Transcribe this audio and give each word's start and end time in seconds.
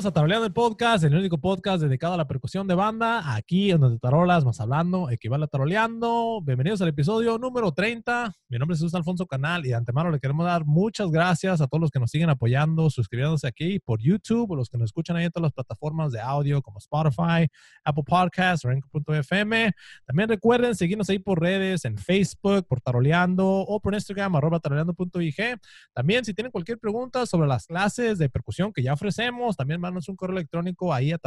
Bienvenidos 0.00 0.12
a 0.12 0.14
Taroleando 0.14 0.46
el 0.46 0.52
Podcast, 0.54 1.04
el 1.04 1.14
único 1.14 1.36
podcast 1.36 1.82
dedicado 1.82 2.14
a 2.14 2.16
la 2.16 2.26
percusión 2.26 2.66
de 2.66 2.74
banda. 2.74 3.34
Aquí 3.34 3.70
en 3.70 3.80
donde 3.80 3.98
tarolas 3.98 4.46
más 4.46 4.58
hablando, 4.58 5.10
equivale 5.10 5.44
a 5.44 5.46
taroleando. 5.46 6.40
Bienvenidos 6.42 6.80
al 6.80 6.88
episodio 6.88 7.36
número 7.36 7.70
30. 7.70 8.32
Mi 8.48 8.56
nombre 8.56 8.76
es 8.76 8.80
Jesús 8.80 8.94
Alfonso 8.94 9.26
Canal 9.26 9.66
y 9.66 9.68
de 9.68 9.74
antemano 9.74 10.10
le 10.10 10.18
queremos 10.18 10.46
dar 10.46 10.64
muchas 10.64 11.10
gracias 11.10 11.60
a 11.60 11.66
todos 11.66 11.82
los 11.82 11.90
que 11.90 12.00
nos 12.00 12.10
siguen 12.10 12.30
apoyando, 12.30 12.88
suscribiéndose 12.88 13.46
aquí 13.46 13.78
por 13.78 14.00
YouTube 14.00 14.50
o 14.50 14.56
los 14.56 14.70
que 14.70 14.78
nos 14.78 14.86
escuchan 14.86 15.18
ahí 15.18 15.26
en 15.26 15.32
todas 15.32 15.48
las 15.48 15.52
plataformas 15.52 16.12
de 16.12 16.20
audio 16.20 16.62
como 16.62 16.78
Spotify, 16.78 17.46
Apple 17.84 18.04
Podcasts, 18.06 18.64
Rank.fm. 18.64 19.72
También 20.06 20.28
recuerden 20.30 20.74
seguirnos 20.76 21.10
ahí 21.10 21.18
por 21.18 21.42
redes, 21.42 21.84
en 21.84 21.98
Facebook, 21.98 22.66
por 22.66 22.80
taroleando 22.80 23.46
o 23.46 23.78
por 23.80 23.92
Instagram, 23.92 24.34
arroba 24.34 24.60
taroleando.ig. 24.60 25.60
También 25.92 26.24
si 26.24 26.32
tienen 26.32 26.50
cualquier 26.50 26.78
pregunta 26.78 27.26
sobre 27.26 27.46
las 27.46 27.66
clases 27.66 28.16
de 28.16 28.30
percusión 28.30 28.72
que 28.72 28.82
ya 28.82 28.94
ofrecemos, 28.94 29.58
también 29.58 29.89
mándanos 29.90 30.08
un 30.08 30.16
correo 30.16 30.36
electrónico 30.36 30.94
ahí 30.94 31.12
a 31.12 31.18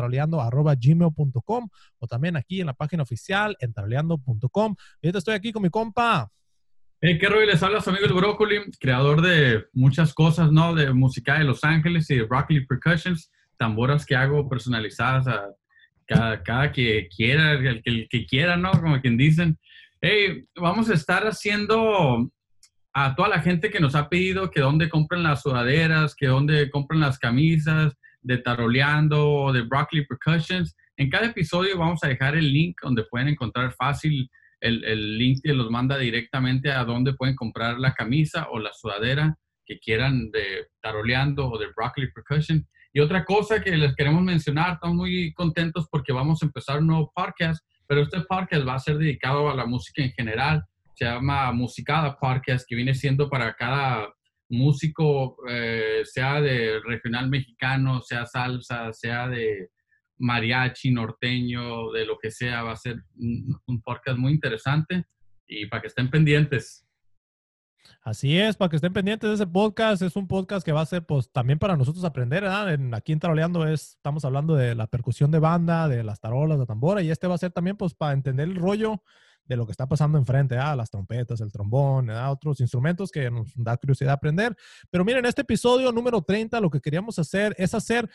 o 1.99 2.07
también 2.07 2.37
aquí 2.37 2.61
en 2.61 2.67
la 2.67 2.73
página 2.73 3.03
oficial 3.03 3.55
en 3.59 3.73
taroleando.com. 3.73 4.75
Y 5.01 5.07
ahorita 5.07 5.19
estoy 5.19 5.35
aquí 5.35 5.51
con 5.51 5.61
mi 5.63 5.69
compa. 5.69 6.29
Hey, 7.01 7.17
qué 7.19 7.27
rollo, 7.27 7.45
les 7.45 7.61
habla 7.61 7.81
su 7.81 7.89
amigo 7.89 8.05
el 8.05 8.13
Brócoli, 8.13 8.61
creador 8.79 9.21
de 9.21 9.65
muchas 9.73 10.13
cosas, 10.13 10.51
¿no? 10.51 10.73
De 10.73 10.93
música 10.93 11.37
de 11.37 11.43
Los 11.43 11.63
Ángeles 11.65 12.09
y 12.09 12.15
de 12.15 12.23
Broccoli 12.23 12.65
Percussions, 12.65 13.29
tamboras 13.57 14.05
que 14.05 14.15
hago 14.15 14.47
personalizadas 14.47 15.27
a 15.27 15.49
cada, 16.05 16.41
cada 16.43 16.71
que 16.71 17.09
quiera, 17.13 17.53
el 17.53 17.83
que, 17.83 17.89
el 17.89 18.07
que 18.09 18.25
quiera, 18.25 18.55
¿no? 18.55 18.71
Como 18.71 19.01
quien 19.01 19.17
dicen. 19.17 19.59
Hey, 19.99 20.45
vamos 20.55 20.89
a 20.89 20.93
estar 20.93 21.27
haciendo 21.27 22.31
a 22.93 23.15
toda 23.15 23.27
la 23.27 23.41
gente 23.41 23.69
que 23.69 23.79
nos 23.79 23.95
ha 23.95 24.07
pedido 24.07 24.51
que 24.51 24.61
dónde 24.61 24.87
compren 24.87 25.23
las 25.23 25.41
sudaderas, 25.41 26.15
que 26.15 26.27
dónde 26.27 26.69
compren 26.69 27.01
las 27.01 27.17
camisas, 27.17 27.93
de 28.23 28.37
Taroleando 28.39 29.29
o 29.29 29.53
de 29.53 29.61
Broccoli 29.61 30.05
Percussions. 30.05 30.75
En 30.97 31.09
cada 31.09 31.27
episodio 31.27 31.77
vamos 31.77 32.03
a 32.03 32.07
dejar 32.07 32.35
el 32.35 32.51
link 32.51 32.77
donde 32.81 33.03
pueden 33.03 33.29
encontrar 33.29 33.73
fácil 33.73 34.29
el, 34.59 34.83
el, 34.85 35.17
link 35.17 35.39
que 35.43 35.53
los 35.53 35.69
manda 35.69 35.97
directamente 35.97 36.71
a 36.71 36.85
donde 36.85 37.13
pueden 37.13 37.35
comprar 37.35 37.79
la 37.79 37.93
camisa 37.93 38.47
o 38.49 38.59
la 38.59 38.71
sudadera 38.73 39.37
que 39.65 39.79
quieran 39.79 40.31
de 40.31 40.67
Taroleando 40.81 41.49
o 41.49 41.57
de 41.57 41.67
Broccoli 41.75 42.11
Percussion. 42.11 42.65
Y 42.93 42.99
otra 42.99 43.25
cosa 43.25 43.61
que 43.61 43.75
les 43.75 43.95
queremos 43.95 44.21
mencionar, 44.21 44.73
estamos 44.73 44.95
muy 44.95 45.33
contentos 45.33 45.87
porque 45.91 46.13
vamos 46.13 46.41
a 46.41 46.45
empezar 46.45 46.79
un 46.79 46.87
nuevo 46.87 47.11
podcast, 47.13 47.65
pero 47.87 48.01
este 48.01 48.21
podcast 48.21 48.67
va 48.67 48.75
a 48.75 48.79
ser 48.79 48.97
dedicado 48.97 49.49
a 49.49 49.55
la 49.55 49.65
música 49.65 50.03
en 50.03 50.11
general 50.11 50.63
se 50.95 51.05
llama 51.05 51.51
Musicada 51.51 52.17
Podcast, 52.17 52.65
que 52.67 52.75
viene 52.75 52.93
siendo 52.93 53.29
para 53.29 53.53
cada 53.55 54.13
músico, 54.53 55.37
eh, 55.49 56.01
sea 56.05 56.41
de 56.41 56.79
regional 56.85 57.29
mexicano, 57.29 58.01
sea 58.01 58.25
salsa, 58.25 58.93
sea 58.93 59.27
de 59.27 59.69
mariachi, 60.17 60.91
norteño, 60.91 61.91
de 61.91 62.05
lo 62.05 62.17
que 62.17 62.31
sea, 62.31 62.63
va 62.63 62.71
a 62.71 62.77
ser 62.77 63.03
un, 63.17 63.81
podcast 63.83 64.17
muy 64.17 64.31
interesante 64.31 65.05
y 65.47 65.65
para 65.65 65.81
que 65.81 65.87
estén 65.87 66.09
pendientes. 66.09 66.87
Así 68.01 68.37
es, 68.37 68.55
para 68.55 68.69
que 68.69 68.77
estén 68.77 68.93
pendientes 68.93 69.29
de 69.29 69.35
ese 69.35 69.47
podcast, 69.47 70.01
es 70.01 70.15
un 70.15 70.27
podcast 70.27 70.65
que 70.65 70.71
va 70.71 70.81
a 70.81 70.85
ser 70.85 71.05
pues 71.05 71.31
también 71.31 71.59
para 71.59 71.75
nosotros 71.75 72.03
aprender, 72.05 72.43
¿verdad? 72.43 72.73
En, 72.73 72.93
aquí 72.93 73.11
en 73.11 73.19
Taroleando 73.19 73.67
es, 73.67 73.95
estamos 73.95 74.23
hablando 74.25 74.55
de 74.55 74.75
la 74.75 74.87
percusión 74.87 75.31
de 75.31 75.39
banda, 75.39 75.87
de 75.87 76.03
las 76.03 76.19
tarolas, 76.19 76.59
de 76.59 76.65
tambora, 76.65 77.01
y 77.01 77.11
este 77.11 77.27
va 77.27 77.35
a 77.35 77.39
ser 77.39 77.51
también 77.51 77.77
pues 77.77 77.93
para 77.93 78.13
entender 78.13 78.47
el 78.47 78.55
rollo 78.55 79.03
de 79.45 79.57
lo 79.57 79.65
que 79.65 79.71
está 79.71 79.87
pasando 79.87 80.17
enfrente, 80.17 80.57
ah, 80.57 80.75
las 80.75 80.89
trompetas, 80.89 81.41
el 81.41 81.51
trombón, 81.51 82.09
ah, 82.09 82.31
otros 82.31 82.59
instrumentos 82.59 83.11
que 83.11 83.29
nos 83.29 83.51
da 83.55 83.77
curiosidad 83.77 84.13
aprender. 84.13 84.55
Pero 84.89 85.03
miren, 85.03 85.25
este 85.25 85.41
episodio 85.41 85.91
número 85.91 86.21
30 86.21 86.59
lo 86.59 86.69
que 86.69 86.79
queríamos 86.79 87.19
hacer 87.19 87.53
es 87.57 87.73
hacer 87.73 88.09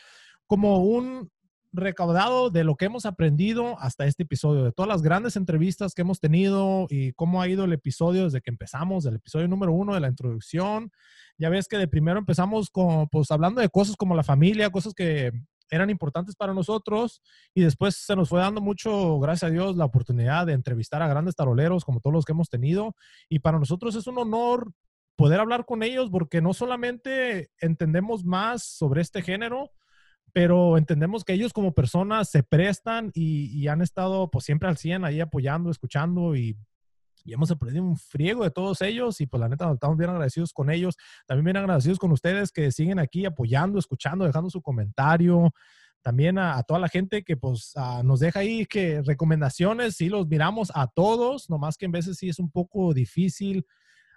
como 0.47 0.79
un 0.79 1.29
recaudado 1.71 2.49
de 2.49 2.63
lo 2.63 2.75
que 2.75 2.85
hemos 2.85 3.05
aprendido 3.05 3.79
hasta 3.79 4.05
este 4.05 4.23
episodio, 4.23 4.63
de 4.63 4.71
todas 4.71 4.89
las 4.89 5.01
grandes 5.01 5.35
entrevistas 5.35 5.93
que 5.93 6.01
hemos 6.01 6.19
tenido 6.19 6.87
y 6.89 7.13
cómo 7.13 7.41
ha 7.41 7.47
ido 7.47 7.65
el 7.65 7.73
episodio 7.73 8.23
desde 8.23 8.41
que 8.41 8.49
empezamos, 8.49 9.05
el 9.05 9.15
episodio 9.15 9.47
número 9.47 9.71
uno 9.71 9.93
de 9.93 9.99
la 9.99 10.07
introducción. 10.07 10.91
Ya 11.37 11.49
ves 11.49 11.67
que 11.67 11.77
de 11.77 11.87
primero 11.87 12.19
empezamos 12.19 12.69
con, 12.69 13.07
pues 13.09 13.29
hablando 13.31 13.61
de 13.61 13.69
cosas 13.69 13.95
como 13.95 14.15
la 14.15 14.23
familia, 14.23 14.71
cosas 14.71 14.93
que 14.93 15.31
eran 15.69 15.89
importantes 15.89 16.35
para 16.35 16.53
nosotros 16.53 17.21
y 17.53 17.61
después 17.61 17.95
se 17.95 18.15
nos 18.15 18.29
fue 18.29 18.39
dando 18.39 18.61
mucho, 18.61 19.19
gracias 19.19 19.49
a 19.49 19.53
Dios, 19.53 19.75
la 19.75 19.85
oportunidad 19.85 20.47
de 20.47 20.53
entrevistar 20.53 21.01
a 21.01 21.07
grandes 21.07 21.35
taroleros 21.35 21.85
como 21.85 21.99
todos 21.99 22.13
los 22.13 22.25
que 22.25 22.31
hemos 22.31 22.49
tenido. 22.49 22.95
Y 23.29 23.39
para 23.39 23.59
nosotros 23.59 23.95
es 23.95 24.07
un 24.07 24.17
honor 24.17 24.71
poder 25.15 25.39
hablar 25.39 25.65
con 25.65 25.83
ellos 25.83 26.09
porque 26.09 26.41
no 26.41 26.53
solamente 26.53 27.51
entendemos 27.59 28.23
más 28.23 28.63
sobre 28.63 29.01
este 29.01 29.21
género, 29.21 29.71
pero 30.31 30.77
entendemos 30.77 31.23
que 31.23 31.33
ellos 31.33 31.53
como 31.53 31.73
personas 31.73 32.29
se 32.29 32.43
prestan 32.43 33.11
y, 33.13 33.67
han 33.67 33.81
estado 33.81 34.29
pues 34.31 34.45
siempre 34.45 34.69
al 34.69 34.77
100 34.77 35.05
ahí 35.05 35.19
apoyando, 35.19 35.71
escuchando 35.71 36.35
y 36.35 36.57
y 37.23 37.33
hemos 37.33 37.51
aprendido 37.51 37.83
un 37.83 37.97
friego 37.97 38.43
de 38.43 38.51
todos 38.51 38.81
ellos 38.81 39.21
y 39.21 39.27
pues 39.27 39.39
la 39.39 39.49
neta 39.49 39.71
estamos 39.71 39.97
bien 39.97 40.09
agradecidos 40.09 40.53
con 40.53 40.69
ellos, 40.69 40.95
también 41.25 41.45
bien 41.45 41.57
agradecidos 41.57 41.99
con 41.99 42.11
ustedes 42.11 42.51
que 42.51 42.71
siguen 42.71 42.99
aquí 42.99 43.25
apoyando, 43.25 43.79
escuchando, 43.79 44.25
dejando 44.25 44.49
su 44.49 44.61
comentario, 44.61 45.51
también 46.01 46.37
a, 46.37 46.61
toda 46.63 46.79
la 46.79 46.87
gente 46.87 47.23
que 47.23 47.37
pues 47.37 47.73
nos 48.03 48.19
deja 48.19 48.39
ahí 48.39 48.65
que 48.65 49.01
recomendaciones, 49.01 49.95
sí 49.95 50.09
los 50.09 50.27
miramos 50.27 50.71
a 50.73 50.87
todos, 50.87 51.49
nomás 51.49 51.77
que 51.77 51.85
en 51.85 51.91
veces 51.91 52.17
sí 52.17 52.29
es 52.29 52.39
un 52.39 52.49
poco 52.51 52.93
difícil 52.93 53.65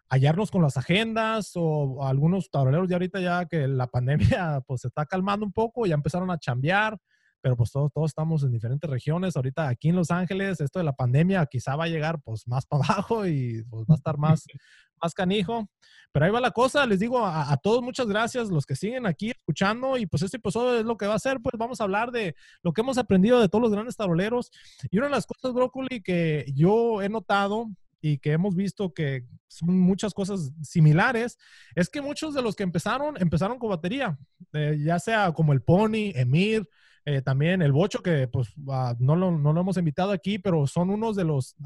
hallarnos 0.09 0.51
con 0.51 0.63
las 0.63 0.77
agendas 0.77 1.53
o, 1.55 2.07
algunos 2.07 2.51
taroleros 2.51 2.89
ya 2.89 2.97
ahorita 2.97 3.21
ya 3.21 3.47
que 3.47 3.67
la 3.67 3.87
pandemia 3.89 4.63
pues 4.67 4.83
se 4.83 4.89
está 4.89 5.07
calmando 5.07 5.45
un 5.45 5.53
poco, 5.53 5.87
ya 5.87 5.95
empezaron 5.95 6.31
a 6.31 6.39
chambear, 6.39 6.99
pero 7.43 7.57
pues 7.57 7.73
todos, 7.73 7.93
todos 7.93 8.11
estamos 8.11 8.45
en 8.45 8.53
diferentes 8.53 8.89
regiones. 8.89 9.37
Ahorita 9.37 9.69
aquí 9.69 9.89
en 9.89 9.97
Los 9.97 10.11
Ángeles, 10.11 10.61
esto 10.61 10.79
de 10.79 10.85
la 10.85 10.95
pandemia 10.95 11.45
quizá 11.47 11.75
va 11.77 11.85
a 11.85 11.89
llegar 11.89 12.23
pues 12.23 12.47
más 12.47 12.65
para 12.65 12.85
abajo 12.89 13.27
y 13.27 13.65
pues 13.69 13.85
va 13.85 13.95
a 13.95 13.97
estar 13.97 14.17
más, 14.17 14.47
más 15.03 15.13
canijo. 15.13 15.69
Pero 16.13 16.27
ahí 16.27 16.31
va 16.31 16.41
la 16.41 16.51
cosa, 16.53 16.87
les 16.87 17.01
digo 17.01 17.25
a, 17.27 17.57
todos 17.57 17.83
muchas 17.83 18.07
gracias, 18.07 18.51
los 18.51 18.67
que 18.67 18.77
siguen 18.77 19.07
aquí 19.07 19.31
escuchando 19.31 19.97
y 19.97 20.07
pues 20.07 20.23
este 20.23 20.37
episodio 20.37 20.79
es 20.79 20.85
lo 20.85 20.97
que 20.99 21.07
va 21.07 21.15
a 21.15 21.19
ser, 21.19 21.41
pues 21.41 21.55
vamos 21.59 21.81
a 21.81 21.85
hablar 21.85 22.13
de 22.13 22.37
lo 22.63 22.73
que 22.73 22.83
hemos 22.83 22.99
aprendido 22.99 23.41
de 23.41 23.49
todos 23.49 23.63
los 23.63 23.73
grandes 23.73 23.97
taroleros. 23.97 24.51
Y 24.91 24.99
una 24.99 25.07
de 25.07 25.13
las 25.13 25.27
cosas, 25.27 25.55
Brócoli, 25.55 26.03
que 26.03 26.45
yo 26.55 27.01
he 27.01 27.09
notado 27.09 27.71
y 28.03 28.19
que 28.19 28.33
hemos 28.33 28.55
visto 28.55 28.93
que 28.93 29.25
son 29.49 29.79
muchas 29.79 30.13
cosas 30.13 30.53
similares, 30.63 31.39
es 31.75 31.89
que 31.89 32.03
muchos 32.03 32.35
de 32.35 32.43
los 32.43 32.55
que 32.55 32.63
empezaron, 32.63 33.17
empezaron 33.19 33.59
con 33.59 33.71
batería, 33.71 34.19
eh, 34.53 34.79
ya 34.85 34.99
sea 34.99 35.33
como 35.33 35.55
el 35.55 35.63
Pony, 35.63 36.13
Emir, 36.15 36.69
eh, 37.05 37.23
también 37.23 37.63
el 37.63 37.73
Bocho, 37.73 38.03
que 38.03 38.29
pues 38.29 38.55
ah, 38.69 38.95
no, 38.99 39.17
lo, 39.17 39.31
no, 39.31 39.53
lo, 39.53 39.61
hemos 39.61 39.77
invitado 39.77 40.13
aquí, 40.13 40.39
pero 40.39 40.67
son 40.67 40.91
unos 40.91 41.17
de 41.17 41.25
los 41.25 41.57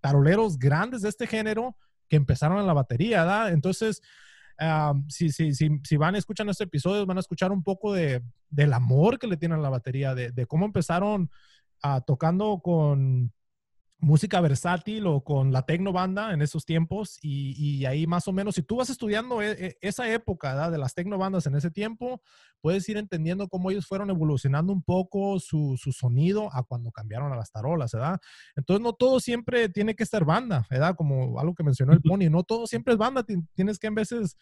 taroleros 0.00 0.58
grandes 0.58 1.02
de 1.02 1.08
este 1.08 1.26
género 1.26 1.76
que 2.08 2.16
empezaron 2.16 2.58
en 2.58 2.66
la 2.66 2.72
batería, 2.72 3.20
¿verdad? 3.20 3.52
Entonces, 3.52 4.02
si, 5.08 5.30
si, 5.30 5.54
si, 5.54 5.80
si, 5.84 5.96
van 5.96 6.16
a 6.16 6.18
escuchar 6.18 6.48
este 6.48 6.64
episodio, 6.64 7.06
van 7.06 7.16
a 7.16 7.20
escuchar 7.20 7.52
un 7.52 7.62
poco 7.62 7.92
de, 7.94 8.20
del 8.50 8.72
amor 8.72 9.18
que 9.18 9.26
le 9.26 9.36
tienen 9.36 9.58
a 9.58 9.62
la 9.62 9.70
batería, 9.70 10.14
de, 10.14 10.46
cómo 10.46 10.66
empezaron 10.66 11.30
uh, 11.84 12.00
tocando 12.06 12.60
con 12.62 13.32
música 14.00 14.40
versátil 14.40 15.06
o 15.06 15.22
con 15.22 15.52
la 15.52 15.62
tecno 15.62 15.92
banda 15.92 16.32
en 16.32 16.42
esos 16.42 16.64
tiempos 16.64 17.18
y, 17.22 17.84
ahí 17.84 18.06
más 18.06 18.26
o 18.28 18.32
menos, 18.32 18.54
si 18.54 18.62
tú 18.62 18.76
vas 18.76 18.90
estudiando 18.90 19.42
e, 19.42 19.50
e, 19.52 19.78
esa 19.80 20.10
época 20.10 20.70
de 20.70 20.78
las 20.78 20.94
tecno 20.94 21.18
bandas 21.18 21.46
en 21.46 21.54
ese 21.54 21.70
tiempo, 21.70 22.22
puedes 22.60 22.88
ir 22.88 22.96
entendiendo 22.96 23.48
cómo 23.48 23.70
ellos 23.70 23.86
fueron 23.86 24.10
evolucionando 24.10 24.72
un 24.72 24.82
poco 24.82 25.38
su, 25.38 25.76
sonido 25.76 26.48
a 26.54 26.62
cuando 26.62 26.90
cambiaron 26.90 27.32
a 27.32 27.36
las 27.36 27.50
tarolas, 27.50 27.92
¿verdad? 27.92 28.18
Entonces 28.56 28.82
no 28.82 28.92
todo 28.92 29.20
siempre 29.20 29.68
tiene 29.68 29.94
que 29.94 30.06
ser 30.06 30.24
banda, 30.24 30.66
¿verdad? 30.70 30.94
Como 30.96 31.38
algo 31.38 31.54
que 31.54 31.64
mencionó 31.64 31.92
el 31.92 32.00
Pony, 32.00 32.30
no 32.30 32.42
todo 32.42 32.66
siempre 32.66 32.94
es 32.94 32.98
banda, 32.98 33.24
tienes 33.54 33.78
que 33.78 33.86
en 33.86 33.94
veces 33.94 34.36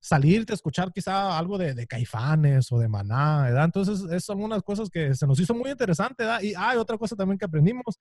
salirte 0.00 0.52
a 0.52 0.54
escuchar 0.54 0.92
quizá 0.92 1.36
algo 1.36 1.58
de, 1.58 1.86
caifanes 1.86 2.70
o 2.72 2.78
de 2.78 2.88
maná, 2.88 3.42
¿verdad? 3.44 3.64
Entonces, 3.64 4.00
esas 4.04 4.24
son 4.24 4.42
unas 4.42 4.62
cosas 4.62 4.88
que 4.90 5.14
se 5.14 5.26
nos 5.26 5.38
hizo 5.40 5.54
muy 5.54 5.70
interesante, 5.70 6.24
¿verdad? 6.24 6.42
Y 6.42 6.54
hay 6.56 6.76
otra 6.76 6.98
cosa 6.98 7.16
también 7.16 7.38
que 7.38 7.44
aprendimos, 7.44 7.98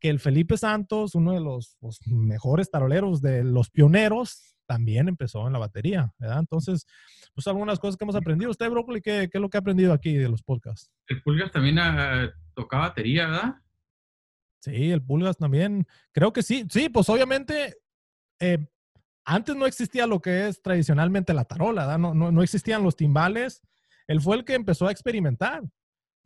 que 0.00 0.08
el 0.08 0.20
Felipe 0.20 0.56
Santos, 0.56 1.14
uno 1.14 1.32
de 1.32 1.40
los, 1.40 1.76
mejores 2.06 2.70
taroleros 2.70 3.20
de 3.20 3.44
los 3.44 3.70
pioneros, 3.70 4.54
también 4.66 5.08
empezó 5.08 5.46
en 5.46 5.52
la 5.52 5.58
batería, 5.58 6.12
¿verdad? 6.18 6.40
Entonces, 6.40 6.86
pues 7.34 7.46
algunas 7.46 7.78
cosas 7.78 7.96
que 7.96 8.04
hemos 8.04 8.16
aprendido. 8.16 8.50
¿Usted, 8.50 8.68
Brócoli, 8.68 9.00
qué, 9.00 9.28
qué 9.30 9.38
es 9.38 9.40
lo 9.40 9.48
que 9.48 9.56
ha 9.56 9.60
aprendido 9.60 9.92
aquí 9.92 10.16
de 10.16 10.28
los 10.28 10.42
podcasts? 10.42 10.90
El 11.06 11.22
Pulgas 11.22 11.52
también 11.52 11.78
uh, 11.78 12.30
toca 12.54 12.78
batería, 12.78 13.28
¿verdad? 13.28 13.54
Sí, 14.60 14.90
el 14.90 15.02
Pulgas 15.02 15.36
también. 15.36 15.86
Creo 16.12 16.32
que 16.32 16.42
sí. 16.42 16.66
Sí, 16.68 16.88
pues 16.88 17.08
obviamente, 17.08 17.76
eh, 18.40 18.66
antes 19.24 19.54
no 19.54 19.66
existía 19.66 20.06
lo 20.06 20.20
que 20.20 20.48
es 20.48 20.60
tradicionalmente 20.60 21.32
la 21.32 21.44
tarola, 21.44 21.82
¿verdad? 21.82 21.98
No, 21.98 22.14
no, 22.14 22.32
no 22.32 22.42
existían 22.42 22.82
los 22.82 22.96
timbales. 22.96 23.62
Él 24.08 24.20
fue 24.20 24.36
el 24.36 24.44
que 24.44 24.54
empezó 24.54 24.88
a 24.88 24.92
experimentar 24.92 25.62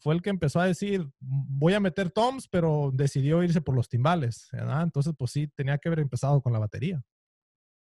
fue 0.00 0.14
el 0.14 0.22
que 0.22 0.30
empezó 0.30 0.60
a 0.60 0.66
decir, 0.66 1.06
voy 1.20 1.74
a 1.74 1.80
meter 1.80 2.10
toms, 2.10 2.48
pero 2.48 2.90
decidió 2.92 3.42
irse 3.42 3.60
por 3.60 3.74
los 3.74 3.88
timbales. 3.88 4.48
Entonces, 4.52 5.14
pues 5.16 5.30
sí, 5.30 5.46
tenía 5.48 5.78
que 5.78 5.88
haber 5.88 6.00
empezado 6.00 6.40
con 6.40 6.52
la 6.52 6.58
batería. 6.58 7.02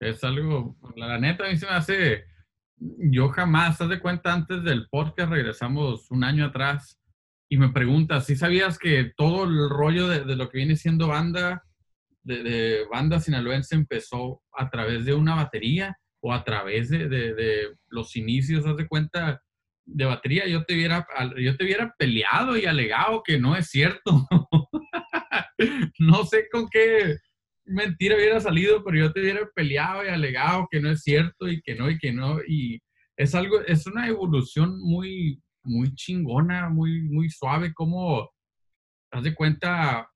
Es 0.00 0.22
algo, 0.22 0.76
la 0.96 1.18
neta, 1.18 1.46
a 1.46 1.50
mí 1.50 1.56
se 1.56 1.66
me 1.66 1.72
hace 1.72 2.24
yo 2.76 3.28
jamás, 3.28 3.80
haz 3.80 3.88
de 3.88 4.00
cuenta, 4.00 4.32
antes 4.32 4.62
del 4.64 4.88
podcast 4.88 5.30
regresamos 5.30 6.10
un 6.10 6.24
año 6.24 6.46
atrás 6.46 7.00
y 7.48 7.56
me 7.56 7.70
preguntas, 7.70 8.26
¿sí 8.26 8.36
sabías 8.36 8.78
que 8.78 9.12
todo 9.16 9.44
el 9.44 9.70
rollo 9.70 10.08
de, 10.08 10.24
de 10.24 10.36
lo 10.36 10.48
que 10.48 10.58
viene 10.58 10.76
siendo 10.76 11.08
banda, 11.08 11.62
de, 12.22 12.42
de, 12.42 12.86
banda 12.90 13.20
sinaloense 13.20 13.74
empezó 13.74 14.42
a 14.52 14.70
través 14.70 15.04
de 15.04 15.14
una 15.14 15.34
batería 15.34 15.96
o 16.20 16.32
a 16.32 16.42
través 16.42 16.88
de, 16.88 17.08
de 17.08 17.76
los 17.88 18.16
inicios, 18.16 18.66
haz 18.66 18.76
de 18.76 18.88
cuenta, 18.88 19.42
de 19.86 20.04
batería? 20.04 20.46
Yo 20.46 20.64
te 20.64 20.75
hubiera, 20.75 21.06
yo 21.38 21.56
te 21.56 21.64
hubiera 21.64 21.94
peleado 21.98 22.56
y 22.56 22.66
alegado 22.66 23.22
que 23.22 23.38
no 23.38 23.56
es 23.56 23.69
cierto. 23.69 24.26
no 25.98 26.25
sé 26.25 26.48
con 26.50 26.69
qué 26.69 27.16
mentira 27.66 28.16
hubiera 28.16 28.40
salido, 28.40 28.84
pero 28.84 28.98
yo 28.98 29.12
te 29.12 29.20
hubiera 29.20 29.48
peleado 29.54 30.04
y 30.04 30.08
alegado 30.08 30.69
que 30.70 30.81
no 30.81 30.90
es 30.90 31.02
cierto 31.02 31.48
y 31.48 31.60
que 31.62 31.75
no 31.75 31.90
y 31.90 31.98
que 31.98 32.12
no. 32.12 32.38
Y 32.46 32.81
es 33.16 33.34
algo, 33.34 33.60
es 33.62 33.86
una 33.86 34.08
evolución 34.08 34.78
muy, 34.81 35.42
muy 35.62 35.94
chingona, 35.94 36.69
muy, 36.69 37.02
muy 37.02 37.31
suave, 37.31 37.72
como, 37.72 38.31
haz 39.10 39.22
de 39.22 39.34
cuenta, 39.34 40.08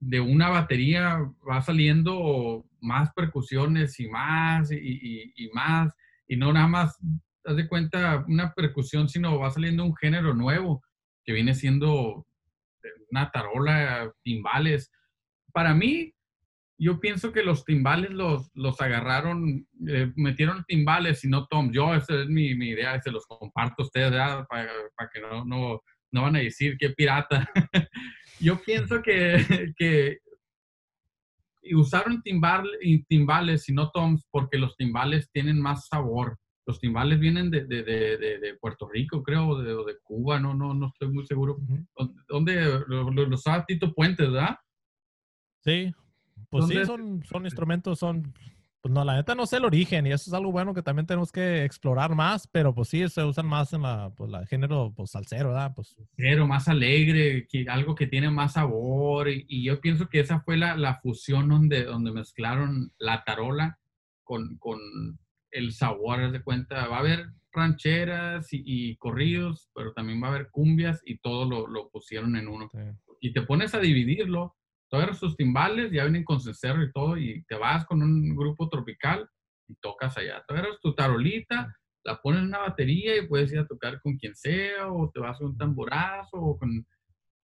de 0.00 0.20
una 0.20 0.48
batería 0.48 1.18
va 1.48 1.60
saliendo 1.60 2.64
más 2.80 3.12
percusiones 3.12 4.00
y 4.00 4.08
más 4.08 4.72
y, 4.72 5.32
y, 5.36 5.50
más, 5.52 5.92
y 6.26 6.36
no 6.36 6.52
nada 6.52 6.66
más, 6.66 6.98
haz 7.44 7.56
de 7.56 7.68
cuenta, 7.68 8.24
una 8.28 8.52
percusión, 8.52 9.08
sino 9.08 9.38
va 9.38 9.50
saliendo 9.50 9.84
un 9.84 9.96
género 9.96 10.34
nuevo 10.34 10.82
que 11.24 11.32
viene 11.32 11.54
siendo 11.54 12.26
una 13.10 13.30
tarola, 13.30 14.12
timbales. 14.22 14.90
Para 15.52 15.74
mí, 15.74 16.14
yo 16.78 16.98
pienso 16.98 17.32
que 17.32 17.42
los 17.42 17.64
timbales 17.64 18.10
los, 18.10 18.50
los 18.54 18.80
agarraron, 18.80 19.66
eh, 19.86 20.10
metieron 20.16 20.64
timbales 20.64 21.24
y 21.24 21.28
no 21.28 21.46
Tom. 21.46 21.70
Yo, 21.72 21.94
esa 21.94 22.22
es 22.22 22.28
mi, 22.28 22.54
mi 22.54 22.70
idea, 22.70 23.00
se 23.02 23.10
los 23.10 23.26
comparto 23.26 23.82
a 23.82 23.84
ustedes, 23.84 24.12
para, 24.48 24.66
que 25.12 25.20
no, 25.20 25.44
no, 25.44 25.82
no, 26.10 26.22
van 26.22 26.36
a 26.36 26.40
decir 26.40 26.78
que 26.78 26.90
pirata. 26.90 27.48
yo 28.40 28.62
pienso 28.62 29.02
que, 29.02 29.74
que 29.76 30.18
usaron 31.74 32.22
timbal, 32.22 32.66
timbales 33.08 33.68
y 33.68 33.74
no 33.74 33.90
toms 33.90 34.26
porque 34.30 34.56
los 34.56 34.74
timbales 34.76 35.30
tienen 35.32 35.60
más 35.60 35.86
sabor. 35.86 36.38
Los 36.66 36.78
timbales 36.78 37.18
vienen 37.18 37.50
de, 37.50 37.64
de, 37.64 37.82
de, 37.82 38.16
de 38.16 38.54
Puerto 38.60 38.88
Rico, 38.88 39.22
creo, 39.22 39.48
o 39.48 39.84
de, 39.84 39.98
Cuba, 40.02 40.38
no, 40.38 40.54
no, 40.54 40.74
no 40.74 40.88
estoy 40.88 41.08
muy 41.08 41.26
seguro. 41.26 41.58
¿Dónde 42.28 42.62
los 42.86 43.14
lo, 43.14 43.64
Tito 43.66 43.92
Puentes, 43.92 44.30
verdad? 44.30 44.56
Sí, 45.62 45.92
pues 46.48 46.66
sí, 46.66 46.84
son, 46.84 47.22
son 47.24 47.44
instrumentos, 47.44 47.98
son, 47.98 48.32
pues 48.80 48.94
no, 48.94 49.04
la 49.04 49.16
neta 49.16 49.34
no 49.34 49.46
sé 49.46 49.58
el 49.58 49.64
origen 49.64 50.06
y 50.06 50.12
eso 50.12 50.30
es 50.30 50.34
algo 50.34 50.52
bueno 50.52 50.72
que 50.72 50.82
también 50.82 51.06
tenemos 51.06 51.30
que 51.30 51.64
explorar 51.64 52.14
más, 52.14 52.46
pero 52.46 52.74
pues 52.74 52.88
sí, 52.88 53.06
se 53.08 53.22
usan 53.22 53.46
más 53.46 53.72
en 53.72 53.82
la, 53.82 54.10
pues 54.16 54.30
la 54.30 54.46
género, 54.46 54.92
pues 54.96 55.10
salsero, 55.10 55.48
¿verdad? 55.50 55.72
Pues. 55.74 55.88
Salsero, 55.88 56.46
más 56.46 56.66
alegre, 56.66 57.46
que, 57.46 57.66
algo 57.68 57.94
que 57.94 58.06
tiene 58.06 58.30
más 58.30 58.54
sabor 58.54 59.28
y, 59.28 59.64
yo 59.64 59.80
pienso 59.80 60.08
que 60.08 60.20
esa 60.20 60.40
fue 60.40 60.56
la, 60.56 60.76
la, 60.76 60.98
fusión 61.00 61.48
donde, 61.48 61.84
donde 61.84 62.12
mezclaron 62.12 62.92
la 62.98 63.22
tarola 63.24 63.78
con, 64.24 64.56
con 64.58 64.78
el 65.50 65.72
sabor, 65.72 66.30
de 66.30 66.42
cuenta, 66.42 66.86
va 66.88 66.96
a 66.96 67.00
haber 67.00 67.26
rancheras 67.52 68.48
y, 68.52 68.96
corridos, 68.96 69.70
pero 69.74 69.92
también 69.92 70.22
va 70.22 70.28
a 70.28 70.30
haber 70.30 70.50
cumbias 70.50 71.02
y 71.04 71.18
todo 71.18 71.48
lo, 71.48 71.66
lo 71.66 71.90
pusieron 71.90 72.36
en 72.36 72.48
uno. 72.48 72.68
Y 73.20 73.32
te 73.32 73.42
pones 73.42 73.74
a 73.74 73.80
dividirlo 73.80 74.56
todos 74.90 75.18
sus 75.18 75.36
timbales, 75.36 75.92
ya 75.92 76.02
vienen 76.02 76.24
con 76.24 76.40
cencerro 76.40 76.82
y 76.82 76.92
todo, 76.92 77.16
y 77.16 77.44
te 77.44 77.54
vas 77.54 77.86
con 77.86 78.02
un 78.02 78.34
grupo 78.34 78.68
tropical 78.68 79.28
y 79.68 79.76
tocas 79.76 80.18
allá. 80.18 80.44
Tú 80.46 80.54
eres 80.54 80.80
tu 80.80 80.94
tarolita, 80.94 81.74
la 82.04 82.20
pones 82.20 82.40
en 82.40 82.48
una 82.48 82.58
batería 82.58 83.16
y 83.16 83.26
puedes 83.26 83.52
ir 83.52 83.60
a 83.60 83.66
tocar 83.66 84.00
con 84.02 84.16
quien 84.16 84.34
sea, 84.34 84.92
o 84.92 85.10
te 85.10 85.20
vas 85.20 85.38
con 85.38 85.48
un 85.48 85.56
tamborazo, 85.56 86.36
o 86.36 86.58
con... 86.58 86.84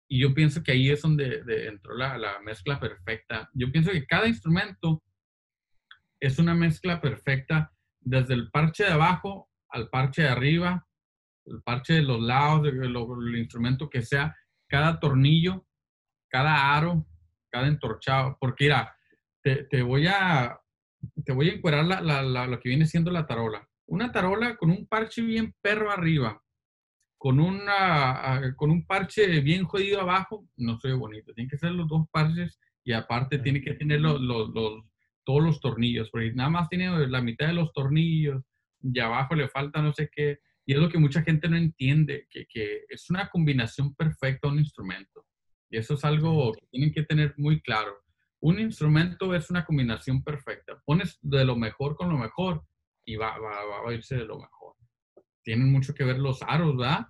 Y 0.08 0.20
yo 0.20 0.34
pienso 0.34 0.64
que 0.64 0.72
ahí 0.72 0.90
es 0.90 1.02
donde 1.02 1.44
entró 1.68 1.96
la, 1.96 2.18
la 2.18 2.40
mezcla 2.42 2.80
perfecta. 2.80 3.50
Yo 3.54 3.72
pienso 3.72 3.92
que 3.92 4.06
cada 4.06 4.28
instrumento 4.28 5.04
es 6.20 6.40
una 6.40 6.56
mezcla 6.56 7.02
perfecta, 7.02 7.72
desde 8.06 8.34
el 8.34 8.50
parche 8.50 8.86
de 8.86 8.92
abajo 8.92 9.50
al 9.70 9.90
parche 9.90 10.22
de 10.22 10.30
arriba, 10.30 10.88
el 11.46 11.62
parche 11.62 11.96
de 11.96 12.04
los 12.04 12.22
lados, 12.22 12.66
el 12.68 13.38
instrumento 13.38 13.90
que 13.90 14.02
sea, 14.02 14.34
cada 14.68 15.00
tornillo, 15.00 15.66
cada 16.30 16.76
aro, 16.76 17.06
cada 17.52 17.68
entorchado. 17.68 18.38
Porque 18.40 18.66
mira, 18.66 18.96
te, 19.42 19.66
te 19.66 19.82
voy 19.82 20.08
a 20.08 20.58
te 21.24 21.34
voy 21.34 21.50
a 21.50 21.54
encuadrar 21.54 21.86
la, 21.86 22.02
la, 22.02 22.48
lo 22.48 22.60
que 22.60 22.70
viene 22.70 22.86
siendo 22.86 23.12
la 23.12 23.28
tarola. 23.28 23.68
Una 23.88 24.12
tarola 24.12 24.56
con 24.58 24.72
un 24.72 24.88
parche 24.88 25.22
bien 25.22 25.54
perro 25.62 25.92
arriba, 25.92 26.42
con, 27.18 27.40
una, 27.40 28.54
con 28.56 28.72
un 28.72 28.86
parche 28.86 29.42
bien 29.42 29.66
jodido 29.66 30.02
abajo, 30.02 30.48
no 30.58 30.80
soy 30.80 30.94
bonito. 30.94 31.34
Tienen 31.34 31.50
que 31.50 31.58
ser 31.58 31.72
los 31.72 31.88
dos 31.88 32.08
parches 32.12 32.60
y 32.84 32.94
aparte 32.94 33.40
tiene 33.40 33.62
que 33.62 33.74
tener 33.74 34.02
los, 34.02 34.20
los, 34.22 34.50
los, 34.50 34.84
todos 35.26 35.44
los 35.44 35.60
tornillos, 35.60 36.10
porque 36.10 36.32
nada 36.34 36.50
más 36.50 36.70
tiene 36.70 37.08
la 37.08 37.22
mitad 37.22 37.48
de 37.48 37.54
los 37.54 37.74
tornillos 37.74 38.44
y 38.82 39.00
abajo 39.00 39.36
le 39.36 39.50
falta 39.50 39.82
no 39.82 39.92
sé 39.94 40.10
qué. 40.12 40.40
Y 40.66 40.74
es 40.74 40.80
lo 40.80 40.90
que 40.90 40.98
mucha 40.98 41.22
gente 41.22 41.48
no 41.50 41.58
entiende, 41.58 42.28
que, 42.30 42.46
que 42.48 42.86
es 42.90 43.10
una 43.10 43.30
combinación 43.30 43.94
perfecta 43.94 44.48
un 44.48 44.60
instrumento. 44.60 45.26
Y 45.70 45.78
eso 45.78 45.96
es 45.96 46.06
algo 46.06 46.54
que 46.54 46.66
tienen 46.72 46.94
que 46.94 47.04
tener 47.04 47.34
muy 47.38 47.62
claro. 47.62 47.98
Un 48.40 48.60
instrumento 48.60 49.34
es 49.36 49.50
una 49.50 49.66
combinación 49.66 50.24
perfecta. 50.24 50.82
Pones 50.86 51.18
de 51.22 51.46
lo 51.46 51.56
mejor 51.56 51.96
con 51.96 52.10
lo 52.10 52.18
mejor 52.18 52.64
y 53.06 53.16
va, 53.16 53.38
va, 53.40 53.90
a 53.90 53.94
irse 53.94 54.16
de 54.16 54.26
lo 54.26 54.40
mejor. 54.40 54.76
Tienen 55.44 55.72
mucho 55.72 55.94
que 55.94 56.04
ver 56.04 56.18
los 56.18 56.42
aros, 56.44 56.78
¿verdad? 56.78 57.08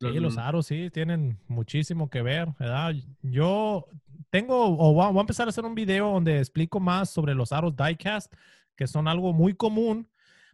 Los, 0.00 0.12
sí, 0.12 0.20
los 0.20 0.38
aros 0.38 0.66
sí, 0.66 0.90
tienen 0.90 1.38
muchísimo 1.46 2.10
que 2.10 2.22
ver, 2.22 2.48
¿verdad? 2.58 2.94
Yo 3.22 3.86
tengo, 4.34 4.76
o 4.76 4.92
voy 4.92 5.16
a 5.16 5.20
empezar 5.20 5.46
a 5.46 5.50
hacer 5.50 5.64
un 5.64 5.76
video 5.76 6.10
donde 6.10 6.38
explico 6.38 6.80
más 6.80 7.08
sobre 7.08 7.36
los 7.36 7.52
aros 7.52 7.76
diecast, 7.76 8.34
que 8.74 8.88
son 8.88 9.06
algo 9.06 9.32
muy 9.32 9.54
común, 9.54 10.10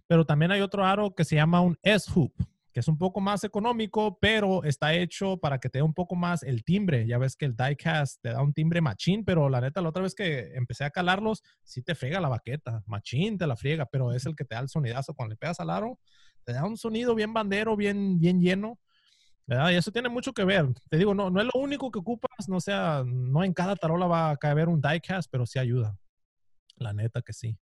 pero 0.06 0.26
también 0.26 0.52
hay 0.52 0.60
otro 0.60 0.84
aro 0.84 1.14
que 1.14 1.24
se 1.24 1.36
llama 1.36 1.62
un 1.62 1.78
S-hoop, 1.82 2.30
que 2.74 2.80
es 2.80 2.88
un 2.88 2.98
poco 2.98 3.22
más 3.22 3.42
económico, 3.42 4.18
pero 4.20 4.64
está 4.64 4.92
hecho 4.92 5.38
para 5.38 5.58
que 5.60 5.70
te 5.70 5.78
dé 5.78 5.82
un 5.82 5.94
poco 5.94 6.14
más 6.14 6.42
el 6.42 6.62
timbre. 6.62 7.06
Ya 7.06 7.16
ves 7.16 7.36
que 7.36 7.46
el 7.46 7.56
diecast 7.56 8.20
te 8.20 8.28
da 8.28 8.42
un 8.42 8.52
timbre 8.52 8.82
machín, 8.82 9.24
pero 9.24 9.48
la 9.48 9.62
neta, 9.62 9.80
la 9.80 9.88
otra 9.88 10.02
vez 10.02 10.14
que 10.14 10.52
empecé 10.56 10.84
a 10.84 10.90
calarlos, 10.90 11.42
sí 11.64 11.80
te 11.80 11.94
frega 11.94 12.20
la 12.20 12.28
baqueta. 12.28 12.82
Machín 12.84 13.38
te 13.38 13.46
la 13.46 13.56
friega, 13.56 13.86
pero 13.86 14.12
es 14.12 14.26
el 14.26 14.36
que 14.36 14.44
te 14.44 14.56
da 14.56 14.60
el 14.60 14.68
sonidazo. 14.68 15.14
Cuando 15.14 15.32
le 15.32 15.38
pegas 15.38 15.58
al 15.58 15.70
aro, 15.70 15.98
te 16.44 16.52
da 16.52 16.66
un 16.66 16.76
sonido 16.76 17.14
bien 17.14 17.32
bandero, 17.32 17.76
bien, 17.76 18.20
bien 18.20 18.42
lleno. 18.42 18.78
¿Verdad? 19.50 19.72
Y 19.72 19.74
eso 19.74 19.90
tiene 19.90 20.08
mucho 20.08 20.32
que 20.32 20.44
ver. 20.44 20.64
Te 20.88 20.96
digo, 20.96 21.12
no, 21.12 21.28
no 21.28 21.40
es 21.40 21.48
lo 21.52 21.60
único 21.60 21.90
que 21.90 21.98
ocupas, 21.98 22.48
no 22.48 22.60
sea, 22.60 23.02
no 23.04 23.42
en 23.42 23.52
cada 23.52 23.74
tarola 23.74 24.06
va 24.06 24.30
a 24.30 24.36
caber 24.36 24.68
un 24.68 24.80
diecast, 24.80 25.28
pero 25.28 25.44
sí 25.44 25.58
ayuda. 25.58 25.98
La 26.76 26.92
neta 26.92 27.20
que 27.20 27.32
sí. 27.32 27.58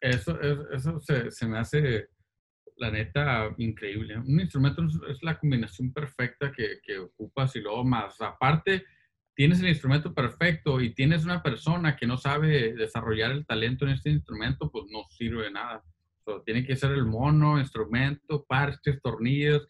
Eso, 0.00 0.36
eso 0.72 0.98
se, 0.98 1.30
se 1.30 1.46
me 1.46 1.58
hace 1.58 2.08
la 2.76 2.90
neta, 2.90 3.54
increíble. 3.56 4.18
Un 4.18 4.40
instrumento 4.40 4.84
es 5.08 5.22
la 5.22 5.38
combinación 5.38 5.92
perfecta 5.92 6.50
que, 6.50 6.80
que, 6.82 6.98
ocupas 6.98 7.54
y 7.54 7.60
luego 7.60 7.84
más. 7.84 8.20
Aparte, 8.20 8.84
tienes 9.32 9.60
el 9.60 9.68
instrumento 9.68 10.12
perfecto 10.12 10.80
y 10.80 10.92
tienes 10.92 11.24
una 11.24 11.40
persona 11.40 11.94
que 11.94 12.08
no 12.08 12.16
sabe 12.16 12.74
desarrollar 12.74 13.30
el 13.30 13.46
talento 13.46 13.84
en 13.84 13.92
este 13.92 14.10
instrumento, 14.10 14.72
pues 14.72 14.86
no 14.90 15.04
sirve 15.08 15.44
de 15.44 15.52
nada. 15.52 15.84
tiene 16.44 16.64
que 16.66 16.74
ser 16.74 16.90
el 16.90 17.06
mono, 17.06 17.60
instrumento, 17.60 18.44
parches, 18.44 19.00
tornillos. 19.00 19.68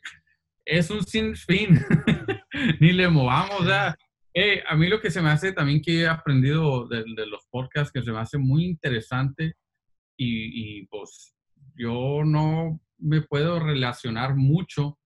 Es 0.69 0.91
un 0.91 1.03
sinfín. 1.03 1.81
Ni 2.81 2.93
le 2.93 3.09
movamos. 3.09 3.67
a 3.71 4.77
mí 4.77 4.87
lo 4.87 5.01
que 5.01 5.11
se 5.11 5.23
me 5.23 5.31
hace 5.31 5.53
también 5.53 5.81
que 5.81 6.03
he 6.03 6.07
aprendido 6.07 6.87
de, 6.87 7.05
los 7.27 7.47
podcasts, 7.51 7.91
que 7.91 8.03
se 8.03 8.13
me 8.13 8.19
hace 8.19 8.37
muy 8.37 8.67
interesante 8.67 9.55
y, 10.19 10.81
y 10.81 10.87
pues 10.89 11.35
yo 11.75 12.23
no 12.23 12.81
me 12.99 13.23
puedo 13.23 13.61
relacionar 13.61 14.35
mucho 14.35 14.99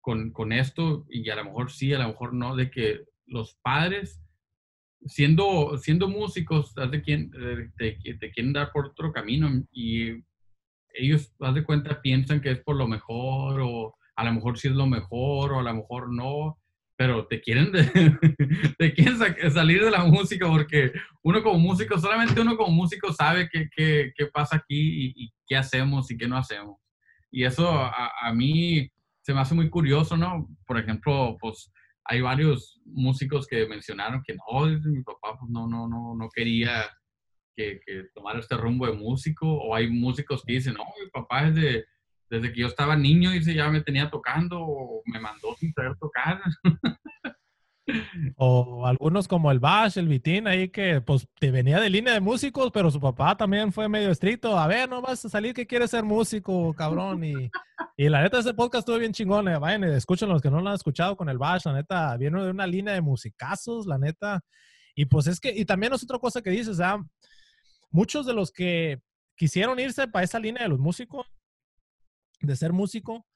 con, 0.00 0.30
con, 0.30 0.52
esto 0.52 1.04
y 1.10 1.28
a 1.30 1.36
lo 1.36 1.46
mejor 1.46 1.72
sí, 1.72 1.92
a 1.92 1.98
lo 1.98 2.08
mejor 2.08 2.32
no, 2.32 2.54
de 2.54 2.70
que 2.70 3.00
los 3.26 3.56
padres, 3.60 4.22
siendo, 5.04 5.78
siendo 5.78 6.08
músicos, 6.08 6.74
de 6.74 7.02
quien, 7.02 7.32
te, 7.76 7.98
te, 8.20 8.30
quieren 8.30 8.52
dar 8.52 8.70
por 8.70 8.86
otro 8.86 9.12
camino 9.12 9.50
y 9.72 10.22
ellos, 10.94 11.34
haz 11.40 11.54
de 11.54 11.64
cuenta, 11.64 12.00
piensan 12.00 12.40
que 12.40 12.52
es 12.52 12.60
por 12.60 12.76
lo 12.76 12.86
mejor 12.86 13.60
o 13.62 13.96
a 14.16 14.24
lo 14.24 14.32
mejor 14.32 14.58
sí 14.58 14.68
es 14.68 14.74
lo 14.74 14.86
mejor 14.86 15.52
o 15.52 15.60
a 15.60 15.62
lo 15.62 15.74
mejor 15.74 16.12
no, 16.12 16.58
pero 16.96 17.26
te 17.26 17.40
quieren, 17.40 17.72
te 18.78 18.94
quieren 18.94 19.18
salir 19.52 19.84
de 19.84 19.90
la 19.90 20.04
música 20.04 20.46
porque 20.46 20.92
uno 21.22 21.42
como 21.42 21.58
músico, 21.58 21.98
solamente 21.98 22.40
uno 22.40 22.56
como 22.56 22.72
músico 22.72 23.12
sabe 23.12 23.48
qué, 23.50 23.68
qué, 23.74 24.12
qué 24.16 24.26
pasa 24.26 24.56
aquí 24.56 25.12
y, 25.16 25.32
qué 25.46 25.56
hacemos 25.56 26.10
y 26.10 26.16
qué 26.16 26.28
no 26.28 26.36
hacemos. 26.36 26.78
Y 27.30 27.44
eso 27.44 27.68
a, 27.68 28.12
a, 28.20 28.32
mí 28.32 28.88
se 29.22 29.34
me 29.34 29.40
hace 29.40 29.54
muy 29.54 29.68
curioso, 29.70 30.16
¿no? 30.16 30.48
Por 30.66 30.78
ejemplo, 30.78 31.36
pues 31.40 31.72
hay 32.04 32.20
varios 32.20 32.80
músicos 32.84 33.46
que 33.46 33.66
mencionaron 33.66 34.22
que 34.24 34.34
no, 34.34 34.66
mi 34.66 35.02
papá 35.02 35.38
pues, 35.38 35.50
no, 35.50 35.66
no, 35.66 35.88
no, 35.88 36.14
no 36.14 36.28
quería 36.28 36.90
que, 37.56 37.80
que 37.84 38.04
tomara 38.14 38.40
este 38.40 38.56
rumbo 38.56 38.86
de 38.86 38.92
músico, 38.92 39.46
o 39.46 39.74
hay 39.74 39.88
músicos 39.90 40.42
que 40.44 40.54
dicen, 40.54 40.74
no, 40.74 40.84
mi 41.02 41.10
papá 41.10 41.48
es 41.48 41.54
de, 41.54 41.84
desde 42.32 42.50
que 42.50 42.62
yo 42.62 42.66
estaba 42.66 42.96
niño, 42.96 43.30
dice, 43.30 43.54
ya 43.54 43.68
me 43.68 43.82
tenía 43.82 44.08
tocando 44.08 44.58
o 44.58 45.02
me 45.04 45.20
mandó 45.20 45.54
sin 45.58 45.70
saber 45.74 45.96
tocar. 45.98 46.40
O 48.36 48.86
algunos 48.86 49.26
como 49.26 49.50
el 49.50 49.58
Bash, 49.58 49.98
el 49.98 50.06
Vitín, 50.06 50.46
ahí 50.46 50.68
que 50.68 51.00
pues 51.00 51.26
te 51.40 51.50
venía 51.50 51.80
de 51.80 51.90
línea 51.90 52.14
de 52.14 52.20
músicos, 52.20 52.70
pero 52.72 52.90
su 52.90 53.00
papá 53.00 53.36
también 53.36 53.72
fue 53.72 53.88
medio 53.88 54.10
estricto. 54.10 54.56
A 54.56 54.68
ver, 54.68 54.88
no 54.88 55.02
vas 55.02 55.24
a 55.24 55.28
salir 55.28 55.52
que 55.52 55.66
quieres 55.66 55.90
ser 55.90 56.04
músico, 56.04 56.72
cabrón. 56.74 57.24
Y, 57.24 57.50
y 57.96 58.08
la 58.08 58.22
neta, 58.22 58.38
ese 58.38 58.54
podcast 58.54 58.82
estuvo 58.82 58.98
bien 58.98 59.12
chingón. 59.12 59.48
Eh. 59.48 59.58
Vayan, 59.58 59.82
escuchen 59.84 60.28
los 60.28 60.40
que 60.40 60.48
no 60.48 60.60
lo 60.60 60.68
han 60.68 60.76
escuchado 60.76 61.16
con 61.16 61.28
el 61.28 61.38
Bash. 61.38 61.66
La 61.66 61.74
neta, 61.74 62.16
viene 62.16 62.42
de 62.42 62.50
una 62.50 62.68
línea 62.68 62.94
de 62.94 63.02
musicazos, 63.02 63.84
la 63.84 63.98
neta. 63.98 64.40
Y 64.94 65.06
pues 65.06 65.26
es 65.26 65.40
que, 65.40 65.50
y 65.50 65.64
también 65.64 65.92
es 65.92 66.04
otra 66.04 66.20
cosa 66.20 66.40
que 66.40 66.50
dices, 66.50 66.80
¿ah? 66.80 67.04
muchos 67.90 68.24
de 68.24 68.32
los 68.32 68.52
que 68.52 69.02
quisieron 69.36 69.78
irse 69.80 70.06
para 70.06 70.24
esa 70.24 70.38
línea 70.38 70.62
de 70.62 70.68
los 70.68 70.78
músicos, 70.78 71.26
de 72.42 72.56
ser 72.56 72.72
músico, 72.72 73.26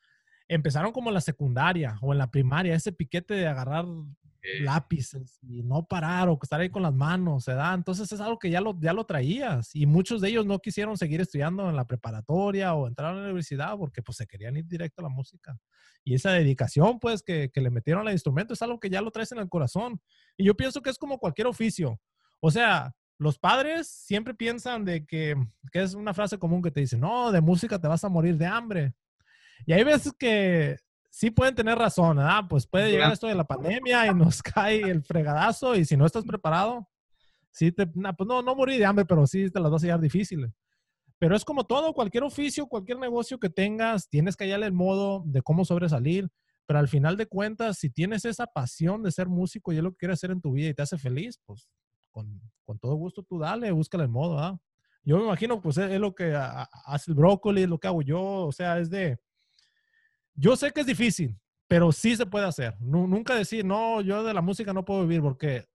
empezaron 0.48 0.92
como 0.92 1.10
en 1.10 1.14
la 1.14 1.20
secundaria 1.20 1.98
o 2.00 2.12
en 2.12 2.18
la 2.18 2.30
primaria, 2.30 2.74
ese 2.74 2.92
piquete 2.92 3.34
de 3.34 3.46
agarrar 3.46 3.86
lápices 4.60 5.38
y 5.42 5.62
no 5.62 5.86
parar 5.86 6.28
o 6.28 6.38
estar 6.40 6.60
ahí 6.60 6.70
con 6.70 6.82
las 6.82 6.94
manos, 6.94 7.44
¿se 7.44 7.52
da? 7.52 7.74
Entonces 7.74 8.10
es 8.12 8.20
algo 8.20 8.38
que 8.38 8.50
ya 8.50 8.60
lo, 8.60 8.78
ya 8.80 8.92
lo 8.92 9.04
traías 9.04 9.74
y 9.74 9.86
muchos 9.86 10.20
de 10.20 10.28
ellos 10.28 10.46
no 10.46 10.58
quisieron 10.60 10.96
seguir 10.96 11.20
estudiando 11.20 11.68
en 11.68 11.76
la 11.76 11.86
preparatoria 11.86 12.74
o 12.74 12.86
entrar 12.86 13.12
a 13.12 13.16
la 13.16 13.22
universidad 13.24 13.76
porque 13.76 14.02
pues 14.02 14.18
se 14.18 14.26
querían 14.26 14.56
ir 14.56 14.66
directo 14.66 15.00
a 15.02 15.04
la 15.04 15.08
música. 15.08 15.58
Y 16.04 16.14
esa 16.14 16.30
dedicación 16.30 17.00
pues 17.00 17.22
que, 17.22 17.50
que 17.52 17.60
le 17.60 17.70
metieron 17.70 18.06
al 18.06 18.14
instrumento 18.14 18.54
es 18.54 18.62
algo 18.62 18.78
que 18.78 18.90
ya 18.90 19.00
lo 19.00 19.10
traes 19.10 19.32
en 19.32 19.38
el 19.38 19.48
corazón. 19.48 20.00
Y 20.36 20.44
yo 20.44 20.54
pienso 20.54 20.80
que 20.80 20.90
es 20.90 20.98
como 20.98 21.18
cualquier 21.18 21.48
oficio. 21.48 22.00
O 22.40 22.50
sea, 22.50 22.94
los 23.18 23.38
padres 23.38 23.88
siempre 23.88 24.34
piensan 24.34 24.84
de 24.84 25.06
que, 25.06 25.34
que 25.72 25.82
es 25.82 25.94
una 25.94 26.14
frase 26.14 26.38
común 26.38 26.62
que 26.62 26.70
te 26.70 26.80
dice, 26.80 26.98
no, 26.98 27.32
de 27.32 27.40
música 27.40 27.80
te 27.80 27.88
vas 27.88 28.04
a 28.04 28.08
morir 28.08 28.36
de 28.36 28.46
hambre. 28.46 28.94
Y 29.66 29.72
hay 29.72 29.84
veces 29.84 30.12
que 30.18 30.76
sí 31.10 31.30
pueden 31.30 31.54
tener 31.54 31.78
razón, 31.78 32.18
¿verdad? 32.18 32.44
Pues 32.48 32.66
puede 32.66 32.90
llegar 32.90 33.12
esto 33.12 33.26
de 33.26 33.34
la 33.34 33.44
pandemia 33.44 34.06
y 34.06 34.14
nos 34.14 34.42
cae 34.42 34.80
el 34.82 35.02
fregadazo 35.02 35.74
y 35.74 35.84
si 35.84 35.96
no 35.96 36.04
estás 36.04 36.24
preparado, 36.24 36.88
sí 37.50 37.72
te, 37.72 37.86
pues 37.86 38.26
no, 38.26 38.42
no 38.42 38.54
morir 38.54 38.78
de 38.78 38.84
hambre, 38.84 39.06
pero 39.06 39.26
sí 39.26 39.50
te 39.50 39.60
las 39.60 39.70
vas 39.70 39.82
a 39.82 39.86
llevar 39.86 40.00
difíciles. 40.00 40.52
Pero 41.18 41.34
es 41.34 41.44
como 41.44 41.64
todo, 41.64 41.94
cualquier 41.94 42.24
oficio, 42.24 42.66
cualquier 42.66 42.98
negocio 42.98 43.38
que 43.38 43.48
tengas, 43.48 44.10
tienes 44.10 44.36
que 44.36 44.44
hallarle 44.44 44.66
el 44.66 44.74
modo 44.74 45.22
de 45.24 45.40
cómo 45.40 45.64
sobresalir. 45.64 46.28
Pero 46.66 46.78
al 46.78 46.88
final 46.88 47.16
de 47.16 47.26
cuentas, 47.26 47.78
si 47.78 47.88
tienes 47.88 48.26
esa 48.26 48.46
pasión 48.46 49.02
de 49.02 49.12
ser 49.12 49.28
músico 49.28 49.72
y 49.72 49.78
es 49.78 49.82
lo 49.82 49.92
que 49.92 49.98
quieres 49.98 50.18
hacer 50.18 50.32
en 50.32 50.42
tu 50.42 50.52
vida 50.52 50.68
y 50.68 50.74
te 50.74 50.82
hace 50.82 50.98
feliz, 50.98 51.40
pues 51.46 51.66
con, 52.16 52.40
con 52.64 52.78
todo 52.78 52.94
gusto 52.94 53.22
tú 53.22 53.38
dale, 53.38 53.70
búscale 53.72 54.04
el 54.04 54.10
modo, 54.10 54.36
¿verdad? 54.36 54.58
Yo 55.04 55.18
me 55.18 55.24
imagino, 55.24 55.60
pues 55.60 55.76
es, 55.76 55.90
es 55.90 56.00
lo 56.00 56.14
que 56.14 56.34
hace 56.34 57.10
el 57.10 57.14
brócoli, 57.14 57.64
es 57.64 57.68
lo 57.68 57.78
que 57.78 57.88
hago 57.88 58.00
yo, 58.00 58.20
o 58.22 58.52
sea, 58.52 58.78
es 58.78 58.88
de, 58.88 59.18
yo 60.34 60.56
sé 60.56 60.72
que 60.72 60.80
es 60.80 60.86
difícil, 60.86 61.38
pero 61.68 61.92
sí 61.92 62.16
se 62.16 62.24
puede 62.24 62.46
hacer. 62.46 62.74
nunca 62.80 63.34
decir, 63.34 63.66
no, 63.66 64.00
yo 64.00 64.24
de 64.24 64.32
la 64.32 64.40
música 64.40 64.72
no 64.72 64.84
puedo 64.84 65.02
vivir, 65.02 65.20
porque 65.20 65.66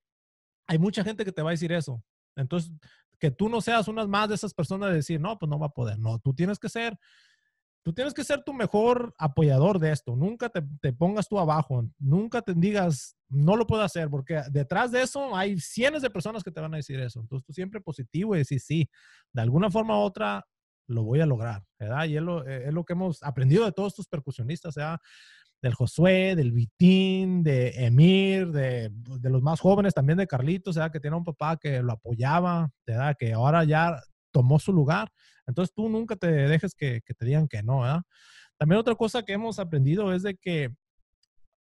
hay 0.66 0.80
mucha 0.80 1.04
gente 1.04 1.24
que 1.24 1.32
te 1.32 1.44
va 1.44 1.52
a 1.52 1.58
decir 1.58 1.72
eso. 1.72 2.04
Entonces, 2.36 2.72
que 3.20 3.30
tú 3.30 3.48
no 3.48 3.62
seas 3.62 3.88
una 3.88 4.08
más 4.08 4.30
de 4.30 4.36
esas 4.36 4.52
personas 4.52 4.90
de 4.90 4.96
decir, 4.96 5.22
no, 5.22 5.38
pues 5.38 5.48
no 5.48 5.60
va 5.60 5.68
a 5.68 5.74
poder. 5.74 6.00
No, 6.00 6.18
tú 6.18 6.34
tienes 6.34 6.58
que 6.58 6.70
ser, 6.70 6.98
tú 7.84 7.94
tienes 7.94 8.14
que 8.14 8.24
ser 8.24 8.44
tu 8.44 8.54
mejor 8.54 9.14
apoyador 9.18 9.80
de 9.80 9.92
esto. 9.92 10.16
Nunca 10.16 10.50
te, 10.50 10.62
te 10.82 10.94
pongas 10.94 11.28
tú 11.28 11.40
abajo. 11.40 11.84
Nunca 12.00 12.42
te 12.42 12.54
digas, 12.54 13.16
no 13.30 13.56
lo 13.56 13.66
puedo 13.66 13.82
hacer, 13.82 14.10
porque 14.10 14.42
detrás 14.52 14.92
de 14.92 15.02
eso 15.02 15.36
hay 15.36 15.60
cientos 15.60 16.02
de 16.02 16.10
personas 16.10 16.44
que 16.44 16.52
te 16.52 16.62
van 16.62 16.74
a 16.74 16.78
decir 16.78 17.00
eso. 17.00 17.20
Entonces, 17.20 17.46
tú 17.46 17.54
siempre 17.54 17.82
positivo 17.82 18.36
y 18.36 18.40
decir, 18.40 18.60
sí, 18.60 18.90
de 19.34 19.42
alguna 19.42 19.72
forma 19.72 19.98
u 19.98 20.02
otra, 20.02 20.46
lo 20.88 21.04
voy 21.04 21.22
a 21.22 21.26
lograr, 21.26 21.64
¿verdad? 21.80 22.06
Y 22.06 22.18
es 22.18 22.24
lo, 22.24 22.46
eh, 22.48 22.68
es 22.68 22.74
lo 22.74 22.84
que 22.84 22.94
hemos 22.94 23.24
aprendido 23.24 23.66
de 23.66 23.72
todos 23.72 23.94
estos 23.94 24.08
percusionistas, 24.08 24.76
¿verdad? 24.76 25.00
Del 25.62 25.74
Josué, 25.74 26.36
del 26.36 26.52
Vitín, 26.52 27.44
de 27.44 27.70
Emir, 27.86 28.52
de, 28.52 28.90
de, 28.92 29.30
los 29.30 29.42
más 29.42 29.60
jóvenes 29.60 29.94
también 29.94 30.18
de 30.18 30.28
Carlitos, 30.28 30.76
¿verdad? 30.76 30.92
Que 30.92 31.00
tiene 31.00 31.18
un 31.18 31.24
papá 31.24 31.58
que 31.58 31.82
lo 31.82 31.94
apoyaba, 31.94 32.70
¿verdad? 32.86 33.16
Que 33.18 33.34
ahora 33.34 33.64
ya 33.64 34.02
tomó 34.32 34.60
su 34.60 34.74
lugar. 34.74 35.12
Entonces 35.52 35.74
tú 35.74 35.90
nunca 35.90 36.16
te 36.16 36.28
dejes 36.28 36.74
que, 36.74 37.02
que 37.02 37.14
te 37.14 37.26
digan 37.26 37.48
que 37.48 37.62
no, 37.64 37.82
¿verdad? 37.82 38.02
También 38.58 38.80
otra 38.80 38.96
cosa 38.96 39.24
que 39.24 39.34
hemos 39.34 39.60
aprendido 39.60 40.14
es 40.14 40.24
de 40.24 40.36
que 40.36 40.74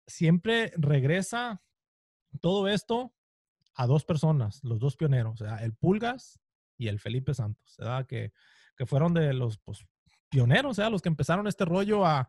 siempre 0.07 0.73
regresa 0.77 1.63
todo 2.41 2.69
esto 2.69 3.13
a 3.75 3.87
dos 3.87 4.05
personas, 4.05 4.63
los 4.63 4.79
dos 4.79 4.97
pioneros, 4.97 5.41
¿verdad? 5.41 5.63
el 5.65 5.75
Pulgas 5.75 6.41
y 6.77 6.89
el 6.89 7.01
Felipe 7.01 7.35
Santos, 7.35 7.77
¿verdad? 7.79 8.07
Que 8.07 8.33
que 8.77 8.87
fueron 8.87 9.15
de 9.15 9.33
los 9.33 9.59
pues, 9.59 9.85
pioneros, 10.29 10.77
sea, 10.77 10.91
los 10.91 11.03
que 11.03 11.09
empezaron 11.09 11.47
este 11.47 11.65
rollo 11.65 12.07
a... 12.07 12.29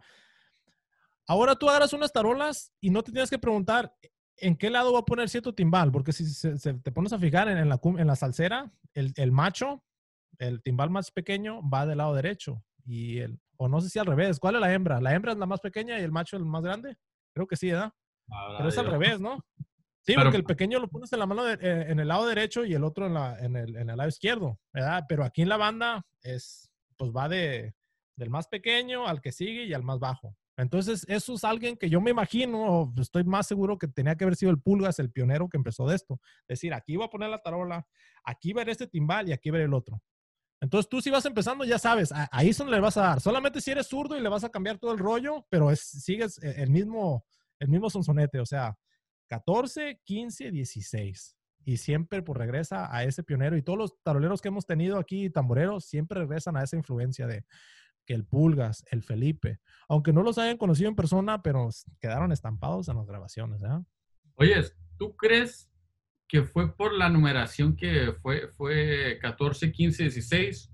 Ahora 1.25 1.55
tú 1.55 1.69
agarras 1.69 1.93
unas 1.93 2.11
tarolas 2.11 2.71
y 2.81 2.89
no 2.89 3.01
te 3.01 3.11
tienes 3.11 3.29
que 3.29 3.39
preguntar 3.39 3.95
en 4.37 4.57
qué 4.57 4.69
lado 4.69 4.91
va 4.91 4.99
a 4.99 5.05
poner 5.05 5.29
cierto 5.29 5.55
timbal, 5.55 5.91
porque 5.91 6.11
si 6.11 6.25
se, 6.25 6.55
te 6.57 6.91
pones 6.91 7.13
a 7.13 7.19
fijar 7.19 7.47
en, 7.47 7.69
la, 7.69 7.79
en 7.83 8.07
la 8.07 8.15
salsera, 8.15 8.71
el, 8.93 9.13
el, 9.15 9.31
macho, 9.31 9.83
el 10.47 10.61
timbal 10.61 10.89
más 10.89 11.11
pequeño 11.11 11.61
va 11.67 11.85
del 11.85 11.97
lado 11.97 12.13
derecho 12.13 12.63
y 12.85 13.19
el, 13.19 13.39
o 13.57 13.67
no 13.67 13.81
sé 13.81 13.89
si 13.89 13.99
al 13.99 14.05
revés, 14.05 14.39
¿cuál 14.39 14.55
es 14.55 14.61
la 14.61 14.73
hembra? 14.73 14.99
¿La 14.99 15.13
hembra 15.13 15.31
es 15.31 15.37
la 15.37 15.45
más 15.45 15.61
pequeña 15.61 15.99
y 15.99 16.03
el 16.03 16.11
macho 16.11 16.37
el 16.37 16.45
más 16.45 16.63
grande? 16.63 16.97
Creo 17.33 17.47
que 17.47 17.55
sí, 17.55 17.71
¿verdad? 17.71 17.93
Pero 18.57 18.69
es 18.69 18.77
al 18.77 18.87
revés, 18.87 19.19
¿no? 19.19 19.43
Sí, 20.01 20.15
porque 20.15 20.37
el 20.37 20.43
pequeño 20.43 20.79
lo 20.79 20.89
pones 20.89 21.13
en 21.13 21.19
la 21.19 21.25
mano 21.25 21.49
eh, 21.49 21.57
en 21.61 21.99
el 21.99 22.07
lado 22.09 22.27
derecho 22.27 22.65
y 22.65 22.73
el 22.73 22.83
otro 22.83 23.07
en, 23.07 23.13
la, 23.13 23.39
en, 23.39 23.55
el, 23.55 23.77
en, 23.77 23.89
el, 23.89 23.95
lado 23.95 24.09
izquierdo, 24.09 24.59
¿verdad? 24.73 25.05
Pero 25.07 25.23
aquí 25.23 25.43
en 25.43 25.49
la 25.49 25.55
banda 25.55 26.05
es, 26.21 26.69
pues 26.97 27.11
va 27.11 27.29
de, 27.29 27.73
del 28.17 28.29
más 28.29 28.47
pequeño 28.47 29.07
al 29.07 29.21
que 29.21 29.31
sigue 29.31 29.63
y 29.63 29.73
al 29.73 29.83
más 29.83 29.99
bajo. 29.99 30.35
Entonces, 30.57 31.05
eso 31.07 31.33
es 31.33 31.43
alguien 31.43 31.77
que 31.77 31.89
yo 31.89 31.99
me 31.99 32.11
imagino, 32.11 32.93
estoy 32.99 33.23
más 33.23 33.47
seguro 33.47 33.77
que 33.77 33.87
tenía 33.87 34.15
que 34.15 34.23
haber 34.23 34.35
sido 34.35 34.51
el 34.51 34.61
Pulgas, 34.61 34.99
el 34.99 35.09
pionero 35.09 35.49
que 35.49 35.57
empezó 35.57 35.87
de 35.87 35.95
esto. 35.95 36.19
Es 36.41 36.59
decir, 36.59 36.73
aquí 36.73 36.95
va 36.95 37.05
a 37.05 37.09
poner 37.09 37.29
la 37.29 37.41
tarola, 37.41 37.87
aquí 38.23 38.53
ver 38.53 38.69
este 38.69 38.87
timbal 38.87 39.29
y 39.29 39.31
aquí 39.31 39.49
ver 39.49 39.61
el 39.61 39.73
otro. 39.73 40.01
Entonces, 40.63 40.87
tú 40.87 41.01
si 41.01 41.09
vas 41.09 41.25
empezando, 41.25 41.65
ya 41.65 41.77
sabes, 41.77 42.13
ahí 42.31 42.49
es 42.49 42.57
donde 42.57 42.71
le 42.71 42.79
vas 42.79 42.95
a 42.95 43.01
dar. 43.01 43.19
Solamente 43.19 43.59
si 43.59 43.71
eres 43.71 43.87
zurdo 43.87 44.17
y 44.17 44.21
le 44.21 44.29
vas 44.29 44.45
a 44.45 44.49
cambiar 44.49 44.77
todo 44.77 44.93
el 44.93 44.97
rollo, 44.97 45.45
pero 45.49 45.69
es, 45.69 45.81
sigues 45.81 46.41
eh, 46.41 46.55
el 46.59 46.69
mismo, 46.69 47.25
el 47.59 47.67
mismo 47.67 47.89
sonsonete, 47.89 48.39
o 48.39 48.45
sea, 48.45 48.77
14, 49.27 49.99
15, 50.05 50.51
16. 50.51 51.37
Y 51.65 51.77
siempre 51.77 52.21
pues 52.21 52.37
regresa 52.37 52.95
a 52.95 53.03
ese 53.03 53.23
pionero. 53.23 53.57
Y 53.57 53.61
todos 53.61 53.77
los 53.77 54.01
taroleros 54.03 54.41
que 54.41 54.47
hemos 54.47 54.65
tenido 54.65 54.99
aquí, 54.99 55.29
tamboreros, 55.29 55.83
siempre 55.83 56.21
regresan 56.21 56.55
a 56.55 56.63
esa 56.63 56.77
influencia 56.77 57.27
de 57.27 57.43
que 58.05 58.13
el 58.13 58.25
Pulgas, 58.25 58.85
el 58.89 59.03
Felipe, 59.03 59.59
aunque 59.89 60.13
no 60.13 60.23
los 60.23 60.37
hayan 60.37 60.57
conocido 60.57 60.87
en 60.87 60.95
persona, 60.95 61.41
pero 61.41 61.69
quedaron 61.99 62.31
estampados 62.31 62.87
en 62.87 62.95
las 62.95 63.05
grabaciones. 63.05 63.61
¿eh? 63.63 63.83
Oye, 64.35 64.63
¿tú 64.97 65.13
crees 65.17 65.69
que 66.33 66.41
fue 66.41 66.75
por 66.75 66.97
la 66.97 67.09
numeración 67.09 67.75
que 67.75 68.11
fue, 68.19 68.47
fue 68.47 69.19
14, 69.21 69.71
15, 69.71 70.01
16 70.01 70.73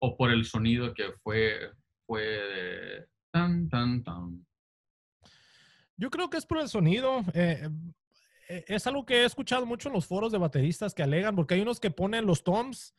o 0.00 0.16
por 0.16 0.30
el 0.30 0.44
sonido 0.44 0.94
que 0.94 1.10
fue, 1.20 1.72
fue 2.06 3.04
tan, 3.32 3.68
tan, 3.68 4.04
tan? 4.04 4.46
Yo 5.96 6.10
creo 6.10 6.30
que 6.30 6.36
es 6.36 6.46
por 6.46 6.60
el 6.60 6.68
sonido. 6.68 7.24
Eh, 7.34 7.68
eh, 8.48 8.64
es 8.68 8.86
algo 8.86 9.04
que 9.04 9.22
he 9.22 9.24
escuchado 9.24 9.66
mucho 9.66 9.88
en 9.88 9.94
los 9.94 10.06
foros 10.06 10.30
de 10.30 10.38
bateristas 10.38 10.94
que 10.94 11.02
alegan, 11.02 11.34
porque 11.34 11.54
hay 11.54 11.62
unos 11.62 11.80
que 11.80 11.90
ponen 11.90 12.24
los 12.24 12.44
toms 12.44 12.94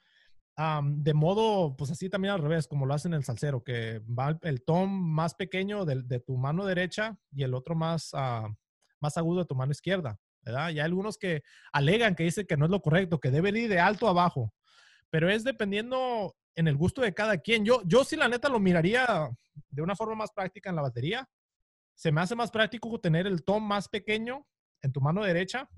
de 0.83 1.13
modo, 1.13 1.77
pues 1.77 1.91
así 1.91 2.09
también 2.09 2.33
al 2.33 2.41
revés, 2.41 2.67
como 2.67 2.85
lo 2.85 2.93
hacen 2.93 3.13
el 3.13 3.23
salsero, 3.23 3.63
que 3.63 3.99
va 3.99 4.37
el, 4.41 4.65
tom 4.65 4.89
más 4.91 5.33
pequeño 5.33 5.85
de, 5.85 6.19
tu 6.19 6.35
mano 6.37 6.65
derecha 6.65 7.17
y 7.31 7.43
el 7.43 7.53
otro 7.53 7.73
más, 7.73 8.09
ah, 8.13 8.53
más 8.99 9.17
agudo 9.17 9.39
de 9.39 9.45
tu 9.45 9.55
mano 9.55 9.71
izquierda, 9.71 10.19
¿verdad? 10.45 10.67
Hay 10.67 10.79
algunos 10.79 11.17
que 11.17 11.43
alegan 11.73 12.15
que 12.15 12.23
dicen 12.23 12.45
que 12.45 12.55
no 12.55 12.65
es 12.65 12.71
lo 12.71 12.81
correcto, 12.81 13.19
que 13.19 13.31
debe 13.31 13.49
ir 13.49 13.69
de 13.69 13.79
alto 13.79 14.07
a 14.07 14.11
abajo, 14.11 14.53
pero 15.09 15.29
es 15.29 15.43
dependiendo 15.43 16.35
en 16.55 16.67
el 16.67 16.77
gusto 16.77 17.01
de 17.01 17.13
cada 17.13 17.37
quien. 17.39 17.65
Yo, 17.65 17.81
yo 17.85 18.03
sí 18.03 18.15
la 18.15 18.27
neta 18.27 18.47
lo 18.47 18.59
miraría 18.59 19.29
de 19.69 19.81
una 19.81 19.95
forma 19.95 20.15
más 20.15 20.31
práctica 20.31 20.69
en 20.69 20.75
la 20.75 20.81
batería 20.81 21.27
se 21.95 22.11
me 22.11 22.21
hace 22.21 22.35
más 22.35 22.51
práctico 22.51 22.99
tener 22.99 23.25
el 23.25 23.43
tom 23.43 23.65
más 23.65 23.87
pequeño 23.87 24.45
en 24.81 24.91
tu 24.91 25.01
mano 25.01 25.23
derecha, 25.23 25.69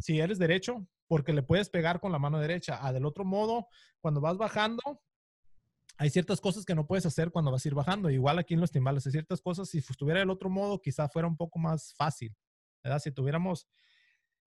si 0.00 0.18
eres 0.18 0.38
derecho, 0.38 0.88
porque 1.06 1.32
le 1.32 1.42
puedes 1.42 1.70
pegar 1.70 2.00
con 2.00 2.10
la 2.10 2.18
mano 2.18 2.40
derecha. 2.40 2.78
Ah, 2.80 2.92
del 2.92 3.04
otro 3.04 3.24
modo, 3.24 3.68
cuando 4.00 4.20
vas 4.20 4.36
bajando, 4.38 4.82
hay 5.98 6.10
ciertas 6.10 6.40
cosas 6.40 6.64
que 6.64 6.74
no 6.74 6.86
puedes 6.86 7.06
hacer 7.06 7.30
cuando 7.30 7.52
vas 7.52 7.64
a 7.64 7.68
ir 7.68 7.74
bajando. 7.74 8.10
Igual 8.10 8.38
aquí 8.38 8.54
en 8.54 8.60
los 8.60 8.72
timbales, 8.72 9.06
hay 9.06 9.12
ciertas 9.12 9.40
cosas, 9.40 9.68
si 9.68 9.78
estuviera 9.78 10.20
del 10.20 10.30
otro 10.30 10.50
modo, 10.50 10.80
quizá 10.80 11.08
fuera 11.08 11.28
un 11.28 11.36
poco 11.36 11.58
más 11.58 11.94
fácil. 11.94 12.34
¿verdad? 12.82 12.98
Si 12.98 13.12
tuviéramos 13.12 13.68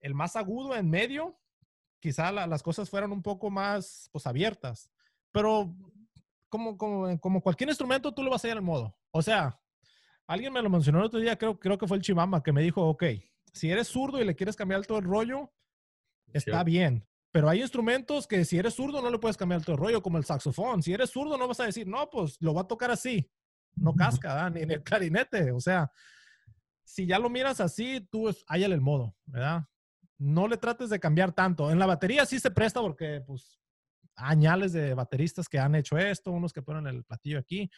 el 0.00 0.14
más 0.14 0.36
agudo 0.36 0.74
en 0.74 0.88
medio, 0.88 1.38
quizá 2.00 2.32
las 2.32 2.62
cosas 2.62 2.88
fueran 2.88 3.12
un 3.12 3.22
poco 3.22 3.50
más 3.50 4.08
pues, 4.12 4.26
abiertas. 4.26 4.90
Pero 5.32 5.74
como, 6.48 6.76
como, 6.76 7.18
como 7.20 7.40
cualquier 7.40 7.68
instrumento, 7.70 8.12
tú 8.12 8.22
lo 8.22 8.30
vas 8.30 8.44
a 8.44 8.48
ir 8.48 8.54
al 8.54 8.62
modo. 8.62 8.96
O 9.12 9.22
sea, 9.22 9.60
Alguien 10.30 10.52
me 10.52 10.62
lo 10.62 10.70
mencionó 10.70 11.00
el 11.00 11.06
otro 11.06 11.18
día, 11.18 11.36
creo, 11.36 11.58
creo 11.58 11.76
que 11.76 11.88
fue 11.88 11.96
el 11.96 12.04
Chimama, 12.04 12.40
que 12.40 12.52
me 12.52 12.62
dijo, 12.62 12.86
ok, 12.86 13.02
si 13.52 13.68
eres 13.68 13.88
zurdo 13.88 14.20
y 14.20 14.24
le 14.24 14.36
quieres 14.36 14.54
cambiar 14.54 14.86
todo 14.86 14.98
el 14.98 15.04
rollo, 15.04 15.52
está 16.32 16.62
bien. 16.62 17.04
Pero 17.32 17.48
hay 17.48 17.62
instrumentos 17.62 18.28
que 18.28 18.44
si 18.44 18.56
eres 18.56 18.74
zurdo 18.74 19.02
no 19.02 19.10
le 19.10 19.18
puedes 19.18 19.36
cambiar 19.36 19.62
todo 19.62 19.72
el 19.72 19.82
rollo, 19.82 20.00
como 20.00 20.18
el 20.18 20.24
saxofón. 20.24 20.84
Si 20.84 20.92
eres 20.92 21.10
zurdo 21.10 21.36
no 21.36 21.48
vas 21.48 21.58
a 21.58 21.64
decir, 21.64 21.88
no, 21.88 22.08
pues 22.08 22.36
lo 22.40 22.54
va 22.54 22.60
a 22.60 22.68
tocar 22.68 22.92
así. 22.92 23.28
no 23.74 23.92
casca. 23.92 24.48
Ni 24.50 24.60
en 24.60 24.70
el 24.70 24.84
clarinete. 24.84 25.50
O 25.50 25.58
sea, 25.58 25.90
si 26.84 27.06
ya 27.06 27.18
lo 27.18 27.28
miras 27.28 27.60
así, 27.60 28.00
tú 28.08 28.32
hállale 28.46 28.76
el 28.76 28.80
modo, 28.80 29.16
¿verdad? 29.26 29.64
No 30.20 30.46
le 30.46 30.58
trates 30.58 30.90
de 30.90 31.00
cambiar 31.00 31.32
tanto. 31.32 31.70
En 31.70 31.78
la 31.78 31.86
batería 31.86 32.26
sí 32.26 32.38
se 32.38 32.50
presta 32.50 32.80
porque, 32.82 33.22
pues, 33.26 33.58
añales 34.16 34.74
de 34.74 34.92
bateristas 34.92 35.48
que 35.48 35.58
han 35.58 35.74
hecho 35.74 35.96
esto, 35.96 36.30
unos 36.30 36.52
que 36.52 36.60
ponen 36.60 36.86
el 36.86 37.04
platillo 37.04 37.38
aquí. 37.38 37.70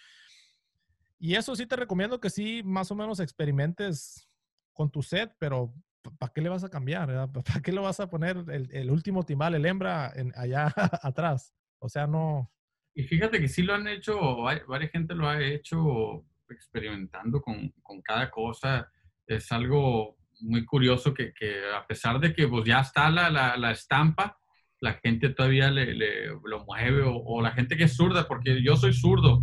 Y 1.21 1.37
eso 1.37 1.55
sí 1.55 1.67
te 1.67 1.77
recomiendo 1.77 2.21
que 2.21 2.31
sí, 2.31 2.63
más 2.65 2.91
o 2.91 2.97
menos 2.97 3.21
experimentes 3.21 4.29
con 4.73 4.91
tu 4.91 5.03
set, 5.03 5.33
pero 5.39 5.73
¿para 6.19 6.33
qué 6.33 6.41
le 6.41 6.49
vas 6.49 6.65
a 6.65 6.69
cambiar? 6.69 7.31
¿Para 7.31 7.61
qué 7.63 7.71
le 7.71 7.81
vas 7.81 8.01
a 8.01 8.11
poner 8.11 8.45
el, 8.49 8.91
último 8.91 9.23
timbal, 9.23 9.55
el 9.55 9.65
hembra, 9.65 10.13
en, 10.17 10.33
allá 10.35 10.67
atrás? 11.03 11.55
O 11.79 11.89
sea, 11.89 12.09
no. 12.09 12.51
Y 12.93 13.05
fíjate 13.05 13.39
que 13.39 13.47
sí 13.47 13.63
lo 13.63 13.75
han 13.75 13.87
hecho, 13.87 14.19
varias 14.67 14.91
gente 14.91 15.15
lo 15.15 15.29
ha 15.29 15.41
hecho 15.41 16.27
experimentando 16.49 17.41
con, 17.41 17.71
con 17.83 18.03
cada 18.03 18.29
cosa. 18.29 18.91
Es 19.25 19.53
algo 19.53 20.19
muy 20.43 20.65
curioso 20.65 21.15
que, 21.15 21.33
que, 21.33 21.61
a 21.75 21.87
pesar 21.87 22.21
de 22.21 22.35
que 22.35 22.47
pues, 22.49 22.65
ya 22.65 22.81
está 22.81 23.11
la, 23.11 23.31
la, 23.31 23.57
la 23.57 23.71
estampa, 23.71 24.39
la 24.81 24.95
gente 24.95 25.31
todavía 25.31 25.71
le, 25.71 25.95
le 25.95 26.27
lo 26.45 26.65
mueve 26.65 27.03
o, 27.05 27.41
la 27.41 27.53
gente 27.53 27.77
que 27.77 27.85
es 27.85 27.95
zurda, 27.95 28.27
porque 28.27 28.63
yo 28.63 28.77
soy 28.77 28.93
zurdo 28.93 29.43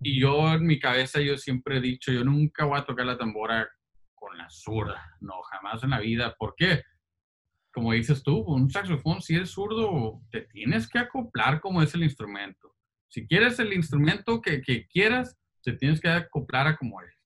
y 0.00 0.20
yo 0.20 0.52
en 0.54 0.66
mi 0.66 0.80
cabeza 0.80 1.20
yo 1.20 1.36
siempre 1.36 1.78
he 1.78 1.80
dicho, 1.80 2.10
yo 2.12 2.24
nunca 2.24 2.64
voy 2.64 2.78
a 2.78 2.84
tocar 2.84 3.06
la 3.06 3.16
tambora 3.16 3.68
con 4.14 4.36
la 4.36 4.50
zurda, 4.50 5.16
no, 5.20 5.40
jamás 5.42 5.84
en 5.84 5.90
la 5.90 6.00
vida. 6.00 6.34
¿Por 6.36 6.54
qué? 6.56 6.82
Como 7.72 7.92
dices 7.92 8.22
tú, 8.24 8.38
un 8.38 8.68
saxofón, 8.68 9.22
si 9.22 9.36
eres 9.36 9.50
zurdo, 9.50 10.20
te 10.30 10.42
tienes 10.42 10.88
que 10.88 10.98
acoplar 10.98 11.60
como 11.60 11.80
es 11.80 11.94
el 11.94 12.02
instrumento. 12.02 12.74
Si 13.08 13.28
quieres 13.28 13.60
el 13.60 13.72
instrumento 13.72 14.40
que, 14.40 14.60
que 14.60 14.88
quieras, 14.88 15.38
te 15.62 15.72
tienes 15.72 16.00
que 16.00 16.08
acoplar 16.08 16.66
a 16.66 16.76
como 16.76 17.00
es. 17.00 17.17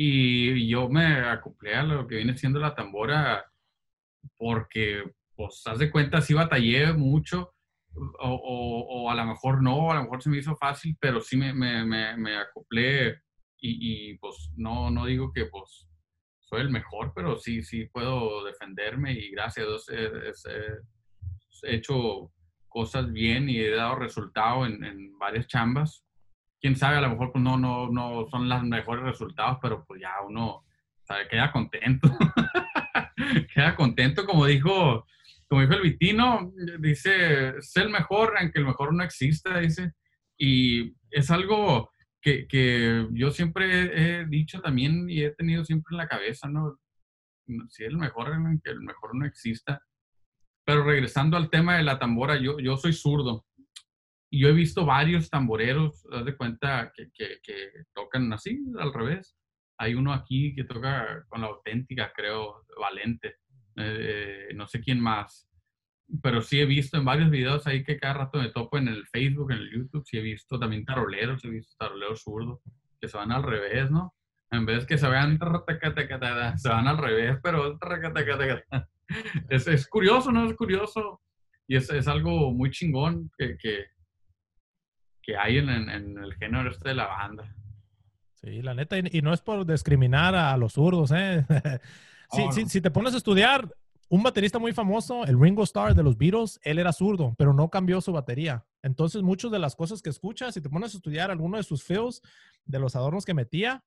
Y 0.00 0.68
yo 0.68 0.88
me 0.88 1.04
acoplé 1.28 1.74
a 1.74 1.82
lo 1.82 2.06
que 2.06 2.14
viene 2.16 2.38
siendo 2.38 2.60
la 2.60 2.72
tambora 2.72 3.44
porque, 4.36 5.02
pues, 5.34 5.60
haz 5.66 5.80
de 5.80 5.90
cuenta, 5.90 6.20
sí 6.20 6.34
batallé 6.34 6.92
mucho 6.92 7.52
o, 8.20 8.86
o, 8.90 9.10
a 9.10 9.14
lo 9.16 9.24
mejor 9.24 9.60
no, 9.60 9.90
a 9.90 9.96
lo 9.96 10.02
mejor 10.02 10.22
se 10.22 10.30
me 10.30 10.38
hizo 10.38 10.54
fácil, 10.56 10.96
pero 11.00 11.20
sí 11.20 11.36
me, 11.36 11.52
me, 11.52 11.84
me, 11.84 12.36
acoplé 12.36 13.22
y, 13.60 14.10
y, 14.10 14.18
pues 14.18 14.52
no, 14.56 14.88
no 14.88 15.04
digo 15.04 15.32
que 15.32 15.46
pues 15.46 15.88
soy 16.38 16.60
el 16.60 16.70
mejor, 16.70 17.12
pero 17.12 17.36
sí, 17.36 17.62
sí 17.62 17.86
puedo 17.86 18.44
defenderme 18.44 19.12
y 19.14 19.30
gracias 19.30 19.66
a 19.66 19.68
Dios 19.68 19.88
he, 21.64 21.74
hecho 21.74 22.30
cosas 22.68 23.10
bien 23.12 23.48
y 23.48 23.58
he 23.58 23.70
dado 23.70 23.96
resultado 23.96 24.64
en, 24.64 24.84
en, 24.84 25.18
varias 25.18 25.48
chambas. 25.48 26.04
Quién 26.60 26.76
sabe, 26.76 26.96
a 26.96 27.00
lo 27.00 27.10
mejor 27.10 27.32
pues 27.32 27.42
no, 27.42 27.56
no, 27.56 27.88
no 27.90 28.26
son 28.30 28.48
los 28.48 28.62
mejores 28.64 29.04
resultados, 29.04 29.58
pero 29.62 29.84
pues 29.84 30.00
ya 30.00 30.12
uno 30.26 30.64
queda 31.30 31.52
contento. 31.52 32.08
queda 33.54 33.74
contento, 33.74 34.26
como 34.26 34.46
dijo 34.46 35.06
como 35.48 35.62
dijo 35.62 35.74
el 35.74 35.82
Vitino, 35.82 36.52
dice, 36.78 37.54
sé 37.62 37.80
el 37.80 37.88
mejor, 37.88 38.34
aunque 38.38 38.58
el 38.58 38.66
mejor 38.66 38.92
no 38.94 39.02
exista, 39.02 39.58
dice. 39.58 39.94
Y 40.36 40.94
es 41.10 41.30
algo 41.30 41.90
que, 42.20 42.46
que 42.46 43.08
yo 43.12 43.30
siempre 43.30 44.20
he 44.20 44.26
dicho 44.26 44.60
también 44.60 45.08
y 45.08 45.22
he 45.22 45.30
tenido 45.30 45.64
siempre 45.64 45.94
en 45.94 45.96
la 45.96 46.08
cabeza, 46.08 46.48
¿no? 46.48 46.78
Si 47.70 47.82
es 47.82 47.88
el 47.88 47.96
mejor, 47.96 48.28
aunque 48.28 48.70
el 48.70 48.82
mejor 48.82 49.16
no 49.16 49.24
exista. 49.24 49.82
Pero 50.66 50.84
regresando 50.84 51.38
al 51.38 51.48
tema 51.48 51.78
de 51.78 51.82
la 51.82 51.98
tambora, 51.98 52.38
yo, 52.38 52.60
yo 52.60 52.76
soy 52.76 52.92
zurdo. 52.92 53.46
Yo 54.30 54.48
he 54.48 54.52
visto 54.52 54.84
varios 54.84 55.30
tamboreros, 55.30 56.06
haz 56.12 56.24
de 56.24 56.36
cuenta, 56.36 56.92
que, 56.94 57.10
que, 57.12 57.38
que 57.42 57.70
tocan 57.94 58.32
así, 58.32 58.58
al 58.78 58.92
revés. 58.92 59.36
Hay 59.78 59.94
uno 59.94 60.12
aquí 60.12 60.54
que 60.54 60.64
toca 60.64 61.24
con 61.28 61.40
la 61.40 61.46
auténtica, 61.46 62.12
creo, 62.14 62.66
Valente 62.78 63.36
eh, 63.80 64.48
no 64.54 64.66
sé 64.66 64.80
quién 64.80 65.00
más, 65.00 65.48
pero 66.20 66.42
sí 66.42 66.60
he 66.60 66.66
visto 66.66 66.96
en 66.96 67.04
varios 67.04 67.30
videos 67.30 67.66
ahí 67.66 67.84
que 67.84 67.98
cada 67.98 68.14
rato 68.14 68.40
me 68.40 68.50
topo 68.50 68.76
en 68.76 68.88
el 68.88 69.06
Facebook, 69.06 69.52
en 69.52 69.58
el 69.58 69.70
YouTube, 69.70 70.04
sí 70.04 70.18
he 70.18 70.22
visto 70.22 70.58
también 70.58 70.84
taroleros, 70.84 71.44
he 71.44 71.50
visto 71.50 71.76
taroleros 71.78 72.22
zurdos 72.22 72.60
que 73.00 73.06
se 73.06 73.16
van 73.16 73.30
al 73.30 73.44
revés, 73.44 73.88
¿no? 73.90 74.14
En 74.50 74.66
vez 74.66 74.84
que 74.84 74.98
se 74.98 75.08
vean, 75.08 75.38
se 76.56 76.68
van 76.68 76.88
al 76.88 76.98
revés, 76.98 77.38
pero 77.40 77.78
es, 79.48 79.68
es 79.68 79.86
curioso, 79.86 80.32
¿no? 80.32 80.44
Es 80.46 80.56
curioso. 80.56 81.20
Y 81.68 81.76
es, 81.76 81.88
es 81.90 82.08
algo 82.08 82.52
muy 82.52 82.70
chingón 82.70 83.30
que, 83.38 83.56
que, 83.58 83.84
que 85.28 85.36
hay 85.36 85.58
en, 85.58 85.68
en, 85.68 86.16
el 86.16 86.34
género 86.36 86.70
este 86.70 86.88
de 86.88 86.94
la 86.94 87.06
banda. 87.06 87.54
Sí, 88.32 88.62
la 88.62 88.72
neta, 88.72 88.96
y, 88.96 89.20
no 89.20 89.34
es 89.34 89.42
por 89.42 89.66
discriminar 89.66 90.34
a 90.34 90.56
los 90.56 90.72
zurdos, 90.72 91.12
¿eh? 91.14 91.44
Sí, 92.30 92.42
sí, 92.52 92.66
si 92.66 92.80
te 92.82 92.90
pones 92.90 93.14
a 93.14 93.18
estudiar, 93.18 93.68
un 94.08 94.22
baterista 94.22 94.58
muy 94.58 94.72
famoso, 94.72 95.24
el 95.24 95.40
Ringo 95.40 95.62
Starr 95.64 95.94
de 95.94 96.02
los 96.02 96.16
Beatles, 96.16 96.60
él 96.62 96.78
era 96.78 96.92
zurdo, 96.92 97.34
pero 97.38 97.54
no 97.54 97.70
cambió 97.70 98.02
su 98.02 98.12
batería. 98.12 98.66
Entonces, 98.82 99.22
muchas 99.22 99.50
de 99.50 99.58
las 99.58 99.76
cosas 99.76 100.02
que 100.02 100.10
escuchas, 100.10 100.54
si 100.54 100.60
te 100.60 100.68
pones 100.68 100.94
a 100.94 100.98
estudiar 100.98 101.30
alguno 101.30 101.56
de 101.56 101.62
sus 101.62 101.84
feos, 101.84 102.22
de 102.66 102.78
los 102.78 102.96
adornos 102.96 103.24
que 103.24 103.32
metía, 103.32 103.82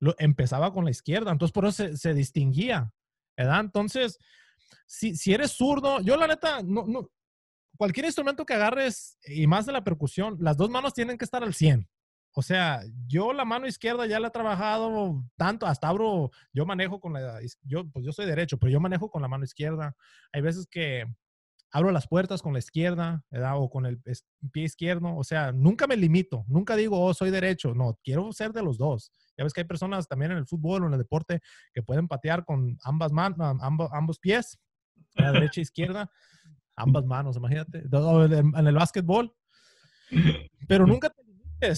lo, 0.00 0.14
empezaba 0.18 0.72
con 0.72 0.84
la 0.84 0.90
izquierda. 0.90 1.32
Entonces, 1.32 1.52
por 1.52 1.64
eso 1.66 1.96
se, 1.96 2.14
distinguía, 2.14 2.92
¿verdad? 3.36 3.60
Entonces, 3.60 4.18
si, 4.86 5.16
si 5.16 5.32
eres 5.32 5.52
zurdo, 5.52 6.00
yo 6.00 6.16
la 6.18 6.26
neta, 6.26 6.62
no, 6.62 6.84
no, 6.86 7.10
cualquier 7.78 8.06
instrumento 8.06 8.44
que 8.44 8.54
agarres, 8.54 9.16
y 9.24 9.46
más 9.46 9.64
de 9.64 9.72
la 9.72 9.84
percusión, 9.84 10.36
las 10.40 10.56
dos 10.58 10.68
manos 10.68 10.92
tienen 10.92 11.16
que 11.16 11.24
estar 11.24 11.42
al 11.42 11.54
100. 11.54 11.88
O 12.32 12.42
sea, 12.42 12.82
yo 13.06 13.32
la 13.32 13.44
mano 13.44 13.66
izquierda 13.66 14.06
ya 14.06 14.20
la 14.20 14.28
he 14.28 14.30
trabajado 14.30 15.24
tanto, 15.36 15.66
hasta 15.66 15.88
abro, 15.88 16.30
yo 16.52 16.66
manejo 16.66 17.00
con 17.00 17.14
la, 17.14 17.40
yo, 17.62 17.88
pues 17.90 18.04
yo 18.04 18.12
soy 18.12 18.26
derecho, 18.26 18.58
pero 18.58 18.70
yo 18.70 18.80
manejo 18.80 19.10
con 19.10 19.22
la 19.22 19.28
mano 19.28 19.44
izquierda. 19.44 19.96
Hay 20.32 20.42
veces 20.42 20.66
que 20.70 21.04
abro 21.70 21.90
las 21.90 22.06
puertas 22.06 22.42
con 22.42 22.52
la 22.52 22.58
izquierda, 22.58 23.24
¿verdad? 23.30 23.54
O 23.56 23.70
con 23.70 23.86
el 23.86 24.00
pie 24.52 24.64
izquierdo. 24.64 25.16
O 25.16 25.24
sea, 25.24 25.52
nunca 25.52 25.86
me 25.86 25.96
limito, 25.96 26.44
nunca 26.48 26.76
digo, 26.76 27.00
oh, 27.00 27.14
soy 27.14 27.30
derecho. 27.30 27.74
No, 27.74 27.98
quiero 28.02 28.30
ser 28.32 28.52
de 28.52 28.62
los 28.62 28.78
dos. 28.78 29.12
Ya 29.36 29.44
ves 29.44 29.52
que 29.52 29.60
hay 29.60 29.66
personas 29.66 30.08
también 30.08 30.32
en 30.32 30.38
el 30.38 30.46
fútbol 30.46 30.84
o 30.84 30.86
en 30.86 30.92
el 30.92 30.98
deporte 30.98 31.40
que 31.72 31.82
pueden 31.82 32.08
patear 32.08 32.44
con 32.44 32.78
ambas 32.82 33.12
manos, 33.12 33.58
ambos, 33.60 33.88
ambos 33.92 34.18
pies, 34.18 34.58
la 35.14 35.32
derecha 35.32 35.60
e 35.60 35.62
izquierda, 35.62 36.10
ambas 36.78 37.04
manos, 37.04 37.36
imagínate. 37.36 37.84
En 37.90 38.66
el 38.66 38.74
básquetbol. 38.74 39.34
Pero 40.66 40.86
nunca 40.86 41.10
te 41.10 41.28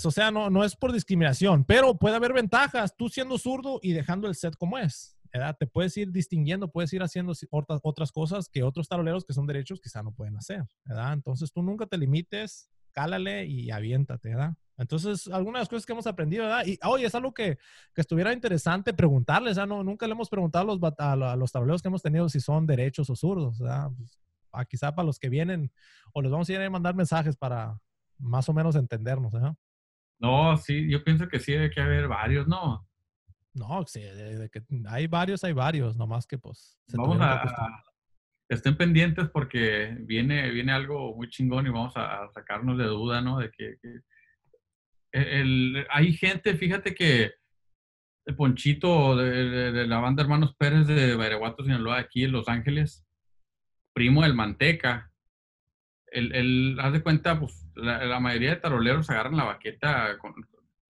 o 0.04 0.10
sea, 0.10 0.30
no, 0.30 0.50
no 0.50 0.62
es 0.62 0.76
por 0.76 0.92
discriminación, 0.92 1.64
pero 1.64 1.96
puede 1.96 2.16
haber 2.16 2.34
ventajas 2.34 2.94
tú 2.96 3.08
siendo 3.08 3.38
zurdo 3.38 3.80
y 3.82 3.92
dejando 3.92 4.28
el 4.28 4.34
set 4.34 4.54
como 4.56 4.78
es. 4.78 5.16
¿verdad? 5.32 5.56
Te 5.58 5.66
puedes 5.66 5.96
ir 5.96 6.10
distinguiendo, 6.10 6.70
puedes 6.70 6.92
ir 6.92 7.02
haciendo 7.02 7.32
otras, 7.50 7.80
otras 7.82 8.12
cosas 8.12 8.48
que 8.48 8.62
otros 8.62 8.88
taroleros 8.88 9.24
que 9.24 9.32
son 9.32 9.46
derechos 9.46 9.80
quizá 9.80 10.02
no 10.02 10.12
pueden 10.12 10.36
hacer. 10.36 10.64
¿verdad? 10.84 11.12
Entonces 11.14 11.52
tú 11.52 11.62
nunca 11.62 11.86
te 11.86 11.96
limites, 11.96 12.68
cálale 12.90 13.46
y 13.46 13.70
aviéntate. 13.70 14.30
¿verdad? 14.30 14.54
Entonces, 14.76 15.28
algunas 15.28 15.60
de 15.60 15.62
las 15.62 15.68
cosas 15.68 15.86
que 15.86 15.92
hemos 15.92 16.06
aprendido, 16.06 16.44
¿verdad? 16.44 16.66
Y, 16.66 16.78
oye, 16.84 17.06
es 17.06 17.14
algo 17.14 17.32
que, 17.32 17.58
que 17.94 18.00
estuviera 18.00 18.32
interesante 18.32 18.94
preguntarles, 18.94 19.56
¿verdad? 19.56 19.68
No, 19.68 19.84
nunca 19.84 20.06
le 20.06 20.12
hemos 20.12 20.30
preguntado 20.30 20.72
a 20.72 20.74
los, 20.74 20.92
a, 20.98 21.36
los 21.36 21.52
taroleros 21.52 21.82
que 21.82 21.88
hemos 21.88 22.02
tenido 22.02 22.28
si 22.28 22.40
son 22.40 22.66
derechos 22.66 23.10
o 23.10 23.14
zurdos, 23.14 23.58
¿verdad? 23.58 23.90
Pues, 23.96 24.18
a, 24.52 24.64
quizá 24.64 24.94
para 24.94 25.06
los 25.06 25.18
que 25.18 25.28
vienen, 25.28 25.72
o 26.12 26.22
les 26.22 26.30
vamos 26.30 26.48
a 26.48 26.52
ir 26.52 26.60
a 26.60 26.70
mandar 26.70 26.94
mensajes 26.94 27.36
para 27.36 27.78
más 28.18 28.48
o 28.48 28.52
menos 28.52 28.76
entendernos, 28.76 29.32
¿verdad? 29.32 29.54
No, 30.18 30.56
sí, 30.58 30.88
yo 30.90 31.02
pienso 31.02 31.28
que 31.28 31.40
sí 31.40 31.52
debe 31.52 31.70
que 31.70 31.80
haber 31.80 32.06
varios, 32.06 32.46
¿no? 32.46 32.86
No, 33.54 33.84
sí, 33.86 34.00
de, 34.00 34.48
que 34.50 34.62
hay 34.88 35.06
varios, 35.06 35.42
hay 35.42 35.52
varios, 35.52 35.96
nomás 35.96 36.26
que 36.26 36.38
pues... 36.38 36.78
vamos 36.92 37.18
a, 37.20 37.42
estén 38.48 38.76
pendientes 38.76 39.28
porque 39.30 39.96
viene, 40.00 40.50
viene 40.50 40.72
algo 40.72 41.14
muy 41.14 41.28
chingón 41.30 41.66
y 41.66 41.70
vamos 41.70 41.96
a, 41.96 42.28
sacarnos 42.32 42.76
de 42.78 42.84
duda, 42.84 43.20
¿no? 43.20 43.38
De 43.38 43.50
que, 43.50 43.76
e, 45.12 45.40
el, 45.40 45.86
hay 45.90 46.12
gente, 46.12 46.54
fíjate 46.54 46.94
que 46.94 47.32
el 48.26 48.36
Ponchito 48.36 49.16
de, 49.16 49.72
de, 49.72 49.86
la 49.86 49.98
banda 49.98 50.22
Hermanos 50.22 50.54
Pérez 50.56 50.86
de 50.86 51.14
Baraguato, 51.14 51.64
Sinaloa, 51.64 51.98
aquí 51.98 52.24
en 52.24 52.32
Los 52.32 52.48
Ángeles, 52.48 53.06
primo 53.92 54.22
del 54.22 54.34
Manteca, 54.34 55.10
el, 56.06 56.34
el, 56.34 56.80
haz 56.80 56.92
de 56.92 57.02
cuenta, 57.02 57.38
pues 57.38 57.66
la, 57.74 58.20
mayoría 58.20 58.50
de 58.50 58.56
taroleros 58.56 59.08
agarran 59.10 59.36
la 59.36 59.44
baqueta 59.44 60.18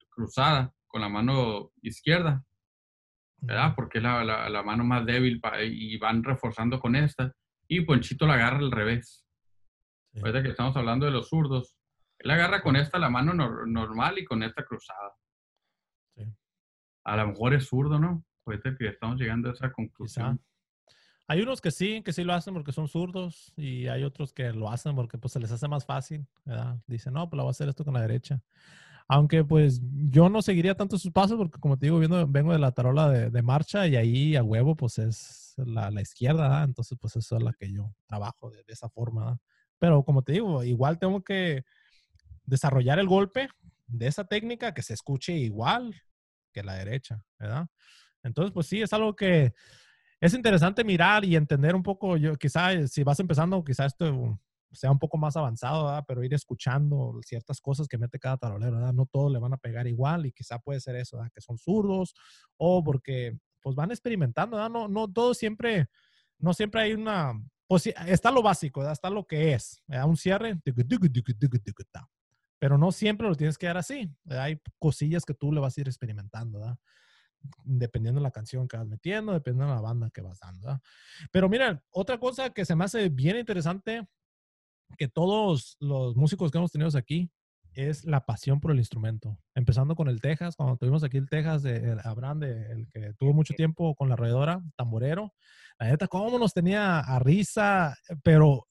cruzada 0.09 0.73
con 0.87 1.01
la 1.01 1.09
mano 1.09 1.73
izquierda, 1.83 2.45
¿verdad? 3.39 3.75
Porque 3.75 3.99
es 3.99 4.05
la, 4.05 4.25
la, 4.25 4.63
mano 4.63 4.85
más 4.85 5.05
débil 5.05 5.41
y 5.63 5.99
van 5.99 6.25
reforzando 6.25 6.81
con 6.81 6.97
esta. 6.97 7.35
Y 7.69 7.83
Ponchito 7.83 8.27
la 8.27 8.35
agarra 8.35 8.59
al 8.59 8.73
revés. 8.73 9.27
Sí. 10.13 10.21
que 10.23 10.49
estamos 10.49 10.77
hablando 10.77 11.07
de 11.07 11.13
los 11.13 11.29
zurdos. 11.29 11.77
Él 12.19 12.31
agarra 12.31 12.63
con 12.63 12.77
esta 12.77 12.99
la 12.99 13.09
mano 13.09 13.33
normal 13.35 14.19
y 14.19 14.25
con 14.25 14.43
esta 14.43 14.65
cruzada. 14.65 15.15
Sí. 16.17 16.25
A 17.05 17.17
lo 17.17 17.29
mejor 17.29 17.55
es 17.55 17.69
zurdo, 17.69 17.99
¿no? 17.99 18.25
Ahorita 18.45 18.75
que 18.77 18.89
estamos 18.89 19.19
llegando 19.19 19.49
a 19.49 19.53
esa 19.53 19.73
conclusión. 19.73 20.41
Hay 21.31 21.43
unos 21.43 21.61
que 21.61 21.71
sí, 21.71 22.03
que 22.03 22.13
sí 22.13 22.25
lo 22.25 22.35
hacen 22.35 22.55
porque 22.55 22.73
son 22.73 22.89
zurdos 22.89 23.53
y 23.57 23.87
hay 23.87 24.03
otros 24.03 24.33
que 24.33 24.53
lo 24.53 24.69
hacen 24.69 24.97
porque 24.97 25.17
pues 25.17 25.33
se 25.33 25.39
les 25.39 25.53
hace 25.53 25.69
más 25.69 25.87
fácil, 25.87 26.27
¿verdad? 26.45 26.81
Dicen, 26.89 27.13
no, 27.13 27.31
pues 27.31 27.37
lo 27.37 27.45
voy 27.45 27.51
a 27.51 27.53
hacer 27.53 27.69
esto 27.69 27.85
con 27.85 27.95
la 27.95 28.01
derecha. 28.01 28.43
Aunque 29.07 29.45
pues 29.45 29.81
yo 30.11 30.29
no 30.29 30.43
seguiría 30.43 30.75
tanto 30.75 30.99
sus 30.99 31.13
pasos 31.13 31.39
porque 31.39 31.61
como 31.61 31.79
te 31.79 31.87
digo, 31.87 32.01
viendo, 32.01 32.27
vengo 32.27 32.53
de 32.53 32.59
la 32.59 32.73
tarola 32.73 33.09
de, 33.09 33.43
marcha 33.43 33.87
y 33.87 33.95
ahí 33.95 34.35
a 34.35 34.43
huevo 34.43 34.75
pues 34.75 34.99
es 34.99 35.55
la, 35.57 35.93
la 35.93 36.01
izquierda, 36.01 36.65
entonces 36.65 36.99
pues 37.01 37.15
eso 37.15 37.37
es 37.37 37.43
la 37.45 37.53
que 37.53 37.73
yo 37.73 37.95
trabajo 38.07 38.51
de, 38.51 38.65
esa 38.67 38.89
forma. 38.89 39.39
Pero 39.79 40.03
como 40.03 40.23
te 40.23 40.33
digo, 40.33 40.65
igual 40.65 40.99
tengo 40.99 41.23
que 41.23 41.63
desarrollar 42.43 42.99
el 42.99 43.07
golpe 43.07 43.49
de 43.87 44.09
esa 44.09 44.25
técnica 44.25 44.75
que 44.75 44.83
se 44.83 44.95
escuche 44.95 45.33
igual 45.33 45.95
que 46.53 46.65
la 46.65 46.75
derecha, 46.75 47.23
¿verdad? 47.39 47.69
Entonces 48.25 48.53
pues 48.53 48.67
sí, 48.67 48.83
es 48.83 48.93
algo 48.93 49.15
que 49.15 49.55
es 50.21 50.35
interesante 50.35 50.85
mirar 50.85 51.25
y 51.25 51.35
entender 51.35 51.75
un 51.75 51.83
poco, 51.83 52.17
yo 52.17 52.37
quizá 52.37 52.87
si 52.87 53.03
vas 53.03 53.19
empezando, 53.21 53.65
quizá 53.65 53.87
esto 53.87 54.39
sea 54.73 54.91
un 54.91 54.99
poco 54.99 55.17
más 55.19 55.37
avanzado, 55.37 56.05
pero 56.07 56.23
ir 56.23 56.35
escuchando 56.35 57.19
ciertas 57.25 57.61
cosas 57.61 57.89
que 57.89 57.99
mete 57.99 58.19
cada 58.19 58.37
tarolero, 58.37 58.77
¿verdad? 58.77 58.93
no 58.93 59.07
todos 59.07 59.33
le 59.33 59.39
van 59.39 59.55
a 59.55 59.57
pegar 59.57 59.87
igual 59.87 60.27
y 60.27 60.33
quizá 60.33 60.59
puede 60.59 60.81
ser 60.81 60.97
eso, 60.97 61.17
¿verdad? 61.17 61.33
que 61.33 61.41
son 61.41 61.59
zurdos 61.59 62.15
o 62.57 62.85
porque 62.85 63.37
pues 63.63 63.75
van 63.75 63.91
experimentando, 63.91 64.69
no, 64.69 64.89
no 64.89 65.13
todo 65.13 65.35
siempre, 65.35 65.89
no 66.39 66.55
siempre 66.55 66.83
hay 66.83 66.93
una, 66.93 67.33
pues 67.67 67.87
está 67.87 68.31
lo 68.31 68.43
básico, 68.43 68.81
¿verdad? 68.81 68.93
está 68.93 69.11
lo 69.11 69.27
que 69.27 69.55
es, 69.55 69.83
¿verdad? 69.87 70.07
un 70.07 70.17
cierre, 70.17 70.61
pero 72.59 72.77
no 72.77 72.93
siempre 72.93 73.27
lo 73.27 73.35
tienes 73.35 73.57
que 73.57 73.67
dar 73.67 73.79
así, 73.79 74.15
hay 74.29 74.61
cosillas 74.79 75.25
que 75.25 75.35
tú 75.35 75.51
le 75.51 75.61
vas 75.61 75.77
a 75.77 75.81
ir 75.81 75.89
experimentando. 75.89 76.79
Dependiendo 77.65 78.21
de 78.21 78.25
la 78.25 78.31
canción 78.31 78.69
que 78.69 78.77
vas 78.77 78.87
metiendo, 78.87 79.33
dependiendo 79.33 79.73
de 79.73 79.77
la 79.77 79.83
banda 79.83 80.11
que 80.11 80.23
vas 80.23 80.39
dando. 80.41 80.81
Pero 81.31 81.49
mira, 81.49 81.83
otra 81.91 82.19
cosa 82.19 82.51
que 82.51 82.65
se 82.65 82.77
me 82.77 82.85
hace 82.85 83.09
bien 83.09 83.37
interesante, 83.37 84.07
que 84.99 85.09
todos 85.09 85.77
los 85.81 86.17
músicos 86.17 86.51
que 86.51 86.59
hemos 86.59 86.73
tenido 86.73 86.97
aquí, 86.97 87.31
es 87.75 88.05
la 88.05 88.25
pasión 88.25 88.61
por 88.61 88.73
el 88.73 88.79
instrumento. 88.79 89.39
Empezando 89.55 89.95
con 89.95 90.09
el 90.09 90.21
Texas, 90.21 90.57
cuando 90.57 90.77
tuvimos 90.77 91.05
aquí 91.05 91.19
el 91.19 91.29
Texas 91.29 91.63
de 91.63 91.99
Abraham, 92.05 92.41
de, 92.41 92.73
el 92.73 92.89
que 92.89 93.15
tuvo 93.15 93.33
mucho 93.33 93.55
tiempo 93.55 93.95
con 93.95 94.09
la 94.09 94.17
roedora, 94.17 94.63
tamborero. 94.77 95.35
La 95.79 95.89
neta, 95.89 96.09
cómo 96.09 96.39
nos 96.39 96.53
tenía 96.53 97.01
a 97.01 97.19
risa, 97.19 97.97
pero 98.23 98.67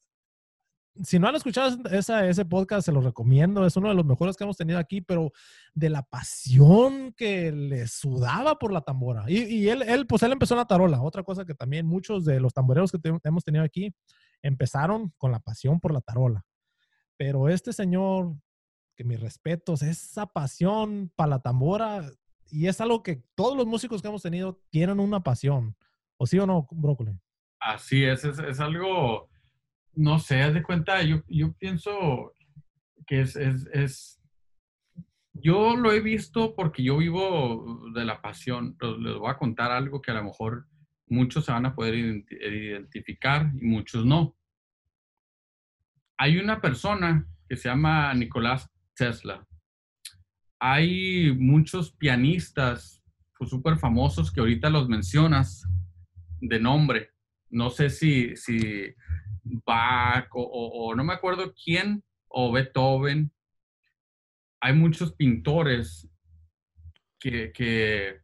si 0.95 1.19
no 1.19 1.27
han 1.27 1.35
escuchado 1.35 1.77
ese 1.91 2.45
podcast, 2.45 2.85
se 2.85 2.91
lo 2.91 3.01
recomiendo. 3.01 3.65
Es 3.65 3.77
uno 3.77 3.89
de 3.89 3.95
los 3.95 4.05
mejores 4.05 4.35
que 4.35 4.43
hemos 4.43 4.57
tenido 4.57 4.79
aquí, 4.79 5.01
pero 5.01 5.31
de 5.73 5.89
la 5.89 6.03
pasión 6.03 7.13
que 7.13 7.51
le 7.51 7.87
sudaba 7.87 8.57
por 8.57 8.71
la 8.71 8.81
tambora. 8.81 9.23
Y, 9.27 9.69
él, 9.69 9.81
él, 9.83 10.07
pues 10.07 10.23
él 10.23 10.31
empezó 10.31 10.55
en 10.55 10.59
la 10.59 10.65
tarola. 10.65 11.01
Otra 11.01 11.23
cosa 11.23 11.45
que 11.45 11.53
también 11.53 11.85
muchos 11.85 12.25
de 12.25 12.39
los 12.39 12.53
tamboreros 12.53 12.91
que 12.91 12.99
hemos 13.23 13.43
tenido 13.43 13.63
aquí 13.63 13.93
empezaron 14.41 15.13
con 15.17 15.31
la 15.31 15.39
pasión 15.39 15.79
por 15.79 15.93
la 15.93 16.01
tarola. 16.01 16.45
Pero 17.17 17.49
este 17.49 17.73
señor, 17.73 18.35
que 18.95 19.03
mis 19.03 19.19
respetos, 19.19 19.81
esa 19.81 20.25
pasión 20.25 21.11
para 21.15 21.29
la 21.29 21.39
tambora, 21.39 22.09
y 22.49 22.67
es 22.67 22.81
algo 22.81 23.03
que 23.03 23.23
todos 23.35 23.55
los 23.55 23.67
músicos 23.67 24.01
que 24.01 24.07
hemos 24.07 24.21
tenido 24.21 24.61
tienen 24.69 24.99
una 24.99 25.21
pasión. 25.21 25.75
¿O 26.17 26.27
sí 26.27 26.37
o 26.39 26.45
no, 26.45 26.67
Brócoli? 26.71 27.17
Así 27.59 28.03
es, 28.03 28.23
es 28.23 28.59
algo 28.59 29.29
no 29.99 30.17
sé, 30.17 30.41
haz 30.41 30.53
de 30.53 30.63
cuenta, 30.63 31.03
yo, 31.03 31.23
yo 31.27 31.51
pienso 31.53 32.33
que 33.05 33.19
es, 33.19 33.35
es, 33.35 33.67
es, 33.73 34.21
yo 35.33 35.75
lo 35.75 35.91
he 35.91 35.99
visto 35.99 36.55
porque 36.55 36.83
yo 36.83 36.97
vivo 36.97 37.91
de 37.93 38.05
la 38.05 38.21
pasión. 38.21 38.77
Les 38.99 39.15
voy 39.15 39.29
a 39.29 39.37
contar 39.37 39.71
algo 39.71 40.01
que 40.01 40.11
a 40.11 40.13
lo 40.13 40.23
mejor 40.23 40.67
muchos 41.07 41.43
se 41.43 41.51
van 41.51 41.65
a 41.65 41.75
poder 41.75 41.95
identificar 41.95 43.51
y 43.59 43.65
muchos 43.65 44.05
no. 44.05 44.37
Hay 46.17 46.37
una 46.37 46.61
persona 46.61 47.27
que 47.49 47.57
se 47.57 47.67
llama 47.67 48.13
Nicolás 48.13 48.69
Tesla. 48.95 49.45
Hay 50.61 51.35
muchos 51.37 51.91
pianistas 51.91 53.03
súper 53.45 53.77
famosos 53.77 54.31
que 54.31 54.39
ahorita 54.39 54.69
los 54.69 54.87
mencionas 54.87 55.67
de 56.39 56.59
nombre. 56.59 57.09
No 57.49 57.69
sé 57.69 57.89
si, 57.89 58.35
si 58.37 58.93
Bach 59.49 60.29
o, 60.33 60.93
no 60.95 61.03
me 61.03 61.13
acuerdo 61.13 61.53
quién, 61.53 62.03
o 62.27 62.51
Beethoven. 62.51 63.31
Hay 64.61 64.73
muchos 64.73 65.13
pintores 65.13 66.07
que, 67.19 68.21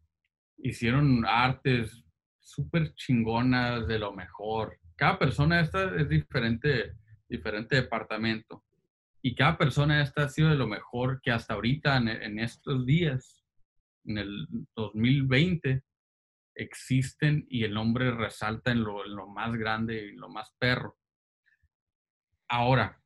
hicieron 0.57 1.25
artes 1.25 2.03
súper 2.39 2.93
chingonas 2.95 3.87
de 3.87 3.99
lo 3.99 4.13
mejor. 4.13 4.79
Cada 4.95 5.19
persona 5.19 5.59
esta 5.59 5.95
es 5.95 6.07
diferente, 6.07 6.93
diferente 7.27 7.75
departamento. 7.75 8.63
Y 9.21 9.35
cada 9.35 9.57
persona 9.57 10.01
esta 10.01 10.23
ha 10.23 10.29
sido 10.29 10.49
de 10.49 10.55
lo 10.55 10.67
mejor 10.67 11.19
que 11.21 11.31
hasta 11.31 11.55
ahorita, 11.55 11.97
en, 11.97 12.39
estos 12.39 12.85
días, 12.85 13.43
en 14.05 14.19
el 14.19 14.47
2020, 14.75 15.83
existen 16.55 17.45
y 17.49 17.63
el 17.63 17.73
nombre 17.73 18.11
resalta 18.11 18.71
en 18.71 18.77
en 18.77 19.15
lo 19.15 19.27
más 19.27 19.55
grande 19.55 20.05
y 20.05 20.15
lo 20.15 20.29
más 20.29 20.53
perro. 20.57 20.97
Ahora, 22.49 23.01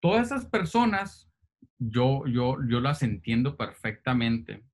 todas 0.00 0.26
esas 0.26 0.46
personas, 0.46 1.30
yo, 1.78 2.26
yo, 2.26 2.56
yo 2.68 2.80
las 2.80 3.02
entiendo 3.02 3.56
perfectamente. 3.56 4.64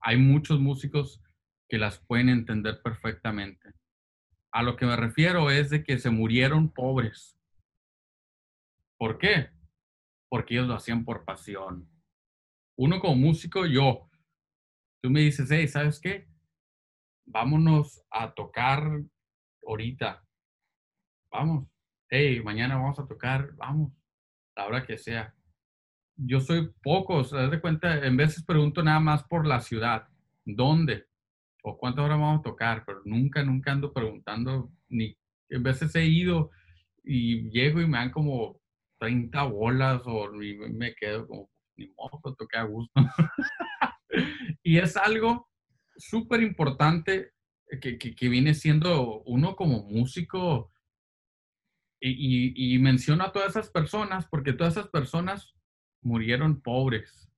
Hay 0.00 0.16
muchos 0.16 0.58
músicos 0.58 1.22
que 1.68 1.78
las 1.78 1.98
pueden 1.98 2.28
entender 2.28 2.82
perfectamente. 2.82 3.72
A 4.52 4.62
lo 4.62 4.76
que 4.76 4.86
me 4.86 4.96
refiero 4.96 5.50
es 5.50 5.70
de 5.70 5.84
que 5.84 5.98
se 5.98 6.10
murieron 6.10 6.70
pobres. 6.70 7.38
¿Por 8.98 9.18
qué? 9.18 9.50
Porque 10.28 10.54
ellos 10.54 10.68
lo 10.68 10.74
hacían 10.74 11.04
por 11.04 11.24
pasión. 11.24 11.88
Uno 12.76 13.00
como 13.00 13.16
músico, 13.16 13.66
yo, 13.66 14.08
tú 15.02 15.10
me 15.10 15.20
dices, 15.20 15.50
hey, 15.50 15.68
¿sabes 15.68 16.00
qué? 16.00 16.28
Vámonos 17.26 18.02
a 18.10 18.32
tocar 18.32 19.02
ahorita. 19.66 20.26
Vamos 21.30 21.71
hey, 22.14 22.42
mañana 22.42 22.76
vamos 22.76 22.98
a 22.98 23.06
tocar, 23.06 23.54
vamos, 23.56 23.90
la 24.54 24.66
hora 24.66 24.84
que 24.84 24.98
sea. 24.98 25.34
Yo 26.14 26.40
soy 26.40 26.70
pocos, 26.82 27.30
das 27.30 27.50
de 27.50 27.58
cuenta, 27.58 28.04
en 28.04 28.18
veces 28.18 28.44
pregunto 28.44 28.82
nada 28.82 29.00
más 29.00 29.24
por 29.24 29.46
la 29.46 29.60
ciudad, 29.60 30.06
¿dónde? 30.44 31.06
O 31.62 31.78
cuántas 31.78 32.04
horas 32.04 32.18
vamos 32.18 32.40
a 32.40 32.42
tocar, 32.42 32.84
pero 32.84 33.00
nunca, 33.06 33.42
nunca 33.42 33.72
ando 33.72 33.94
preguntando, 33.94 34.70
ni, 34.90 35.16
en 35.48 35.62
veces 35.62 35.94
he 35.94 36.04
ido 36.04 36.50
y 37.02 37.48
llego 37.48 37.80
y 37.80 37.86
me 37.86 37.96
dan 37.96 38.10
como 38.10 38.60
30 38.98 39.44
bolas 39.44 40.02
o 40.04 40.30
me 40.32 40.94
quedo 40.94 41.26
como, 41.26 41.50
ni 41.76 41.94
modo, 41.96 42.36
toqué 42.36 42.58
a 42.58 42.64
gusto. 42.64 42.92
y 44.62 44.76
es 44.76 44.98
algo 44.98 45.48
súper 45.96 46.42
importante 46.42 47.30
que, 47.80 47.96
que, 47.96 48.28
viene 48.28 48.52
siendo 48.52 49.22
uno 49.22 49.56
como 49.56 49.84
músico, 49.84 50.71
y, 52.04 52.74
y, 52.74 52.78
menciono 52.80 53.22
a 53.24 53.32
todas 53.32 53.50
esas 53.50 53.70
personas 53.70 54.26
porque 54.26 54.52
todas 54.52 54.76
esas 54.76 54.88
personas 54.88 55.54
murieron 56.00 56.60
pobres, 56.60 57.30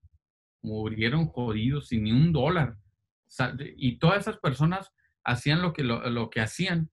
murieron 0.62 1.26
jodidos 1.26 1.88
sin 1.88 2.04
ni 2.04 2.12
un 2.12 2.32
dólar. 2.32 2.78
Y 3.76 3.98
todas 3.98 4.20
esas 4.20 4.38
personas 4.38 4.90
hacían 5.22 5.60
lo 5.60 5.74
que, 5.74 5.82
lo, 5.82 6.30
que 6.30 6.40
hacían 6.40 6.90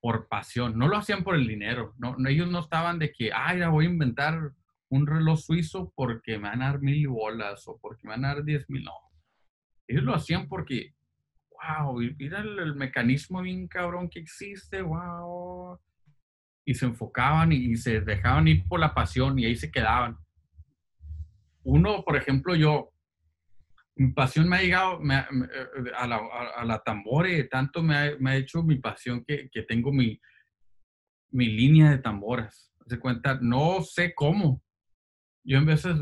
por 0.00 0.28
pasión, 0.28 0.78
no 0.78 0.88
lo 0.88 0.96
hacían 0.96 1.24
por 1.24 1.34
el 1.34 1.46
dinero. 1.46 1.94
No, 1.98 2.16
ellos 2.26 2.50
no 2.50 2.60
estaban 2.60 2.98
de 2.98 3.12
que, 3.12 3.32
ay, 3.34 3.58
ya 3.58 3.68
voy 3.68 3.84
a 3.84 3.90
inventar 3.90 4.52
un 4.88 5.06
reloj 5.06 5.38
suizo 5.40 5.92
porque 5.94 6.38
me 6.38 6.48
van 6.48 6.62
a 6.62 6.66
dar 6.66 6.80
mil 6.80 7.08
bolas 7.08 7.68
o 7.68 7.78
porque 7.80 8.06
me 8.06 8.10
van 8.10 8.24
a 8.24 8.34
dar 8.34 8.44
diez 8.44 8.68
mil. 8.70 8.84
No. 8.84 8.92
Ellos 9.86 10.04
lo 10.04 10.14
hacían 10.14 10.48
porque, 10.48 10.94
wow, 11.50 11.98
mira 12.18 12.40
el, 12.40 12.58
el 12.58 12.74
mecanismo 12.76 13.42
bien 13.42 13.68
cabrón 13.68 14.08
que 14.08 14.20
existe, 14.20 14.80
wow 14.80 15.78
y 16.64 16.74
se 16.74 16.86
enfocaban 16.86 17.52
y, 17.52 17.76
se 17.76 18.00
dejaban 18.00 18.48
ir 18.48 18.66
por 18.66 18.80
la 18.80 18.94
pasión 18.94 19.38
y 19.38 19.44
ahí 19.44 19.56
se 19.56 19.70
quedaban. 19.70 20.18
Uno, 21.62 22.02
por 22.04 22.16
ejemplo, 22.16 22.54
yo, 22.54 22.92
mi 23.96 24.12
pasión 24.12 24.48
me 24.48 24.56
ha 24.56 24.62
llegado 24.62 24.98
eh, 25.02 25.90
a, 25.96 26.06
la, 26.06 26.20
a, 26.56 26.64
la, 26.64 26.82
tambore, 26.82 27.44
tanto 27.44 27.82
me 27.82 27.96
ha, 27.96 28.16
me 28.18 28.36
hecho 28.36 28.62
mi 28.62 28.76
pasión 28.76 29.24
que, 29.24 29.48
que 29.50 29.62
tengo 29.62 29.92
mi, 29.92 30.20
mi 31.30 31.46
línea 31.46 31.90
de 31.90 31.98
tamboras. 31.98 32.72
Se 32.86 32.98
cuenta, 32.98 33.38
no 33.40 33.82
sé 33.82 34.14
cómo. 34.14 34.62
Yo 35.44 35.58
en 35.58 35.66
veces, 35.66 35.96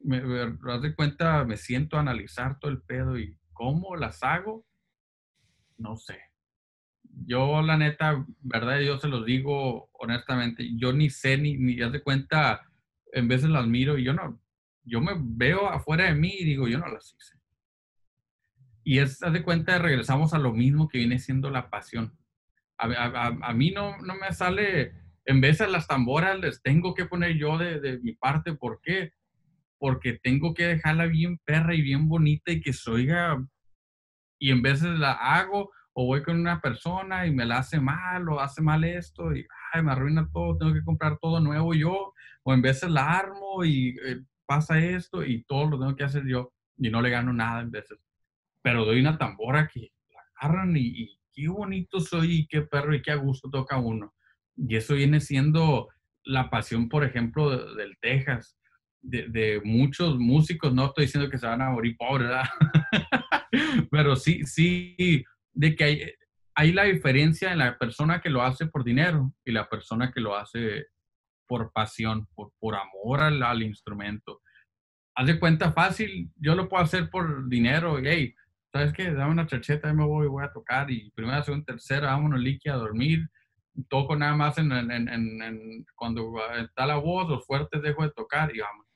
me, 0.00 0.20
me 0.20 0.80
de 0.80 0.94
cuenta, 0.94 1.44
me 1.44 1.56
siento 1.56 1.96
a 1.96 2.00
analizar 2.00 2.58
todo 2.58 2.70
el 2.70 2.82
pedo 2.82 3.18
y 3.18 3.36
cómo 3.52 3.96
las 3.96 4.22
hago, 4.22 4.64
no 5.76 5.96
sé 5.96 6.27
yo 7.28 7.62
la 7.62 7.76
neta, 7.76 8.24
verdad, 8.40 8.80
yo 8.80 8.98
se 8.98 9.08
los 9.08 9.26
digo 9.26 9.90
honestamente, 9.92 10.68
yo 10.76 10.92
ni 10.92 11.10
sé 11.10 11.36
ni, 11.36 11.56
ni 11.56 11.76
ya 11.76 11.90
de 11.90 12.02
cuenta, 12.02 12.62
en 13.12 13.28
veces 13.28 13.50
las 13.50 13.66
miro 13.66 13.98
y 13.98 14.04
yo 14.04 14.12
no, 14.14 14.40
yo 14.82 15.00
me 15.00 15.12
veo 15.16 15.68
afuera 15.68 16.06
de 16.06 16.14
mí 16.14 16.34
y 16.38 16.44
digo, 16.44 16.66
yo 16.68 16.78
no 16.78 16.88
las 16.88 17.14
hice. 17.14 17.36
Y 18.84 19.00
es, 19.00 19.22
haz 19.22 19.32
de 19.32 19.42
cuenta, 19.42 19.78
regresamos 19.78 20.32
a 20.32 20.38
lo 20.38 20.52
mismo 20.52 20.88
que 20.88 20.98
viene 20.98 21.18
siendo 21.18 21.50
la 21.50 21.68
pasión. 21.68 22.16
A, 22.78 23.52
mí 23.52 23.72
no, 23.72 23.98
no 23.98 24.14
me 24.14 24.32
sale, 24.32 24.94
en 25.24 25.40
de 25.40 25.68
las 25.68 25.88
tamboras 25.88 26.38
les 26.38 26.62
tengo 26.62 26.94
que 26.94 27.04
poner 27.04 27.36
yo 27.36 27.58
de, 27.58 27.80
de 27.80 27.98
mi 27.98 28.12
parte, 28.12 28.54
¿por 28.54 28.80
qué? 28.80 29.12
porque 29.78 30.18
tengo 30.18 30.54
que 30.54 30.66
dejarla 30.66 31.06
bien 31.06 31.38
perra 31.44 31.74
y 31.74 31.82
bien 31.82 32.08
bonita 32.08 32.52
y 32.52 32.60
que 32.60 32.72
se 32.72 32.90
oiga, 32.90 33.42
y 34.38 34.50
en 34.50 34.62
veces 34.62 34.98
la 34.98 35.12
hago 35.12 35.70
o 36.00 36.04
voy 36.04 36.22
con 36.22 36.38
una 36.38 36.60
persona 36.60 37.26
y 37.26 37.32
me 37.32 37.44
la 37.44 37.58
hace 37.58 37.80
mal 37.80 38.28
o 38.28 38.38
hace 38.38 38.62
mal 38.62 38.84
esto 38.84 39.34
y 39.34 39.44
ay, 39.72 39.82
me 39.82 39.90
arruina 39.90 40.28
todo, 40.32 40.56
tengo 40.56 40.72
que 40.72 40.84
comprar 40.84 41.18
todo 41.20 41.40
nuevo 41.40 41.74
yo, 41.74 42.14
o 42.44 42.54
en 42.54 42.62
veces 42.62 42.88
la 42.88 43.18
armo 43.18 43.64
y 43.64 43.96
eh, 44.06 44.22
pasa 44.46 44.78
esto 44.78 45.24
y 45.24 45.42
todo 45.42 45.68
lo 45.68 45.76
tengo 45.76 45.96
que 45.96 46.04
hacer 46.04 46.24
yo 46.24 46.52
y 46.76 46.88
no 46.88 47.02
le 47.02 47.10
gano 47.10 47.32
nada 47.32 47.62
en 47.62 47.72
veces. 47.72 47.98
Pero 48.62 48.84
doy 48.84 49.00
una 49.00 49.18
tambora 49.18 49.66
que 49.66 49.90
la 50.14 50.20
agarran 50.36 50.76
y, 50.76 50.86
y 50.86 51.20
qué 51.32 51.48
bonito 51.48 51.98
soy 51.98 52.32
y 52.32 52.46
qué 52.46 52.62
perro 52.62 52.94
y 52.94 53.02
qué 53.02 53.10
a 53.10 53.16
gusto 53.16 53.50
toca 53.50 53.76
uno. 53.78 54.14
Y 54.56 54.76
eso 54.76 54.94
viene 54.94 55.18
siendo 55.18 55.88
la 56.22 56.48
pasión, 56.48 56.88
por 56.88 57.02
ejemplo, 57.02 57.74
del 57.74 57.98
Texas, 58.00 58.56
de, 59.02 59.60
muchos 59.64 60.16
músicos. 60.16 60.72
No 60.72 60.86
estoy 60.86 61.06
diciendo 61.06 61.28
que 61.28 61.38
se 61.38 61.46
van 61.48 61.60
a 61.60 61.70
morir 61.70 61.96
pobres. 61.98 62.30
Pero 63.90 64.14
sí, 64.14 64.44
sí, 64.44 65.24
de 65.58 65.74
que 65.74 65.84
hay, 65.84 66.12
hay 66.54 66.72
la 66.72 66.84
diferencia 66.84 67.50
en 67.52 67.58
la 67.58 67.76
persona 67.76 68.20
que 68.20 68.30
lo 68.30 68.42
hace 68.42 68.66
por 68.66 68.84
dinero 68.84 69.32
y 69.44 69.50
la 69.50 69.68
persona 69.68 70.12
que 70.12 70.20
lo 70.20 70.36
hace 70.36 70.86
por 71.48 71.72
pasión, 71.72 72.28
por, 72.34 72.52
por 72.60 72.76
amor 72.76 73.20
al, 73.20 73.42
al 73.42 73.62
instrumento. 73.62 74.40
Haz 75.16 75.26
de 75.26 75.40
cuenta 75.40 75.72
fácil, 75.72 76.30
yo 76.36 76.54
lo 76.54 76.68
puedo 76.68 76.84
hacer 76.84 77.10
por 77.10 77.48
dinero, 77.48 77.98
hey, 78.00 78.34
¿sabes 78.72 78.92
qué? 78.92 79.10
Dame 79.10 79.32
una 79.32 79.48
charcheta, 79.48 79.90
y 79.90 79.94
me 79.94 80.04
voy, 80.04 80.28
voy 80.28 80.44
a 80.44 80.52
tocar, 80.52 80.88
y 80.92 81.10
primera, 81.10 81.42
segunda, 81.42 81.64
tercera, 81.64 82.12
vámonos, 82.12 82.38
liqui, 82.38 82.68
a 82.68 82.74
dormir, 82.74 83.26
toco 83.88 84.14
nada 84.14 84.36
más 84.36 84.58
en, 84.58 84.70
en, 84.70 85.08
en, 85.08 85.84
cuando 85.96 86.34
está 86.56 86.86
la 86.86 86.98
voz, 86.98 87.28
los 87.28 87.44
fuertes 87.44 87.82
dejo 87.82 88.04
de 88.04 88.12
tocar 88.12 88.54
y 88.54 88.60
vamos. 88.60 88.86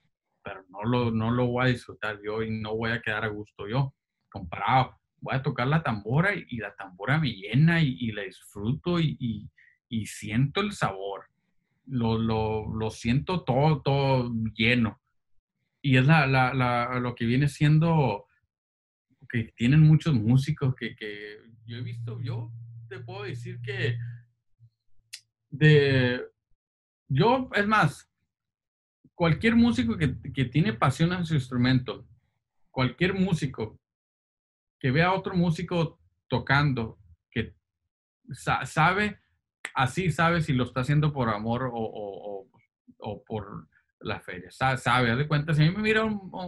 Pero 0.45 0.65
no 0.69 0.85
lo, 0.85 1.11
no 1.11 1.33
lo 1.33 1.47
voy 1.47 1.65
a 1.65 1.69
disfrutar 1.69 2.21
yo 2.25 2.41
y 2.43 2.51
no 2.61 2.77
voy 2.77 2.93
a 2.93 3.01
quedar 3.01 3.25
a 3.25 3.29
gusto 3.29 3.67
yo. 3.67 3.95
Comparado, 4.31 4.97
voy 5.23 5.37
a 5.37 5.43
tocar 5.43 5.69
la 5.69 5.83
tambora 5.83 6.35
y, 6.35 6.57
la 6.59 6.75
tambora 6.75 7.19
me 7.19 7.33
llena 7.33 7.81
y, 7.81 8.13
la 8.13 8.23
disfruto 8.23 9.01
y, 9.01 9.49
siento 10.05 10.61
el 10.61 10.73
sabor. 10.73 11.27
Lo, 11.87 12.19
lo, 12.19 12.91
siento 12.91 13.45
todo, 13.45 13.81
todo 13.83 14.33
lleno. 14.55 15.01
Y 15.81 15.97
es 15.97 16.07
la, 16.07 16.99
lo 17.01 17.15
que 17.15 17.25
viene 17.25 17.49
siendo 17.49 18.27
que 19.29 19.45
tienen 19.57 19.81
muchos 19.81 20.13
músicos 20.13 20.75
que, 20.75 20.95
que 20.95 21.39
yo 21.65 21.79
he 21.79 21.81
visto, 21.81 22.21
yo 22.21 22.53
te 22.89 22.99
puedo 22.99 23.23
decir 23.23 23.63
que 23.63 23.97
de, 25.49 26.21
yo, 27.09 27.49
es 27.55 27.67
más, 27.67 28.11
cualquier 29.15 29.57
músico 29.57 29.97
que, 29.97 30.19
que, 30.35 30.45
tiene 30.45 30.75
pasión 30.75 31.15
en 31.15 31.25
su 31.25 31.35
instrumento, 31.35 32.07
cualquier 32.71 33.15
músico 33.15 33.82
que 34.83 34.91
vea 34.91 35.13
otro 35.13 35.35
músico 35.35 36.01
tocando, 36.29 36.99
que 37.31 37.55
sabe, 38.33 39.21
así 39.75 40.11
sabe 40.11 40.43
si 40.43 40.53
lo 40.53 40.65
está 40.65 40.81
haciendo 40.81 41.13
por 41.13 41.29
amor 41.29 41.71
o, 41.73 42.49
o, 42.99 43.25
por 43.25 43.69
la 44.01 44.21
feria, 44.21 44.51
sabe, 44.51 44.79
sabe, 44.79 45.15
de 45.15 45.29
cuenta, 45.29 45.55
si 45.55 45.63
a 45.63 45.67
mí 45.67 45.77
me 45.77 45.83
mira 45.83 46.05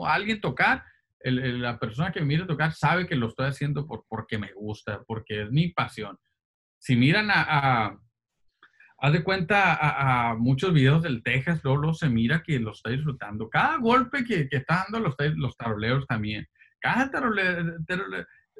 alguien 0.06 0.40
tocar, 0.40 0.84
la 1.20 1.78
persona 1.78 2.10
que 2.10 2.20
me 2.20 2.26
mira 2.26 2.46
tocar 2.46 2.72
sabe 2.72 3.06
que 3.06 3.14
lo 3.14 3.28
estoy 3.28 3.46
haciendo 3.46 3.86
por, 3.86 4.04
porque 4.08 4.36
me 4.36 4.52
gusta, 4.52 5.02
porque 5.06 5.42
es 5.42 5.50
mi 5.52 5.68
pasión. 5.68 6.18
Si 6.78 6.96
miran 6.96 7.30
a 7.30 7.98
haz 9.04 9.12
de 9.12 9.22
cuenta 9.22 10.30
a, 10.30 10.34
muchos 10.34 10.72
videos 10.72 11.02
del 11.02 11.22
Texas, 11.22 11.60
luego, 11.62 11.92
se 11.92 12.08
mira 12.08 12.42
que 12.42 12.58
lo 12.58 12.72
está 12.72 12.88
disfrutando. 12.90 13.50
Cada 13.50 13.76
golpe 13.76 14.24
que, 14.24 14.48
que 14.48 14.56
está 14.56 14.84
dando 14.84 15.00
los, 15.00 15.14
los 15.36 15.56
taroleros 15.58 16.06
también. 16.06 16.48
Cada 16.84 17.10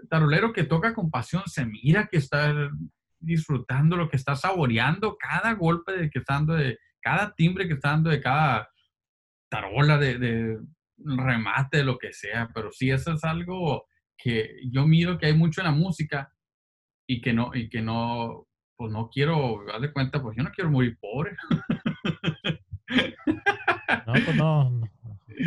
tarolero, 0.09 0.55
que 0.55 0.65
toca 0.65 0.95
con 0.95 1.11
pasión 1.11 1.43
se 1.45 1.67
mira 1.67 2.07
que 2.07 2.17
está 2.17 2.71
disfrutando 3.19 3.99
lo 3.99 4.09
que 4.09 4.17
está 4.17 4.35
saboreando 4.35 5.19
cada 5.19 5.53
golpe 5.53 5.93
de 5.93 6.09
que 6.09 6.21
está 6.21 6.35
dando, 6.35 6.55
de 6.55 6.79
cada 7.03 7.35
timbre 7.35 7.69
que 7.69 7.75
está 7.75 7.91
dando, 7.91 8.09
de 8.09 8.23
cada 8.23 8.71
tarola, 9.51 9.99
de, 9.99 10.59
remate, 10.97 11.79
de 11.79 11.85
lo 11.85 11.99
que 11.99 12.15
sea. 12.15 12.49
Pero 12.55 12.73
sí, 12.73 12.91
eso 12.91 13.13
es 13.13 13.25
algo 13.25 13.85
que 14.17 14.57
yo 14.71 14.87
miro 14.87 15.19
que 15.19 15.27
hay 15.27 15.35
mucho 15.35 15.61
en 15.61 15.67
la 15.67 15.73
música 15.73 16.33
y 17.07 17.21
que 17.21 17.35
no, 17.35 17.51
y 17.53 17.69
que 17.69 17.83
no, 17.83 18.47
pues 18.75 18.91
no 18.91 19.11
quiero, 19.11 19.71
haz 19.71 19.83
de 19.83 19.93
cuenta, 19.93 20.23
pues 20.23 20.35
yo 20.35 20.43
no 20.43 20.51
quiero 20.51 20.71
morir 20.71 20.97
pobre. 20.99 21.37
No, 24.07 24.13
pues 24.13 24.37
no, 24.37 24.71
no, 24.71 24.94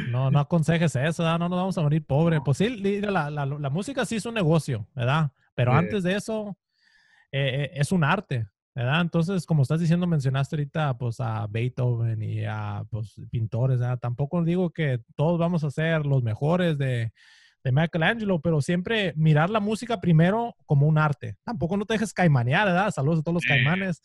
no 0.10 0.40
aconsejes 0.40 0.96
eso, 0.96 1.24
¿verdad? 1.24 1.40
no 1.40 1.50
nos 1.50 1.58
vamos 1.58 1.78
a 1.78 1.82
morir 1.82 2.06
pobre. 2.06 2.42
Pues 2.42 2.58
sí, 2.58 2.70
la, 3.02 3.30
la, 3.30 3.46
la, 3.46 3.70
música 3.70 4.06
sí 4.06 4.16
es 4.18 4.26
un 4.26 4.34
negocio, 4.34 4.88
¿verdad? 4.96 5.32
Pero 5.56 5.74
antes 5.74 6.04
de 6.04 6.16
eso, 6.16 6.58
eh, 7.32 7.64
eh, 7.64 7.72
es 7.74 7.92
un 7.92 8.04
arte, 8.04 8.48
¿verdad? 8.76 9.02
Entonces, 9.02 9.46
como 9.46 9.64
estás 9.64 9.80
diciendo, 9.80 10.08
mencionaste 10.08 10.56
ahorita 10.56 10.98
pues 10.98 11.20
a 11.20 11.48
Beethoven 11.48 12.22
y 12.22 12.46
a 12.46 12.84
pues, 12.90 13.16
pintores, 13.32 13.80
¿verdad? 13.80 14.00
Tampoco 14.00 14.44
digo 14.44 14.70
que 14.70 15.02
todos 15.16 15.40
vamos 15.40 15.64
a 15.64 15.72
ser 15.72 16.06
los 16.06 16.24
mejores 16.24 16.78
de, 16.78 17.12
de 17.64 17.72
Michelangelo, 17.72 18.40
pero 18.40 18.62
siempre 18.62 19.14
mirar 19.16 19.50
la 19.50 19.60
música 19.60 20.00
primero 20.00 20.56
como 20.66 20.88
un 20.88 20.98
arte. 20.98 21.38
Tampoco 21.44 21.76
no 21.76 21.86
te 21.86 21.96
dejes 21.96 22.14
caimanear, 22.14 22.68
¿verdad? 22.68 22.92
Saludos 22.92 23.20
a 23.20 23.24
todos 23.24 23.36
los 23.36 23.46
caimanes. 23.46 24.02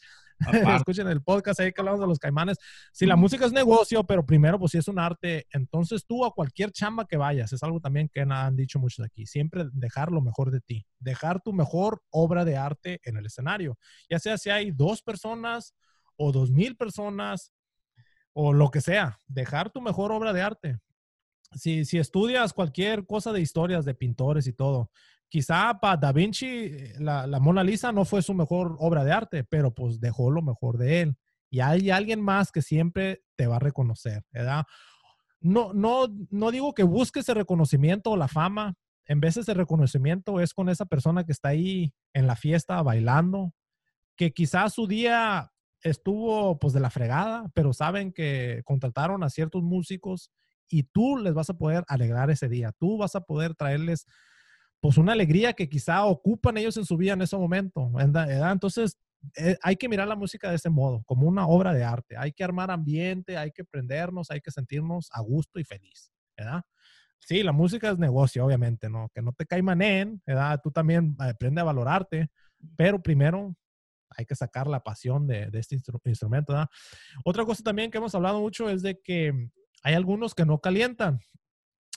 Escuchen 0.76 1.08
el 1.08 1.22
podcast 1.22 1.60
ahí 1.60 1.72
que 1.72 1.80
hablamos 1.80 2.00
de 2.00 2.06
los 2.06 2.18
caimanes. 2.18 2.58
Si 2.92 3.06
la 3.06 3.16
música 3.16 3.46
es 3.46 3.52
negocio, 3.52 4.04
pero 4.04 4.24
primero, 4.24 4.58
pues 4.58 4.72
si 4.72 4.78
es 4.78 4.88
un 4.88 4.98
arte, 4.98 5.46
entonces 5.50 6.04
tú 6.06 6.24
a 6.24 6.32
cualquier 6.32 6.72
chamba 6.72 7.06
que 7.06 7.16
vayas, 7.16 7.52
es 7.52 7.62
algo 7.62 7.80
también 7.80 8.08
que 8.08 8.20
han 8.20 8.56
dicho 8.56 8.78
muchos 8.78 9.04
aquí, 9.04 9.26
siempre 9.26 9.66
dejar 9.72 10.10
lo 10.10 10.20
mejor 10.20 10.50
de 10.50 10.60
ti, 10.60 10.86
dejar 10.98 11.40
tu 11.40 11.52
mejor 11.52 12.02
obra 12.10 12.44
de 12.44 12.56
arte 12.56 13.00
en 13.04 13.16
el 13.16 13.26
escenario, 13.26 13.78
ya 14.08 14.18
sea 14.18 14.38
si 14.38 14.50
hay 14.50 14.70
dos 14.70 15.02
personas 15.02 15.74
o 16.16 16.32
dos 16.32 16.50
mil 16.50 16.76
personas 16.76 17.52
o 18.32 18.52
lo 18.52 18.70
que 18.70 18.80
sea, 18.80 19.18
dejar 19.26 19.70
tu 19.70 19.80
mejor 19.80 20.12
obra 20.12 20.32
de 20.32 20.42
arte. 20.42 20.78
Si, 21.54 21.84
si 21.84 21.98
estudias 21.98 22.54
cualquier 22.54 23.04
cosa 23.04 23.32
de 23.32 23.40
historias 23.42 23.84
de 23.84 23.94
pintores 23.94 24.46
y 24.46 24.54
todo, 24.54 24.90
quizá 25.32 25.80
para 25.80 25.96
Da 25.96 26.12
Vinci 26.12 26.46
eh, 26.46 26.94
la, 26.98 27.26
Mona 27.40 27.64
Lisa 27.64 27.90
no 27.90 28.04
fue 28.04 28.20
su 28.20 28.34
mejor 28.34 28.76
obra 28.78 29.02
de 29.02 29.12
arte, 29.12 29.44
pero 29.44 29.74
pues 29.74 29.98
dejó 29.98 30.30
lo 30.30 30.42
mejor 30.42 30.76
de 30.76 31.00
él. 31.00 31.16
Y 31.48 31.60
hay 31.60 31.88
alguien 31.88 32.20
más 32.20 32.52
que 32.52 32.60
siempre 32.60 33.24
te 33.34 33.46
va 33.46 33.56
a 33.56 33.58
reconocer, 33.58 34.24
¿verdad? 34.30 34.66
No, 35.40 35.72
no, 35.72 36.06
no 36.28 36.50
digo 36.50 36.74
que 36.74 36.82
busques 36.82 37.26
el 37.30 37.36
reconocimiento 37.36 38.10
o 38.10 38.16
la 38.18 38.28
fama. 38.28 38.74
En 39.06 39.20
vez 39.20 39.36
de 39.36 39.40
ese 39.40 39.54
reconocimiento 39.54 40.38
es 40.38 40.52
con 40.52 40.68
esa 40.68 40.84
persona 40.84 41.24
que 41.24 41.32
está 41.32 41.48
ahí 41.48 41.94
en 42.12 42.26
la 42.26 42.36
fiesta 42.36 42.82
bailando, 42.82 43.54
que 44.16 44.32
quizás 44.32 44.74
su 44.74 44.86
día 44.86 45.50
estuvo 45.80 46.58
pues 46.58 46.74
de 46.74 46.80
la 46.80 46.90
fregada, 46.90 47.50
pero 47.54 47.72
saben 47.72 48.12
que 48.12 48.60
contrataron 48.66 49.24
a 49.24 49.30
ciertos 49.30 49.62
músicos 49.62 50.30
y 50.68 50.82
tú 50.82 51.16
les 51.16 51.32
vas 51.32 51.48
a 51.48 51.54
poder 51.54 51.84
alegrar 51.88 52.30
ese 52.30 52.50
día. 52.50 52.72
Tú 52.78 52.98
vas 52.98 53.16
a 53.16 53.22
poder 53.22 53.54
traerles 53.54 54.06
pues 54.82 54.98
una 54.98 55.12
alegría 55.12 55.52
que 55.52 55.68
quizá 55.68 56.04
ocupan 56.04 56.56
ellos 56.56 56.76
en 56.76 56.84
su 56.84 56.96
vida 56.96 57.12
en 57.12 57.22
ese 57.22 57.36
momento. 57.36 57.88
¿verdad? 57.92 58.50
Entonces, 58.50 58.98
eh, 59.36 59.56
hay 59.62 59.76
que 59.76 59.88
mirar 59.88 60.08
la 60.08 60.16
música 60.16 60.50
de 60.50 60.56
ese 60.56 60.70
modo, 60.70 61.04
como 61.04 61.28
una 61.28 61.46
obra 61.46 61.72
de 61.72 61.84
arte. 61.84 62.16
Hay 62.18 62.32
que 62.32 62.42
armar 62.42 62.68
ambiente, 62.72 63.36
hay 63.36 63.52
que 63.52 63.62
prendernos, 63.62 64.32
hay 64.32 64.40
que 64.40 64.50
sentirnos 64.50 65.08
a 65.12 65.20
gusto 65.20 65.60
y 65.60 65.64
feliz, 65.64 66.10
¿verdad? 66.36 66.62
Sí, 67.20 67.44
la 67.44 67.52
música 67.52 67.92
es 67.92 67.98
negocio, 67.98 68.44
obviamente, 68.44 68.90
¿no? 68.90 69.08
Que 69.14 69.22
no 69.22 69.32
te 69.32 69.46
caimanen, 69.46 70.20
¿verdad? 70.26 70.60
Tú 70.60 70.72
también 70.72 71.16
eh, 71.20 71.30
aprende 71.30 71.60
a 71.60 71.64
valorarte, 71.64 72.32
pero 72.76 73.00
primero 73.00 73.54
hay 74.16 74.26
que 74.26 74.34
sacar 74.34 74.66
la 74.66 74.82
pasión 74.82 75.28
de, 75.28 75.48
de 75.48 75.60
este 75.60 75.76
instrumento, 75.76 76.54
¿verdad? 76.54 76.68
Otra 77.24 77.44
cosa 77.44 77.62
también 77.62 77.92
que 77.92 77.98
hemos 77.98 78.16
hablado 78.16 78.40
mucho 78.40 78.68
es 78.68 78.82
de 78.82 79.00
que 79.00 79.32
hay 79.84 79.94
algunos 79.94 80.34
que 80.34 80.44
no 80.44 80.60
calientan. 80.60 81.20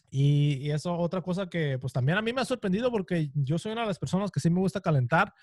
Y, 0.09 0.71
eso 0.71 0.97
otra 0.97 1.21
cosa 1.21 1.47
que 1.47 1.77
pues 1.79 1.93
también 1.93 2.17
a 2.17 2.21
mí 2.21 2.33
me 2.33 2.41
ha 2.41 2.45
sorprendido 2.45 2.91
porque 2.91 3.31
yo 3.33 3.57
soy 3.57 3.71
una 3.71 3.81
de 3.81 3.87
las 3.87 3.99
personas 3.99 4.31
que 4.31 4.39
sí 4.39 4.49
me 4.49 4.59
gusta 4.59 4.81
calentar, 4.81 5.33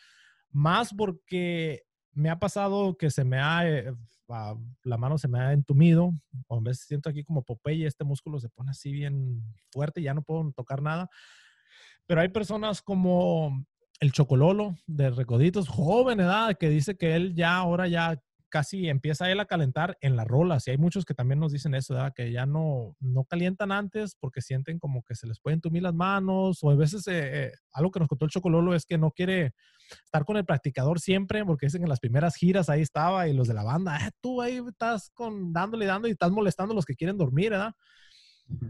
más 0.50 0.92
porque 0.94 1.82
me 2.12 2.30
ha 2.30 2.38
pasado 2.38 2.96
que 2.96 3.10
se 3.10 3.24
me 3.24 3.38
ha, 3.38 3.68
eh, 3.68 3.92
la 4.84 4.96
mano 4.96 5.18
se 5.18 5.28
me 5.28 5.40
ha 5.40 5.52
entumido, 5.52 6.12
o 6.46 6.56
a 6.56 6.60
veces 6.60 6.86
siento 6.86 7.08
aquí 7.08 7.24
como 7.24 7.42
Popeye, 7.42 7.86
este 7.86 8.04
músculo 8.04 8.38
se 8.38 8.48
pone 8.48 8.70
así 8.70 8.92
bien 8.92 9.42
fuerte 9.70 10.00
y 10.00 10.04
ya 10.04 10.14
no 10.14 10.22
puedo 10.22 10.50
tocar 10.52 10.82
nada. 10.82 11.08
Pero 12.06 12.20
hay 12.20 12.28
personas 12.28 12.82
como 12.82 13.64
el 14.00 14.12
Chocololo 14.12 14.76
de 14.86 15.10
Recoditos, 15.10 15.68
joven 15.68 16.20
edad, 16.20 16.56
que 16.58 16.68
dice 16.68 16.96
que 16.96 17.14
él 17.14 17.34
ya 17.34 17.56
ahora 17.56 17.88
ya 17.88 18.20
casi 18.52 18.90
empieza 18.90 19.30
él 19.30 19.40
a 19.40 19.46
calentar 19.46 19.96
en 20.02 20.14
las 20.14 20.26
rolas. 20.26 20.68
Y 20.68 20.72
hay 20.72 20.76
muchos 20.76 21.06
que 21.06 21.14
también 21.14 21.40
nos 21.40 21.52
dicen 21.52 21.74
eso, 21.74 21.96
que 22.14 22.30
ya 22.30 22.44
no, 22.44 22.94
no 23.00 23.24
calientan 23.24 23.72
antes 23.72 24.14
porque 24.14 24.42
sienten 24.42 24.78
como 24.78 25.02
que 25.02 25.14
se 25.14 25.26
les 25.26 25.40
pueden 25.40 25.62
tumir 25.62 25.82
las 25.82 25.94
manos. 25.94 26.62
O 26.62 26.70
a 26.70 26.74
veces 26.74 27.08
eh, 27.08 27.46
eh, 27.46 27.52
algo 27.72 27.90
que 27.90 27.98
nos 27.98 28.10
contó 28.10 28.26
el 28.26 28.30
Chocololo 28.30 28.74
es 28.74 28.84
que 28.84 28.98
no 28.98 29.10
quiere 29.10 29.54
estar 30.04 30.26
con 30.26 30.36
el 30.36 30.44
practicador 30.44 31.00
siempre 31.00 31.44
porque 31.46 31.66
dicen 31.66 31.80
que 31.80 31.86
en 31.86 31.90
las 31.90 32.00
primeras 32.00 32.36
giras 32.36 32.68
ahí 32.68 32.82
estaba 32.82 33.26
y 33.26 33.32
los 33.32 33.48
de 33.48 33.54
la 33.54 33.64
banda, 33.64 33.96
ah, 33.98 34.10
tú 34.20 34.42
ahí 34.42 34.60
estás 34.68 35.10
con, 35.14 35.52
dándole, 35.54 35.86
dando 35.86 36.06
y 36.06 36.10
estás 36.10 36.30
molestando 36.30 36.72
a 36.72 36.76
los 36.76 36.84
que 36.84 36.94
quieren 36.94 37.16
dormir, 37.16 37.52
¿verdad? 37.52 37.74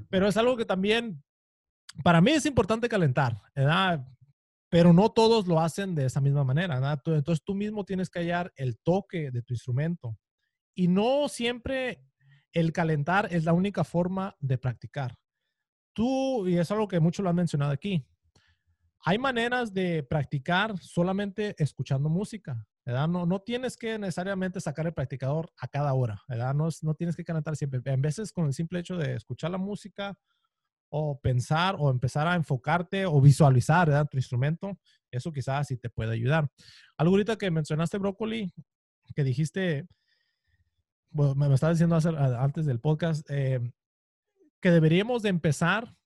Pero 0.09 0.29
es 0.29 0.37
algo 0.37 0.57
que 0.57 0.64
también, 0.64 1.25
para 2.05 2.21
mí 2.21 2.31
es 2.31 2.47
importante 2.47 2.88
calentar, 2.88 3.37
¿verdad? 3.53 4.07
Pero 4.72 4.94
no 4.94 5.11
todos 5.11 5.46
lo 5.46 5.61
hacen 5.61 5.94
de 5.94 6.06
esa 6.06 6.22
misma 6.22 6.44
manera, 6.44 6.76
¿verdad? 6.76 6.98
Entonces 7.04 7.44
tú 7.44 7.54
mismo 7.54 7.85
tienes 7.85 8.08
que 8.08 8.20
hallar 8.20 8.50
el 8.56 8.78
toque 8.78 9.30
de 9.30 9.42
tu 9.42 9.52
instrumento. 9.52 10.16
Y 10.74 10.88
no 10.88 11.28
siempre 11.28 12.02
el 12.52 12.72
calentar 12.72 13.28
es 13.30 13.44
la 13.44 13.52
única 13.52 13.85
forma 13.85 14.35
de 14.40 14.56
practicar. 14.56 15.14
Tú, 15.92 16.48
y 16.48 16.56
es 16.56 16.70
algo 16.70 16.88
que 16.88 17.00
muchos 17.00 17.22
lo 17.22 17.28
han 17.28 17.37
mencionado 17.37 17.70
aquí, 17.70 18.02
hay 19.04 19.18
maneras 19.18 19.74
de 19.74 20.04
practicar 20.04 20.78
solamente 20.78 21.54
escuchando 21.58 22.08
música, 22.08 22.66
¿verdad? 22.87 23.08
No, 23.08 23.26
no 23.26 23.40
tienes 23.40 23.76
que 23.76 23.98
necesariamente 23.98 24.58
sacar 24.58 24.87
el 24.87 24.94
practicador 24.94 25.52
a 25.58 25.68
cada 25.68 25.92
hora, 25.92 26.22
¿verdad? 26.28 26.54
No, 26.54 26.70
no 26.80 26.94
tienes 26.94 27.14
que 27.14 27.24
calentar 27.24 27.56
siempre. 27.56 27.82
En 27.85 28.00
veces 28.00 28.32
con 28.32 28.46
el 28.46 28.54
simple 28.54 28.78
hecho 28.78 28.96
de 28.96 29.16
escuchar 29.16 29.50
la 29.50 29.58
música 29.58 30.16
o 30.94 31.18
pensar 31.18 31.74
o 31.78 31.90
empezar 31.90 32.26
a 32.26 32.35
enfocarte 32.35 33.07
o 33.07 33.18
visualizar, 33.18 33.88
¿verdad? 33.88 34.07
Tu 34.11 34.18
instrumento, 34.18 34.78
eso 35.11 35.33
quizás 35.33 35.66
sí 35.66 35.78
te 35.78 35.88
puede 35.88 36.12
ayudar. 36.12 36.50
Algo 36.98 37.14
ahorita 37.14 37.37
que 37.37 37.50
mencionaste, 37.50 37.96
Brócoli, 37.96 38.52
que 39.16 39.24
dijiste, 39.24 39.88
bueno, 41.11 41.35
me, 41.35 41.52
estaba 41.55 41.72
diciendo 41.72 41.98
antes 42.38 42.66
del 42.66 42.78
podcast, 42.78 43.28
eh, 43.31 43.72
que 44.61 44.70
deberíamos 44.70 45.22
de 45.22 45.31
empezar 45.31 45.96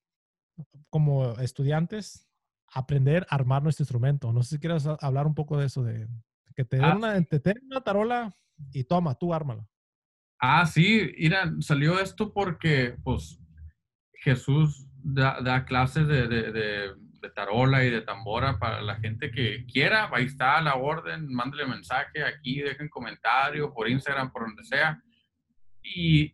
como 0.89 1.33
estudiantes 1.41 2.29
a 2.69 2.81
aprender 2.81 3.27
a 3.29 3.35
armar 3.35 3.65
nuestro 3.65 3.83
instrumento. 3.83 4.33
No 4.33 4.45
sé 4.45 4.51
si 4.51 4.61
quieres 4.61 4.87
hablar 5.01 5.27
un 5.27 5.35
poco 5.35 5.59
de 5.59 5.67
eso, 5.67 5.83
de 5.83 6.07
que 6.55 6.65
te 6.65 6.77
den 6.77 6.85
ah. 6.85 6.97
una, 6.97 7.23
te 7.25 7.55
una 7.69 7.81
tarola 7.81 8.37
y 8.73 8.85
toma, 8.85 9.17
tú 9.17 9.35
ármala. 9.35 9.69
Ah, 10.39 10.65
sí, 10.65 11.13
mira, 11.19 11.53
salió 11.59 11.99
esto 11.99 12.33
porque, 12.33 12.97
pues, 13.03 13.41
Jesús 14.27 14.89
da, 15.05 15.65
clases 15.65 16.09
de, 16.09 16.97
tarola 17.33 17.85
y 17.85 17.91
de 17.91 18.03
tambora 18.03 18.59
para 18.59 18.83
la 18.83 18.97
gente 18.97 19.31
que 19.31 19.65
quiera. 19.67 20.11
Ahí 20.13 20.25
está 20.25 20.61
la 20.61 20.75
orden, 20.75 21.33
mándele 21.33 21.65
mensaje 21.65 22.25
aquí, 22.25 22.61
dejen 22.61 22.89
comentario 22.89 23.73
por 23.73 23.89
Instagram, 23.89 24.33
por 24.33 24.43
donde 24.43 24.65
sea. 24.65 25.01
Y 25.81 26.33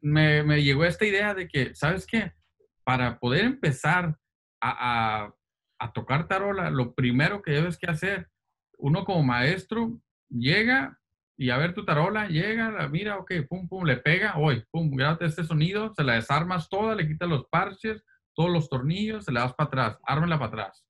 me, 0.00 0.42
me 0.42 0.62
llegó 0.62 0.86
esta 0.86 1.04
idea 1.04 1.34
de 1.34 1.48
que, 1.48 1.74
¿sabes 1.74 2.06
qué? 2.06 2.32
Para 2.82 3.18
poder 3.18 3.44
empezar 3.44 4.16
a, 4.58 5.24
a, 5.24 5.34
a 5.78 5.92
tocar 5.92 6.28
tarola, 6.28 6.70
lo 6.70 6.94
primero 6.94 7.42
que 7.42 7.52
debes 7.52 7.76
que 7.76 7.90
hacer, 7.90 8.30
uno 8.78 9.04
como 9.04 9.22
maestro, 9.22 10.00
llega 10.30 10.98
y 11.42 11.50
a 11.50 11.58
ver 11.58 11.74
tu 11.74 11.84
tarola, 11.84 12.28
llega, 12.28 12.70
la 12.70 12.88
mira, 12.88 13.18
ok, 13.18 13.32
pum, 13.48 13.66
pum, 13.66 13.84
le 13.84 13.96
pega, 13.96 14.38
hoy, 14.38 14.62
pum, 14.70 14.94
grábate 14.94 15.24
este 15.24 15.42
sonido, 15.42 15.92
se 15.92 16.04
la 16.04 16.14
desarmas 16.14 16.68
toda, 16.68 16.94
le 16.94 17.08
quitas 17.08 17.28
los 17.28 17.48
parches, 17.48 18.04
todos 18.32 18.48
los 18.48 18.68
tornillos, 18.68 19.24
se 19.24 19.32
la 19.32 19.40
das 19.40 19.54
para 19.54 19.66
atrás, 19.66 19.98
ármela 20.04 20.38
para 20.38 20.48
atrás, 20.50 20.86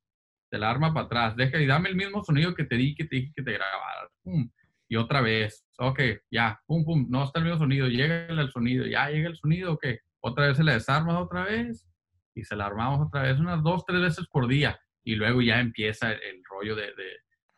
se 0.51 0.59
la 0.59 0.69
arma 0.69 0.93
para 0.93 1.07
atrás, 1.07 1.37
deja 1.37 1.59
y 1.59 1.65
dame 1.65 1.88
el 1.88 1.97
mismo 1.97 2.23
sonido 2.23 2.55
que 2.55 2.65
te 2.65 2.77
di, 2.77 2.95
que 2.95 3.07
te 3.07 3.17
dije 3.17 3.33
que 3.35 3.43
te 3.43 3.53
grabara, 3.53 4.11
pum, 4.23 4.51
y 4.91 4.97
otra 4.97 5.23
vez, 5.23 5.65
ok, 5.79 6.01
ya, 6.31 6.61
pum, 6.67 6.85
pum, 6.85 7.07
no 7.09 7.25
está 7.25 7.38
el 7.38 7.47
mismo 7.47 7.59
sonido, 7.59 7.88
llega 7.88 8.27
el 8.27 8.51
sonido, 8.51 8.85
ya 8.85 9.09
llega 9.09 9.31
el 9.31 9.37
sonido, 9.37 9.73
ok, 9.73 9.87
otra 10.21 10.49
vez 10.49 10.59
se 10.59 10.65
la 10.65 10.75
desarmas 10.75 11.17
otra 11.17 11.45
vez 11.45 11.88
y 12.35 12.45
se 12.45 12.57
la 12.57 12.67
armamos 12.67 13.07
otra 13.07 13.23
vez, 13.23 13.41
unas 13.41 13.62
dos, 13.62 13.87
tres 13.87 14.03
veces 14.03 14.27
por 14.31 14.49
día, 14.49 14.79
y 15.03 15.15
luego 15.15 15.41
ya 15.41 15.61
empieza 15.61 16.12
el, 16.12 16.43
rollo 16.45 16.77
de 16.77 16.93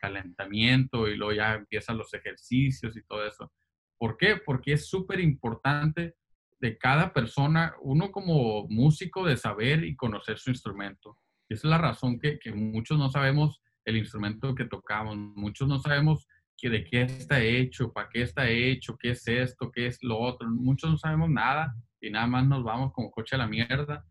calentamiento 0.05 1.07
y 1.07 1.15
luego 1.15 1.33
ya 1.33 1.55
empiezan 1.55 1.97
los 1.97 2.13
ejercicios 2.13 2.95
y 2.95 3.03
todo 3.03 3.25
eso. 3.25 3.51
¿Por 3.97 4.17
qué? 4.17 4.37
Porque 4.37 4.73
es 4.73 4.87
súper 4.87 5.19
importante 5.19 6.15
de 6.59 6.77
cada 6.77 7.11
persona, 7.11 7.73
uno 7.81 8.11
como 8.11 8.67
músico, 8.67 9.25
de 9.25 9.37
saber 9.37 9.83
y 9.83 9.95
conocer 9.95 10.37
su 10.37 10.51
instrumento. 10.51 11.17
Y 11.49 11.55
esa 11.55 11.67
es 11.67 11.71
la 11.71 11.77
razón 11.77 12.19
que, 12.19 12.39
que 12.39 12.51
muchos 12.53 12.97
no 12.97 13.09
sabemos 13.09 13.61
el 13.83 13.97
instrumento 13.97 14.55
que 14.55 14.65
tocamos, 14.65 15.15
muchos 15.17 15.67
no 15.67 15.79
sabemos 15.79 16.27
que 16.57 16.69
de 16.69 16.83
qué 16.83 17.01
está 17.03 17.41
hecho, 17.41 17.91
para 17.91 18.09
qué 18.09 18.21
está 18.21 18.49
hecho, 18.49 18.97
qué 18.97 19.11
es 19.11 19.27
esto, 19.27 19.71
qué 19.71 19.87
es 19.87 20.01
lo 20.01 20.19
otro. 20.19 20.47
Muchos 20.49 20.89
no 20.89 20.97
sabemos 20.97 21.29
nada 21.29 21.75
y 21.99 22.09
nada 22.09 22.27
más 22.27 22.45
nos 22.47 22.63
vamos 22.63 22.93
como 22.93 23.11
coche 23.11 23.35
a 23.35 23.39
la 23.39 23.47
mierda. 23.47 24.05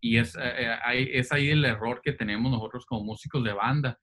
Y 0.00 0.16
es, 0.16 0.34
eh, 0.36 0.78
eh, 0.92 1.10
es 1.12 1.30
ahí 1.32 1.50
el 1.50 1.64
error 1.64 2.00
que 2.02 2.12
tenemos 2.12 2.50
nosotros 2.50 2.86
como 2.86 3.04
músicos 3.04 3.44
de 3.44 3.52
banda, 3.52 3.98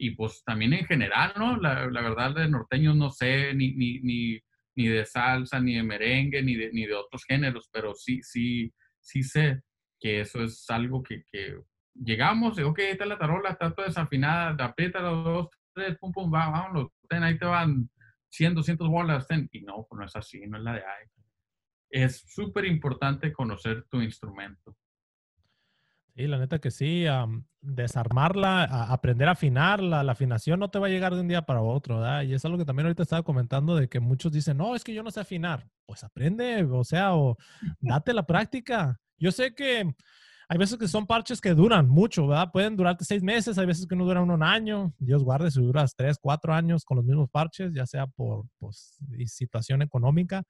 y 0.00 0.12
pues 0.12 0.42
también 0.44 0.72
en 0.72 0.86
general, 0.86 1.32
¿no? 1.36 1.56
La, 1.58 1.86
la 1.86 2.00
verdad 2.00 2.34
de 2.34 2.48
norteños 2.48 2.96
no 2.96 3.10
sé, 3.10 3.54
ni, 3.54 3.72
ni, 3.74 4.00
ni, 4.00 4.40
ni, 4.76 4.88
de 4.88 5.04
salsa, 5.04 5.60
ni 5.60 5.74
de 5.76 5.82
merengue, 5.82 6.42
ni 6.42 6.56
de, 6.56 6.72
ni 6.72 6.86
de 6.86 6.94
otros 6.94 7.24
géneros, 7.24 7.68
pero 7.70 7.94
sí, 7.94 8.22
sí, 8.22 8.72
sí 9.00 9.22
sé 9.22 9.60
que 10.00 10.20
eso 10.20 10.42
es 10.42 10.64
algo 10.70 11.02
que, 11.02 11.24
que 11.30 11.60
llegamos 11.94 12.58
y, 12.58 12.62
ok, 12.62 12.78
está 12.78 13.04
la 13.04 13.18
tarola, 13.18 13.50
está 13.50 13.74
toda 13.74 13.88
desafinada, 13.88 14.64
aprieta 14.64 15.00
los 15.00 15.22
dos, 15.22 15.48
tres, 15.74 15.98
pum, 15.98 16.10
pum, 16.12 16.32
va, 16.32 16.48
vámonos, 16.48 16.88
ten, 17.08 17.22
ahí 17.22 17.38
te 17.38 17.44
van 17.44 17.90
100, 18.30 18.54
200 18.54 18.88
bolas, 18.88 19.26
ten. 19.26 19.48
Y 19.52 19.60
no, 19.62 19.86
pues 19.88 19.98
no 19.98 20.06
es 20.06 20.16
así, 20.16 20.40
no 20.46 20.56
es 20.56 20.64
la 20.64 20.72
de 20.74 20.80
ahí. 20.80 21.06
Es 21.90 22.24
súper 22.26 22.64
importante 22.64 23.32
conocer 23.32 23.84
tu 23.90 24.00
instrumento. 24.00 24.76
Sí, 26.20 26.26
la 26.26 26.36
neta 26.36 26.58
que 26.58 26.70
sí, 26.70 27.06
desarmarla, 27.62 28.64
aprender 28.64 29.26
a 29.28 29.32
afinar, 29.32 29.82
la, 29.82 30.00
afinación 30.00 30.60
no 30.60 30.68
te 30.68 30.78
va 30.78 30.86
a 30.86 30.90
llegar 30.90 31.14
de 31.14 31.22
un 31.22 31.28
día 31.28 31.46
para 31.46 31.62
otro, 31.62 31.96
¿verdad? 31.96 32.24
Y 32.24 32.34
es 32.34 32.44
algo 32.44 32.58
que 32.58 32.66
también 32.66 32.84
ahorita 32.84 33.04
estaba 33.04 33.22
comentando 33.22 33.74
de 33.74 33.88
que 33.88 34.00
muchos 34.00 34.30
dicen, 34.30 34.58
no, 34.58 34.76
es 34.76 34.84
que 34.84 34.92
yo 34.92 35.02
no 35.02 35.10
sé 35.10 35.20
afinar. 35.20 35.66
Pues 35.86 36.04
aprende, 36.04 36.62
o 36.64 36.84
sea, 36.84 37.14
o 37.14 37.38
date 37.80 38.12
la 38.12 38.26
práctica. 38.26 39.00
Yo 39.16 39.32
sé 39.32 39.54
que 39.54 39.94
hay 40.46 40.58
veces 40.58 40.76
que 40.76 40.88
son 40.88 41.06
parches 41.06 41.40
que 41.40 41.54
duran 41.54 41.88
mucho, 41.88 42.26
¿verdad? 42.26 42.50
Pueden 42.52 42.76
durarte 42.76 43.06
seis 43.06 43.22
meses, 43.22 43.56
hay 43.56 43.64
veces 43.64 43.86
que 43.86 43.96
no 43.96 44.04
duran 44.04 44.30
un 44.30 44.42
año. 44.42 44.92
Dios 44.98 45.24
guarde 45.24 45.50
si 45.50 45.62
duras 45.62 45.94
tres, 45.96 46.18
cuatro 46.20 46.52
años 46.52 46.84
con 46.84 46.98
los 46.98 47.06
mismos 47.06 47.30
parches, 47.30 47.72
ya 47.72 47.86
sea 47.86 48.06
por 48.08 48.44
pues, 48.58 48.98
situación 49.24 49.80
económica. 49.80 50.42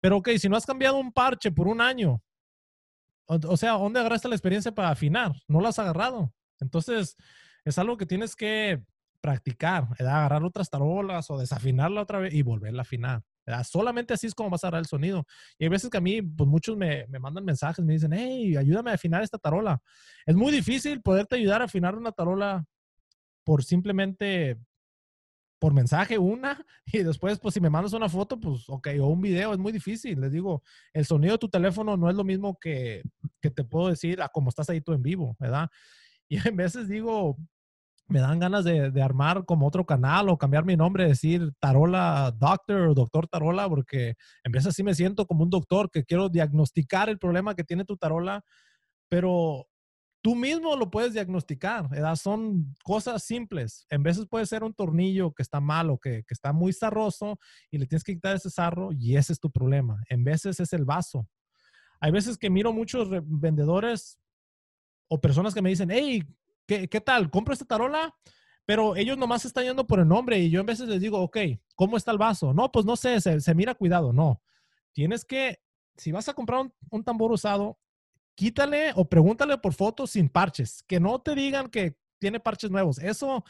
Pero 0.00 0.16
ok, 0.16 0.30
si 0.38 0.48
no 0.48 0.56
has 0.56 0.64
cambiado 0.64 0.96
un 0.96 1.12
parche 1.12 1.52
por 1.52 1.68
un 1.68 1.82
año, 1.82 2.22
o, 3.28 3.56
sea, 3.56 3.72
¿dónde 3.72 4.00
agarraste 4.00 4.28
la 4.28 4.34
experiencia 4.34 4.72
para 4.72 4.90
afinar? 4.90 5.32
No 5.46 5.60
la 5.60 5.68
has 5.68 5.78
agarrado. 5.78 6.32
Entonces, 6.60 7.16
es 7.64 7.78
algo 7.78 7.96
que 7.96 8.06
tienes 8.06 8.34
que 8.34 8.82
practicar, 9.20 9.88
agarrar 9.98 10.44
otras 10.44 10.70
tarolas 10.70 11.30
o 11.30 11.38
desafinarla 11.38 12.02
otra 12.02 12.20
vez 12.20 12.32
y 12.32 12.42
volverla 12.42 12.80
a 12.80 12.82
afinar. 12.82 13.22
Solamente 13.64 14.14
así 14.14 14.26
es 14.26 14.34
como 14.34 14.50
vas 14.50 14.64
a 14.64 14.68
agarrar 14.68 14.80
el 14.80 14.86
sonido. 14.86 15.26
Y 15.58 15.64
hay 15.64 15.70
veces 15.70 15.90
que 15.90 15.98
a 15.98 16.02
mí, 16.02 16.22
pues 16.22 16.48
muchos 16.48 16.76
me, 16.76 17.06
me, 17.08 17.18
mandan 17.18 17.44
mensajes, 17.44 17.84
me 17.84 17.94
dicen, 17.94 18.12
hey, 18.12 18.56
ayúdame 18.56 18.90
a 18.90 18.94
afinar 18.94 19.22
esta 19.22 19.38
tarola. 19.38 19.80
Es 20.26 20.34
muy 20.34 20.52
difícil 20.52 21.00
poderte 21.02 21.36
ayudar 21.36 21.62
a 21.62 21.66
afinar 21.66 21.96
una 21.96 22.12
tarola 22.12 22.64
por 23.44 23.64
simplemente 23.64 24.58
por 25.58 25.74
mensaje 25.74 26.18
una 26.18 26.64
y 26.86 27.02
después, 27.02 27.38
pues 27.38 27.54
si 27.54 27.60
me 27.60 27.70
mandas 27.70 27.92
una 27.92 28.08
foto, 28.08 28.38
pues 28.38 28.64
ok, 28.68 28.88
o 29.00 29.06
un 29.06 29.20
video, 29.20 29.52
es 29.52 29.58
muy 29.58 29.72
difícil. 29.72 30.20
Les 30.20 30.32
digo, 30.32 30.62
el 30.92 31.04
sonido 31.04 31.32
de 31.32 31.38
tu 31.38 31.48
teléfono 31.48 31.96
no 31.96 32.08
es 32.10 32.16
lo 32.16 32.24
mismo 32.24 32.58
que, 32.58 33.02
que 33.40 33.50
te 33.50 33.64
puedo 33.64 33.88
decir 33.88 34.22
a 34.22 34.28
cómo 34.28 34.50
estás 34.50 34.70
ahí 34.70 34.80
tú 34.80 34.92
en 34.92 35.02
vivo, 35.02 35.36
¿verdad? 35.38 35.68
Y 36.30 36.36
a 36.36 36.50
veces 36.52 36.88
digo, 36.88 37.38
me 38.06 38.20
dan 38.20 38.38
ganas 38.38 38.62
de, 38.62 38.90
de, 38.90 39.02
armar 39.02 39.46
como 39.46 39.66
otro 39.66 39.86
canal 39.86 40.28
o 40.28 40.36
cambiar 40.36 40.66
mi 40.66 40.76
nombre, 40.76 41.08
decir 41.08 41.52
Tarola 41.58 42.34
Doctor 42.36 42.88
o 42.88 42.94
Doctor 42.94 43.28
Tarola, 43.28 43.66
porque 43.66 44.16
en 44.44 44.52
vez 44.52 44.66
así 44.66 44.82
me 44.82 44.94
siento 44.94 45.26
como 45.26 45.44
un 45.44 45.50
doctor 45.50 45.90
que 45.90 46.04
quiero 46.04 46.28
diagnosticar 46.28 47.08
el 47.08 47.18
problema 47.18 47.54
que 47.54 47.64
tiene 47.64 47.86
tu 47.86 47.96
tarola, 47.96 48.44
pero 49.08 49.66
tú 50.22 50.34
mismo 50.34 50.76
lo 50.76 50.90
puedes 50.90 51.12
diagnosticar. 51.12 51.88
¿verdad? 51.88 52.16
Son 52.16 52.74
cosas 52.82 53.22
simples. 53.22 53.86
En 53.90 54.02
veces 54.02 54.26
puede 54.26 54.46
ser 54.46 54.64
un 54.64 54.74
tornillo 54.74 55.32
que 55.32 55.42
está 55.42 55.60
malo, 55.60 55.98
que, 55.98 56.24
que 56.24 56.34
está 56.34 56.52
muy 56.52 56.72
zarroso 56.72 57.38
y 57.70 57.78
le 57.78 57.86
tienes 57.86 58.04
que 58.04 58.14
quitar 58.14 58.36
ese 58.36 58.50
zarro 58.50 58.90
y 58.92 59.16
ese 59.16 59.32
es 59.32 59.40
tu 59.40 59.50
problema. 59.50 60.02
En 60.08 60.24
veces 60.24 60.60
es 60.60 60.72
el 60.72 60.84
vaso. 60.84 61.28
Hay 62.00 62.12
veces 62.12 62.38
que 62.38 62.50
miro 62.50 62.72
muchos 62.72 63.08
vendedores 63.24 64.18
o 65.08 65.20
personas 65.20 65.54
que 65.54 65.62
me 65.62 65.70
dicen, 65.70 65.90
hey, 65.90 66.22
¿qué, 66.66 66.88
qué 66.88 67.00
tal? 67.00 67.30
¿Compro 67.30 67.52
esta 67.52 67.64
tarola? 67.64 68.14
Pero 68.66 68.96
ellos 68.96 69.16
nomás 69.16 69.44
están 69.44 69.64
yendo 69.64 69.86
por 69.86 69.98
el 69.98 70.06
nombre 70.06 70.38
y 70.38 70.50
yo 70.50 70.60
en 70.60 70.66
veces 70.66 70.88
les 70.88 71.00
digo, 71.00 71.18
ok, 71.20 71.38
¿cómo 71.74 71.96
está 71.96 72.10
el 72.12 72.18
vaso? 72.18 72.52
No, 72.52 72.70
pues 72.70 72.84
no 72.84 72.96
sé, 72.96 73.20
se, 73.20 73.40
se 73.40 73.54
mira 73.54 73.74
cuidado. 73.74 74.12
No, 74.12 74.42
tienes 74.92 75.24
que, 75.24 75.60
si 75.96 76.12
vas 76.12 76.28
a 76.28 76.34
comprar 76.34 76.60
un, 76.60 76.74
un 76.90 77.02
tambor 77.02 77.32
usado, 77.32 77.78
quítale 78.38 78.92
o 78.94 79.04
pregúntale 79.04 79.58
por 79.58 79.74
fotos 79.74 80.10
sin 80.12 80.28
parches, 80.28 80.84
que 80.86 81.00
no 81.00 81.20
te 81.20 81.34
digan 81.34 81.68
que 81.68 81.98
tiene 82.20 82.38
parches 82.38 82.70
nuevos. 82.70 82.98
Eso 83.00 83.44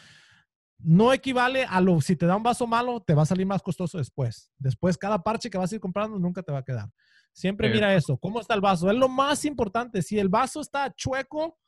no 0.79 1.13
equivale 1.13 1.67
a 1.67 1.79
lo, 1.83 2.01
si 2.01 2.17
te 2.17 2.25
da 2.25 2.37
un 2.37 2.43
vaso 2.43 2.67
malo, 2.67 2.99
te 3.03 3.13
va 3.13 3.25
a 3.25 3.27
salir 3.27 3.47
más 3.47 3.61
costoso 3.61 3.99
después. 3.99 4.51
Después, 4.57 4.97
cada 4.97 5.23
parche 5.23 5.51
que 5.51 5.59
vas 5.59 5.71
a 5.71 5.75
ir 5.75 5.81
comprando 5.83 6.19
nunca 6.19 6.43
te 6.43 6.53
va 6.53 6.61
a 6.61 6.65
quedar. 6.65 6.89
Siempre 7.35 7.69
mira 7.69 7.95
eso, 7.95 8.17
cómo 8.17 8.41
está 8.41 8.55
el 8.55 8.63
vaso. 8.63 8.91
Es 8.91 8.97
lo 8.97 9.11
más 9.11 9.45
importante. 9.45 10.01
Si 10.01 10.19
el 10.19 10.31
vaso 10.31 10.63
está 10.63 10.91
chueco, 10.95 11.59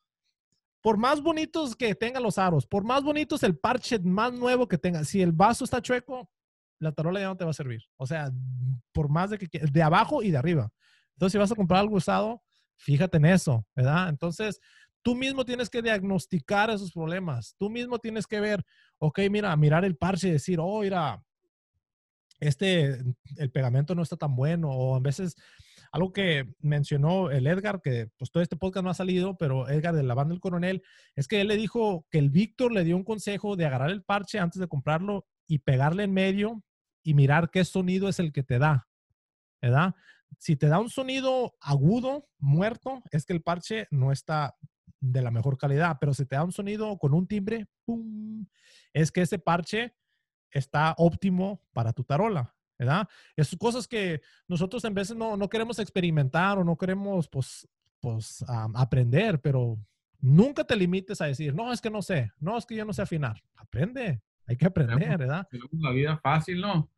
por 0.80 0.96
más 0.96 1.20
bonitos 1.20 1.76
que 1.76 1.94
tengan 1.94 2.22
los 2.22 2.38
aros, 2.38 2.66
por 2.66 2.84
más 2.84 3.02
bonitos 3.02 3.42
el 3.42 3.58
parche 3.58 3.98
más 3.98 4.32
nuevo 4.32 4.66
que 4.66 4.78
tenga, 4.78 5.04
si 5.04 5.20
el 5.20 5.32
vaso 5.32 5.64
está 5.64 5.82
chueco, 5.82 6.30
la 6.78 6.92
tarola 6.92 7.20
ya 7.20 7.26
no 7.26 7.36
te 7.36 7.44
va 7.44 7.50
a 7.50 7.52
servir. 7.52 7.82
O 7.98 8.06
sea, 8.06 8.32
por 8.92 9.10
más 9.10 9.28
de 9.28 9.36
que 9.36 9.58
de 9.58 9.82
abajo 9.82 10.22
y 10.22 10.30
de 10.30 10.38
arriba. 10.38 10.72
Entonces, 11.12 11.32
si 11.32 11.38
vas 11.38 11.52
a 11.52 11.54
comprar 11.54 11.80
algo 11.80 11.96
usado, 11.96 12.42
Fíjate 12.80 13.18
en 13.18 13.26
eso, 13.26 13.66
¿verdad? 13.76 14.08
Entonces, 14.08 14.58
tú 15.02 15.14
mismo 15.14 15.44
tienes 15.44 15.68
que 15.68 15.82
diagnosticar 15.82 16.70
esos 16.70 16.92
problemas. 16.92 17.54
Tú 17.58 17.68
mismo 17.68 17.98
tienes 17.98 18.26
que 18.26 18.40
ver, 18.40 18.64
ok, 18.98 19.20
mira, 19.30 19.54
mirar 19.56 19.84
el 19.84 19.96
parche 19.96 20.28
y 20.28 20.32
decir, 20.32 20.58
oh, 20.60 20.80
mira, 20.80 21.22
este, 22.38 22.98
el 23.36 23.50
pegamento 23.52 23.94
no 23.94 24.02
está 24.02 24.16
tan 24.16 24.34
bueno. 24.34 24.70
O 24.70 24.96
a 24.96 25.00
veces, 25.00 25.36
algo 25.92 26.10
que 26.12 26.54
mencionó 26.60 27.30
el 27.30 27.46
Edgar, 27.46 27.82
que 27.82 28.08
pues 28.16 28.30
todo 28.30 28.42
este 28.42 28.56
podcast 28.56 28.84
no 28.84 28.90
ha 28.90 28.94
salido, 28.94 29.36
pero 29.36 29.68
Edgar 29.68 29.94
de 29.94 30.02
la 30.02 30.14
banda 30.14 30.32
del 30.32 30.40
coronel, 30.40 30.82
es 31.14 31.28
que 31.28 31.42
él 31.42 31.48
le 31.48 31.56
dijo 31.56 32.06
que 32.10 32.18
el 32.18 32.30
Víctor 32.30 32.72
le 32.72 32.84
dio 32.84 32.96
un 32.96 33.04
consejo 33.04 33.56
de 33.56 33.66
agarrar 33.66 33.90
el 33.90 34.02
parche 34.02 34.38
antes 34.38 34.58
de 34.58 34.68
comprarlo 34.68 35.26
y 35.46 35.58
pegarle 35.58 36.04
en 36.04 36.14
medio 36.14 36.62
y 37.02 37.12
mirar 37.12 37.50
qué 37.50 37.62
sonido 37.64 38.08
es 38.08 38.18
el 38.20 38.32
que 38.32 38.42
te 38.42 38.58
da, 38.58 38.88
¿verdad? 39.60 39.94
Si 40.38 40.56
te 40.56 40.68
da 40.68 40.78
un 40.78 40.90
sonido 40.90 41.54
agudo, 41.60 42.28
muerto, 42.38 43.02
es 43.10 43.24
que 43.26 43.32
el 43.32 43.42
parche 43.42 43.86
no 43.90 44.12
está 44.12 44.56
de 45.00 45.22
la 45.22 45.30
mejor 45.30 45.56
calidad, 45.56 45.96
pero 46.00 46.14
si 46.14 46.26
te 46.26 46.36
da 46.36 46.44
un 46.44 46.52
sonido 46.52 46.98
con 46.98 47.14
un 47.14 47.26
timbre, 47.26 47.66
¡pum! 47.84 48.46
es 48.92 49.10
que 49.10 49.22
ese 49.22 49.38
parche 49.38 49.94
está 50.50 50.94
óptimo 50.98 51.62
para 51.72 51.92
tu 51.92 52.04
tarola, 52.04 52.54
¿verdad? 52.78 53.08
Es 53.36 53.56
cosas 53.58 53.86
que 53.86 54.20
nosotros 54.48 54.84
en 54.84 54.94
veces 54.94 55.16
no, 55.16 55.36
no 55.36 55.48
queremos 55.48 55.78
experimentar 55.78 56.58
o 56.58 56.64
no 56.64 56.76
queremos, 56.76 57.28
pues, 57.28 57.68
pues 58.00 58.44
aprender, 58.74 59.40
pero 59.40 59.78
nunca 60.18 60.64
te 60.64 60.76
limites 60.76 61.20
a 61.20 61.26
decir, 61.26 61.54
no, 61.54 61.72
es 61.72 61.80
que 61.80 61.90
no 61.90 62.02
sé, 62.02 62.30
no, 62.38 62.58
es 62.58 62.66
que 62.66 62.76
yo 62.76 62.84
no 62.84 62.92
sé 62.92 63.02
afinar. 63.02 63.42
Aprende, 63.56 64.22
hay 64.46 64.56
que 64.56 64.66
aprender, 64.66 65.18
¿verdad? 65.18 65.46
La 65.72 65.90
vida 65.92 66.18
fácil, 66.18 66.60
¿no? 66.60 66.90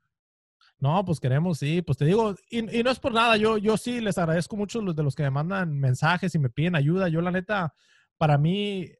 No, 0.78 1.04
pues 1.04 1.20
queremos, 1.20 1.58
sí, 1.58 1.82
pues 1.82 1.98
te 1.98 2.04
digo, 2.04 2.34
y, 2.50 2.78
y, 2.78 2.82
no 2.82 2.90
es 2.90 2.98
por 2.98 3.12
nada, 3.12 3.36
yo, 3.36 3.58
yo 3.58 3.76
sí 3.76 4.00
les 4.00 4.18
agradezco 4.18 4.56
mucho 4.56 4.80
los 4.80 4.96
de 4.96 5.02
los 5.02 5.14
que 5.14 5.22
me 5.22 5.30
mandan 5.30 5.78
mensajes 5.78 6.34
y 6.34 6.38
me 6.38 6.50
piden 6.50 6.74
ayuda. 6.74 7.08
Yo 7.08 7.20
la 7.20 7.30
neta, 7.30 7.74
para 8.18 8.38
mí 8.38 8.90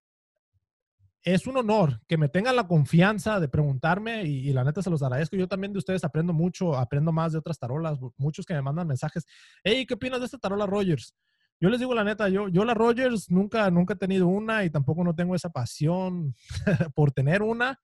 es 1.23 1.47
un 1.47 1.57
honor 1.57 2.01
que 2.09 2.19
me 2.19 2.29
tengan 2.29 2.57
la 2.57 2.67
confianza 2.67 3.39
de 3.39 3.49
preguntarme 3.49 4.25
y, 4.25 4.53
la 4.53 4.65
neta 4.65 4.83
se 4.83 4.91
los 4.91 5.03
agradezco. 5.03 5.37
Yo 5.37 5.49
también 5.49 5.73
de 5.73 5.79
ustedes 5.79 6.05
aprendo 6.05 6.33
mucho, 6.33 6.77
aprendo 6.77 7.13
más 7.13 7.33
de 7.33 7.39
otras 7.39 7.59
tarolas, 7.59 7.99
muchos 8.17 8.45
que 8.45 8.55
me 8.55 8.63
mandan 8.63 8.89
mensajes. 8.89 9.25
Hey, 9.63 9.87
¿qué 9.87 9.95
opinas 9.95 10.19
de 10.21 10.27
esta 10.27 10.39
tarola 10.39 10.67
Rogers? 10.67 11.15
Yo 11.61 11.69
les 11.69 11.79
digo 11.79 11.95
la 11.95 12.03
neta, 12.03 12.29
yo, 12.29 12.49
yo 12.49 12.65
la 12.65 12.75
Rogers 12.75 13.31
nunca, 13.31 13.71
nunca 13.71 13.95
he 13.95 13.97
tenido 13.97 14.27
una 14.27 14.65
y 14.65 14.71
tampoco 14.71 15.05
no 15.05 15.15
tengo 15.15 15.37
esa 15.37 15.51
pasión 15.51 16.35
por 16.95 17.13
tener 17.13 17.43
una, 17.43 17.79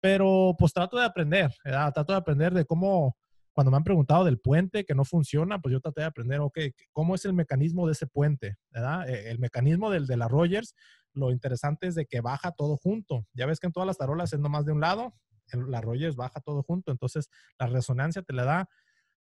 pero 0.00 0.54
pues 0.58 0.72
trato 0.72 0.98
de 0.98 1.04
aprender, 1.04 1.54
¿verdad? 1.64 1.92
trato 1.92 2.12
de 2.12 2.18
aprender 2.18 2.54
de 2.54 2.64
cómo, 2.64 3.16
cuando 3.52 3.70
me 3.70 3.76
han 3.76 3.84
preguntado 3.84 4.24
del 4.24 4.38
puente 4.38 4.84
que 4.84 4.94
no 4.94 5.04
funciona, 5.04 5.60
pues 5.60 5.72
yo 5.72 5.80
traté 5.80 6.00
de 6.02 6.06
aprender, 6.06 6.40
ok, 6.40 6.58
¿cómo 6.92 7.14
es 7.14 7.24
el 7.24 7.32
mecanismo 7.32 7.86
de 7.86 7.92
ese 7.92 8.06
puente? 8.06 8.56
¿verdad? 8.70 9.08
E, 9.08 9.30
el 9.30 9.38
mecanismo 9.38 9.90
del, 9.90 10.06
de 10.06 10.16
la 10.16 10.28
Rogers 10.28 10.74
lo 11.12 11.30
interesante 11.32 11.88
es 11.88 11.94
de 11.94 12.06
que 12.06 12.20
baja 12.20 12.52
todo 12.52 12.76
junto. 12.76 13.26
Ya 13.32 13.46
ves 13.46 13.58
que 13.60 13.66
en 13.66 13.72
todas 13.72 13.86
las 13.86 13.98
tarolas 13.98 14.32
es 14.32 14.40
nomás 14.40 14.64
de 14.64 14.72
un 14.72 14.80
lado, 14.80 15.14
la 15.52 15.80
Rogers 15.80 16.16
baja 16.16 16.40
todo 16.40 16.62
junto, 16.62 16.92
entonces 16.92 17.28
la 17.58 17.66
resonancia 17.66 18.22
te 18.22 18.32
la 18.32 18.44
da 18.44 18.68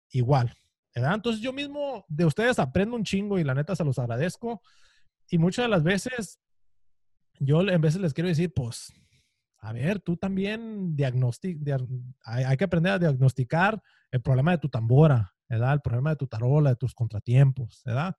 igual. 0.09 0.53
¿verdad? 0.95 1.15
Entonces 1.15 1.41
yo 1.41 1.53
mismo 1.53 2.05
de 2.07 2.25
ustedes 2.25 2.59
aprendo 2.59 2.95
un 2.95 3.03
chingo 3.03 3.39
y 3.39 3.43
la 3.43 3.55
neta 3.55 3.75
se 3.75 3.83
los 3.83 3.99
agradezco. 3.99 4.61
Y 5.29 5.37
muchas 5.37 5.65
de 5.65 5.69
las 5.69 5.83
veces 5.83 6.39
yo 7.39 7.61
en 7.61 7.81
veces 7.81 8.01
les 8.01 8.13
quiero 8.13 8.27
decir, 8.27 8.53
pues, 8.53 8.93
a 9.59 9.73
ver, 9.73 9.99
tú 9.99 10.17
también 10.17 10.95
diagnostic, 10.95 11.59
hay, 12.23 12.43
hay, 12.43 12.57
que 12.57 12.63
aprender 12.63 12.93
a 12.93 12.99
diagnosticar 12.99 13.81
el 14.11 14.21
problema 14.21 14.51
de 14.51 14.57
tu 14.57 14.69
tambora, 14.69 15.33
¿verdad? 15.47 15.73
El 15.73 15.81
problema 15.81 16.11
de 16.11 16.15
tu 16.15 16.27
tarola, 16.27 16.71
de 16.71 16.75
tus 16.75 16.93
contratiempos, 16.93 17.81
¿verdad? 17.85 18.15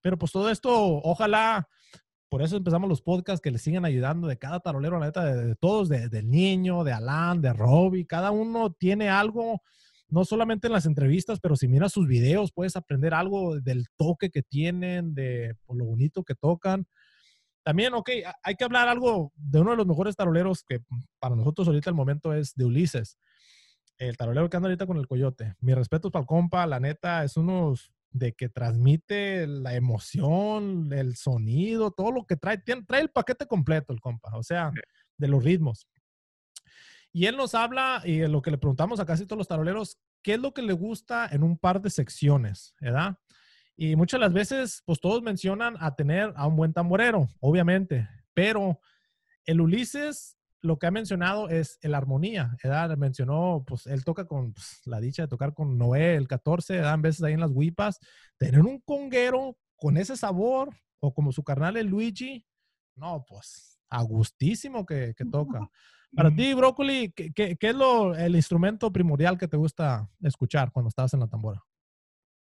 Pero 0.00 0.18
pues 0.18 0.32
todo 0.32 0.50
esto, 0.50 0.70
ojalá 1.02 1.68
por 2.32 2.40
eso 2.40 2.56
empezamos 2.56 2.88
los 2.88 3.02
podcasts 3.02 3.42
que 3.42 3.50
le 3.50 3.58
siguen 3.58 3.84
ayudando 3.84 4.26
de 4.26 4.38
cada 4.38 4.58
tarolero, 4.58 4.98
la 4.98 5.04
neta, 5.04 5.22
de, 5.22 5.54
todos, 5.54 5.90
de, 5.90 6.08
del 6.08 6.30
niño, 6.30 6.82
de 6.82 6.90
Alan, 6.90 7.42
de 7.42 7.52
Robbie, 7.52 8.06
cada 8.06 8.30
uno 8.30 8.72
tiene 8.72 9.10
algo, 9.10 9.60
no 10.08 10.24
solamente 10.24 10.66
en 10.66 10.72
las 10.72 10.86
entrevistas, 10.86 11.40
pero 11.40 11.56
si 11.56 11.68
miras 11.68 11.92
sus 11.92 12.06
videos 12.06 12.50
puedes 12.50 12.74
aprender 12.74 13.12
algo 13.12 13.60
del 13.60 13.84
toque 13.98 14.30
que 14.30 14.42
tienen, 14.42 15.14
de 15.14 15.58
lo 15.68 15.84
bonito 15.84 16.24
que 16.24 16.34
tocan. 16.34 16.86
También, 17.62 17.94
ok, 17.94 18.10
hay 18.42 18.54
que 18.56 18.64
hablar 18.64 18.88
algo 18.88 19.32
de 19.36 19.60
uno 19.60 19.72
de 19.72 19.76
los 19.76 19.86
mejores 19.86 20.16
taroleros 20.16 20.64
que 20.64 20.80
para 21.18 21.36
nosotros 21.36 21.68
ahorita 21.68 21.90
el 21.90 21.96
momento 21.96 22.32
es 22.32 22.54
de 22.54 22.64
Ulises, 22.64 23.18
el 23.98 24.16
tarolero 24.16 24.50
que 24.50 24.56
anda 24.56 24.68
ahorita 24.68 24.86
con 24.86 24.96
el 24.96 25.06
coyote. 25.06 25.54
Mi 25.60 25.74
respeto 25.74 26.10
para 26.10 26.22
el 26.22 26.26
compa, 26.26 26.66
la 26.66 26.80
neta, 26.80 27.22
es 27.24 27.36
unos 27.36 27.92
de 28.10 28.32
que 28.34 28.48
transmite 28.48 29.46
la 29.46 29.74
emoción, 29.74 30.92
el 30.92 31.16
sonido, 31.16 31.92
todo 31.92 32.10
lo 32.10 32.26
que 32.26 32.36
trae. 32.36 32.58
trae 32.58 33.00
el 33.00 33.10
paquete 33.10 33.46
completo 33.46 33.92
el 33.92 34.00
compa, 34.00 34.36
o 34.36 34.42
sea, 34.42 34.70
de 35.16 35.28
los 35.28 35.42
ritmos. 35.42 35.86
Y 37.12 37.26
él 37.26 37.36
nos 37.36 37.54
habla, 37.54 38.02
y 38.04 38.26
lo 38.26 38.42
que 38.42 38.50
le 38.50 38.58
preguntamos 38.58 38.98
a 38.98 39.06
casi 39.06 39.26
todos 39.26 39.38
los 39.38 39.48
taroleros, 39.48 39.98
¿qué 40.22 40.34
es 40.34 40.40
lo 40.40 40.52
que 40.52 40.62
le 40.62 40.72
gusta 40.72 41.28
en 41.30 41.42
un 41.42 41.58
par 41.58 41.80
de 41.80 41.90
secciones? 41.90 42.74
¿Verdad? 42.80 43.18
Y 43.76 43.96
muchas 43.96 44.18
de 44.18 44.26
las 44.26 44.32
veces, 44.32 44.82
pues 44.84 45.00
todos 45.00 45.22
mencionan 45.22 45.76
a 45.80 45.94
tener 45.94 46.32
a 46.36 46.46
un 46.46 46.56
buen 46.56 46.72
tamborero, 46.72 47.28
obviamente, 47.40 48.08
pero 48.34 48.80
el 49.44 49.60
Ulises 49.60 50.36
lo 50.60 50.78
que 50.78 50.86
ha 50.86 50.92
mencionado 50.92 51.48
es 51.48 51.78
el 51.82 51.94
armonía, 51.94 52.56
¿verdad? 52.62 52.96
Mencionó, 52.96 53.64
pues 53.66 53.86
él 53.86 54.04
toca 54.04 54.26
con 54.26 54.52
pues, 54.52 54.80
la 54.84 55.00
dicha 55.00 55.22
de 55.22 55.28
tocar 55.28 55.54
con 55.54 55.76
Noé 55.76 56.14
el 56.14 56.28
14, 56.28 56.76
¿verdad? 56.76 56.94
En 56.94 57.02
veces 57.02 57.22
ahí 57.24 57.32
en 57.32 57.40
las 57.40 57.50
huipas, 57.50 57.98
tener 58.38 58.60
un 58.60 58.80
conguero 58.80 59.58
con 59.76 59.96
ese 59.96 60.16
sabor, 60.16 60.70
o 61.00 61.12
como 61.12 61.32
su 61.32 61.42
carnal 61.42 61.76
el 61.76 61.88
Luigi, 61.88 62.46
no, 62.94 63.24
pues, 63.26 63.80
a 63.88 64.02
gustísimo 64.02 64.86
que, 64.86 65.14
que 65.16 65.24
toca. 65.24 65.68
Para 66.14 66.32
ti, 66.32 66.54
Brócoli, 66.54 67.10
¿qué, 67.12 67.32
¿qué, 67.32 67.56
qué, 67.56 67.70
es 67.70 67.74
lo, 67.74 68.14
el 68.14 68.36
instrumento 68.36 68.92
primordial 68.92 69.36
que 69.36 69.48
te 69.48 69.56
gusta 69.56 70.08
escuchar 70.20 70.70
cuando 70.70 70.90
estás 70.90 71.12
en 71.14 71.20
la 71.20 71.26
tambora? 71.26 71.60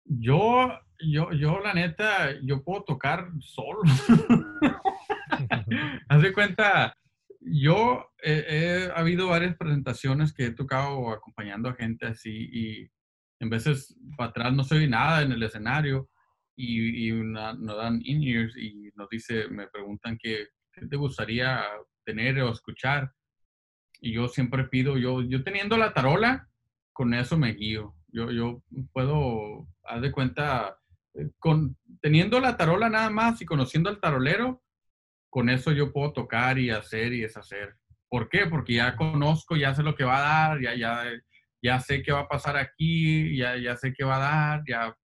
Yo, 0.03 0.67
yo, 0.99 1.31
yo, 1.33 1.59
la 1.59 1.73
neta, 1.73 2.39
yo 2.43 2.63
puedo 2.63 2.83
tocar 2.83 3.29
solo. 3.39 3.81
Haz 6.09 6.21
de 6.21 6.33
cuenta, 6.33 6.93
yo 7.41 8.11
he 8.21 8.89
habido 8.95 9.27
varias 9.27 9.55
presentaciones 9.55 10.33
que 10.33 10.47
he 10.47 10.51
tocado 10.51 11.11
acompañando 11.11 11.69
a 11.69 11.75
gente 11.75 12.07
así 12.07 12.49
y 12.51 12.89
en 13.39 13.49
veces 13.49 13.95
para 14.17 14.31
atrás 14.31 14.53
no 14.53 14.63
soy 14.63 14.87
nada 14.87 15.21
en 15.21 15.31
el 15.31 15.43
escenario 15.43 16.09
y, 16.55 17.11
nos 17.11 17.77
dan 17.77 18.01
in-ears 18.03 18.57
y 18.57 18.91
nos 18.95 19.07
dice, 19.09 19.47
me 19.47 19.67
preguntan 19.67 20.17
qué, 20.17 20.47
te 20.89 20.97
gustaría 20.97 21.63
tener 22.03 22.41
o 22.41 22.51
escuchar. 22.51 23.13
Y 24.01 24.13
yo 24.13 24.27
siempre 24.27 24.65
pido, 24.65 24.97
yo, 24.97 25.21
yo 25.21 25.43
teniendo 25.43 25.77
la 25.77 25.93
tarola, 25.93 26.49
con 26.91 27.13
eso 27.13 27.37
me 27.37 27.53
guío. 27.53 27.95
Yo, 28.09 28.31
yo 28.31 28.61
puedo, 28.91 29.67
haz 29.85 30.01
de 30.01 30.11
cuenta, 30.11 30.78
con, 31.39 31.77
teniendo 32.01 32.39
la 32.39 32.57
tarola 32.57 32.89
nada 32.89 33.09
más 33.09 33.41
y 33.41 33.45
conociendo 33.45 33.89
al 33.89 33.99
tarolero, 33.99 34.63
con 35.29 35.49
eso 35.49 35.71
yo 35.71 35.91
puedo 35.93 36.13
tocar 36.13 36.57
y 36.57 36.69
hacer 36.69 37.13
y 37.13 37.21
deshacer. 37.21 37.75
¿Por 38.09 38.29
qué? 38.29 38.47
Porque 38.47 38.73
ya 38.73 38.95
conozco, 38.95 39.55
ya 39.55 39.75
sé 39.75 39.83
lo 39.83 39.95
que 39.95 40.03
va 40.03 40.17
a 40.17 40.49
dar, 40.49 40.61
ya, 40.61 40.75
ya, 40.75 41.03
ya 41.61 41.79
sé 41.79 42.01
qué 42.01 42.11
va 42.11 42.21
a 42.21 42.27
pasar 42.27 42.57
aquí, 42.57 43.37
ya, 43.37 43.57
ya 43.57 43.75
sé 43.75 43.93
qué 43.93 44.03
va 44.03 44.15
a 44.15 44.19
dar, 44.19 44.63
ya. 44.67 44.95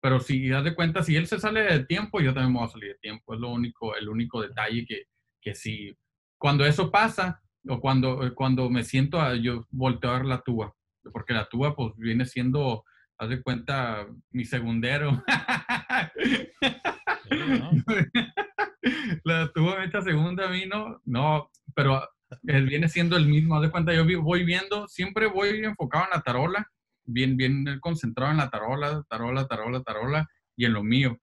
Pero 0.00 0.20
si 0.20 0.48
das 0.48 0.62
de 0.62 0.74
cuenta, 0.74 1.02
si 1.02 1.16
él 1.16 1.26
se 1.26 1.40
sale 1.40 1.62
de 1.62 1.84
tiempo, 1.84 2.20
yo 2.20 2.32
también 2.32 2.52
me 2.52 2.60
voy 2.60 2.68
a 2.68 2.70
salir 2.70 2.90
de 2.90 2.98
tiempo. 2.98 3.34
Es 3.34 3.40
lo 3.40 3.50
único, 3.50 3.96
el 3.96 4.08
único 4.08 4.40
detalle 4.40 4.86
que, 4.86 5.04
que 5.40 5.54
si, 5.54 5.96
cuando 6.38 6.64
eso 6.64 6.90
pasa, 6.90 7.42
o 7.68 7.80
cuando, 7.80 8.32
cuando 8.34 8.70
me 8.70 8.84
siento, 8.84 9.20
a, 9.20 9.34
yo 9.34 9.66
volteo 9.70 10.10
a 10.10 10.18
ver 10.18 10.26
la 10.26 10.42
tuba, 10.42 10.72
porque 11.12 11.32
la 11.32 11.48
tuba 11.48 11.74
pues 11.74 11.92
viene 11.96 12.24
siendo, 12.24 12.84
haz 13.18 13.28
de 13.28 13.42
cuenta, 13.42 14.06
mi 14.30 14.44
segundero. 14.44 15.22
la 19.24 19.50
tuvo 19.52 19.78
esta 19.78 20.02
segunda 20.02 20.48
vino, 20.48 21.00
no, 21.04 21.50
pero 21.74 22.02
él 22.46 22.66
viene 22.66 22.88
siendo 22.88 23.16
el 23.16 23.26
mismo. 23.26 23.60
de 23.60 23.70
cuenta, 23.70 23.94
yo 23.94 24.04
voy 24.22 24.44
viendo, 24.44 24.86
siempre 24.88 25.26
voy 25.26 25.64
enfocado 25.64 26.04
en 26.04 26.10
la 26.10 26.22
tarola, 26.22 26.70
bien, 27.04 27.36
bien 27.36 27.78
concentrado 27.80 28.32
en 28.32 28.38
la 28.38 28.50
tarola, 28.50 29.04
tarola, 29.08 29.46
tarola, 29.46 29.82
tarola 29.82 30.28
y 30.56 30.64
en 30.64 30.72
lo 30.72 30.82
mío. 30.82 31.18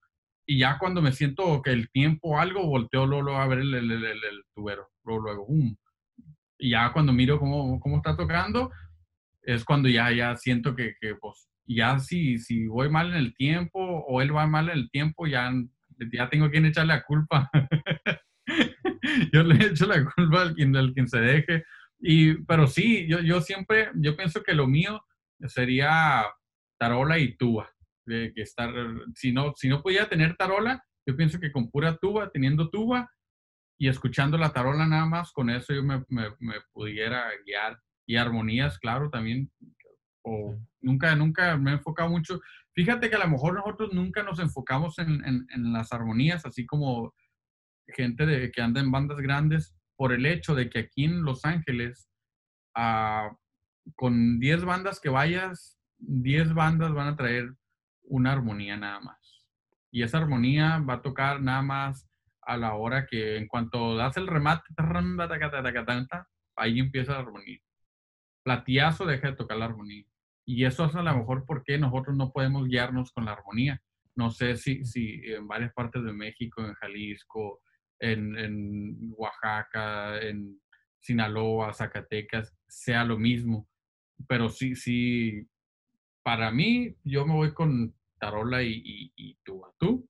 Y 0.46 0.58
ya 0.58 0.78
cuando 0.78 1.00
me 1.00 1.12
siento 1.12 1.62
que 1.62 1.70
el 1.70 1.90
tiempo 1.90 2.38
algo, 2.38 2.66
volteo 2.66 3.06
luego, 3.06 3.36
a 3.36 3.46
ver 3.46 3.60
el, 3.60 3.74
el, 3.74 3.90
el, 3.90 4.04
el 4.04 4.44
tubero, 4.54 4.90
luego, 5.04 5.22
luego, 5.22 5.46
Y 6.58 6.70
ya 6.70 6.92
cuando 6.92 7.12
miro 7.12 7.38
cómo, 7.38 7.80
cómo 7.80 7.96
está 7.96 8.16
tocando, 8.16 8.70
es 9.42 9.64
cuando 9.64 9.88
ya, 9.88 10.10
ya 10.12 10.36
siento 10.36 10.74
que, 10.74 10.94
que 11.00 11.14
pues, 11.14 11.48
ya 11.66 11.98
si, 11.98 12.38
si 12.38 12.66
voy 12.66 12.90
mal 12.90 13.10
en 13.10 13.16
el 13.16 13.34
tiempo 13.34 13.80
o 13.80 14.20
él 14.22 14.34
va 14.34 14.46
mal 14.46 14.68
en 14.68 14.78
el 14.78 14.90
tiempo, 14.90 15.26
ya 15.26 15.52
ya 16.12 16.28
tengo 16.28 16.50
quien 16.50 16.66
echarle 16.66 16.94
la 16.94 17.04
culpa. 17.04 17.50
yo 19.32 19.42
le 19.42 19.66
echo 19.66 19.86
la 19.86 20.04
culpa 20.04 20.42
al 20.42 20.54
quien, 20.54 20.76
al 20.76 20.92
quien 20.92 21.08
se 21.08 21.20
deje. 21.20 21.64
Y, 21.98 22.34
pero 22.44 22.66
sí, 22.66 23.06
yo, 23.08 23.20
yo 23.20 23.40
siempre, 23.40 23.90
yo 23.94 24.16
pienso 24.16 24.42
que 24.42 24.54
lo 24.54 24.66
mío 24.66 25.04
sería 25.46 26.24
tarola 26.78 27.18
y 27.18 27.36
tuba. 27.36 27.70
De 28.06 28.32
que 28.34 28.42
estar, 28.42 28.70
si 29.14 29.32
no, 29.32 29.54
si 29.56 29.68
no 29.68 29.82
pudiera 29.82 30.08
tener 30.08 30.36
tarola, 30.36 30.84
Yo 31.06 31.16
pienso 31.16 31.38
que 31.38 31.52
con 31.52 31.70
pura 31.70 31.96
tuba, 31.96 32.30
teniendo 32.30 32.70
tuba 32.70 33.10
y 33.78 33.88
escuchando 33.88 34.38
la 34.38 34.52
tarola 34.52 34.86
nada 34.86 35.06
más, 35.06 35.32
con 35.32 35.50
eso 35.50 35.74
yo 35.74 35.82
me, 35.82 36.04
me 36.08 36.60
pudiera 36.72 37.30
guiar. 37.46 37.78
Y 38.06 38.16
armonías, 38.16 38.78
claro, 38.78 39.08
también. 39.08 39.50
O 40.24 40.56
nunca, 40.80 41.14
nunca 41.14 41.56
me 41.56 41.70
he 41.70 41.74
enfocado 41.74 42.08
mucho. 42.08 42.40
Fíjate 42.72 43.08
que 43.08 43.16
a 43.16 43.20
lo 43.20 43.28
mejor 43.28 43.54
nosotros 43.54 43.92
nunca 43.92 44.22
nos 44.22 44.38
enfocamos 44.40 44.98
en, 44.98 45.24
en, 45.24 45.46
en 45.50 45.72
las 45.72 45.92
armonías, 45.92 46.44
así 46.44 46.66
como 46.66 47.14
gente 47.88 48.26
de, 48.26 48.50
que 48.50 48.62
anda 48.62 48.80
en 48.80 48.90
bandas 48.90 49.18
grandes, 49.18 49.76
por 49.96 50.12
el 50.12 50.26
hecho 50.26 50.54
de 50.54 50.70
que 50.70 50.80
aquí 50.80 51.04
en 51.04 51.22
Los 51.22 51.44
Ángeles, 51.44 52.08
ah, 52.74 53.30
con 53.94 54.40
10 54.40 54.64
bandas 54.64 55.00
que 55.00 55.08
vayas, 55.08 55.78
10 55.98 56.54
bandas 56.54 56.92
van 56.92 57.08
a 57.08 57.16
traer 57.16 57.54
una 58.02 58.32
armonía 58.32 58.76
nada 58.76 59.00
más. 59.00 59.46
Y 59.90 60.02
esa 60.02 60.18
armonía 60.18 60.78
va 60.78 60.94
a 60.94 61.02
tocar 61.02 61.40
nada 61.40 61.62
más 61.62 62.08
a 62.42 62.56
la 62.56 62.74
hora 62.74 63.06
que 63.06 63.36
en 63.36 63.46
cuanto 63.46 63.96
das 63.96 64.16
el 64.16 64.26
remate, 64.26 64.64
ahí 66.56 66.78
empieza 66.80 67.12
la 67.12 67.18
armonía. 67.20 67.60
Platiazo 68.42 69.06
deja 69.06 69.28
de 69.28 69.36
tocar 69.36 69.56
la 69.56 69.66
armonía. 69.66 70.04
Y 70.46 70.64
eso 70.64 70.84
es 70.84 70.94
a 70.94 71.02
lo 71.02 71.16
mejor 71.16 71.44
porque 71.46 71.78
nosotros 71.78 72.16
no 72.16 72.32
podemos 72.32 72.66
guiarnos 72.66 73.12
con 73.12 73.24
la 73.24 73.32
armonía. 73.32 73.80
No 74.14 74.30
sé 74.30 74.56
si, 74.56 74.84
si 74.84 75.20
en 75.24 75.48
varias 75.48 75.72
partes 75.72 76.04
de 76.04 76.12
México, 76.12 76.64
en 76.64 76.74
Jalisco, 76.74 77.60
en, 77.98 78.36
en 78.38 79.12
Oaxaca, 79.16 80.20
en 80.20 80.60
Sinaloa, 81.00 81.72
Zacatecas, 81.72 82.54
sea 82.68 83.04
lo 83.04 83.18
mismo. 83.18 83.68
Pero 84.28 84.48
sí, 84.48 84.76
sí, 84.76 85.46
para 86.22 86.50
mí, 86.50 86.96
yo 87.04 87.26
me 87.26 87.34
voy 87.34 87.52
con 87.52 87.94
tarola 88.18 88.62
y, 88.62 88.82
y, 88.84 89.12
y 89.16 89.34
tuba. 89.44 89.72
¿Tú? 89.78 90.08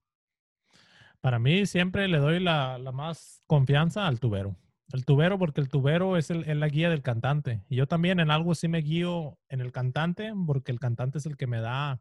Para 1.21 1.39
mí 1.39 1.67
siempre 1.67 2.07
le 2.07 2.19
doy 2.19 2.39
la, 2.39 2.79
la, 2.79 2.93
más 2.93 3.43
confianza 3.47 4.07
al 4.07 4.21
tubero. 4.21 4.57
El 4.93 5.05
tubero 5.05 5.39
porque 5.39 5.61
el 5.61 5.69
tubero 5.69 6.17
es, 6.17 6.31
el, 6.31 6.49
es, 6.49 6.57
la 6.57 6.69
guía 6.69 6.91
del 6.91 7.03
cantante. 7.03 7.65
Y 7.69 7.77
yo 7.77 7.87
también 7.87 8.21
en 8.21 8.31
algo 8.31 8.55
sí 8.55 8.69
me 8.69 8.81
guío 8.81 9.39
en 9.49 9.61
el 9.61 9.73
cantante 9.73 10.33
porque 10.47 10.73
el 10.73 10.79
cantante 10.79 11.19
es 11.19 11.27
el 11.27 11.37
que 11.37 11.47
me 11.47 11.61
da 11.61 12.01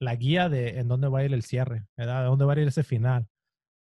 la 0.00 0.14
guía 0.16 0.48
de 0.48 0.78
en 0.78 0.88
dónde 0.88 1.08
va 1.08 1.20
a 1.20 1.24
ir 1.24 1.32
el 1.32 1.42
cierre, 1.42 1.86
¿verdad? 1.96 2.22
De 2.22 2.26
dónde 2.26 2.44
va 2.44 2.54
a 2.54 2.60
ir 2.60 2.68
ese 2.68 2.82
final. 2.82 3.28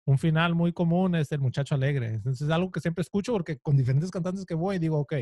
Un 0.06 0.18
final 0.18 0.54
muy 0.54 0.72
común 0.72 1.14
es 1.14 1.32
el 1.32 1.40
muchacho 1.40 1.74
alegre. 1.74 2.08
Entonces 2.14 2.46
es 2.46 2.52
algo 2.52 2.70
que 2.70 2.80
siempre 2.80 3.02
escucho 3.02 3.32
porque 3.32 3.58
con 3.58 3.76
diferentes 3.76 4.10
cantantes 4.10 4.44
que 4.44 4.54
voy 4.54 4.78
digo, 4.78 4.98
ok, 4.98 5.14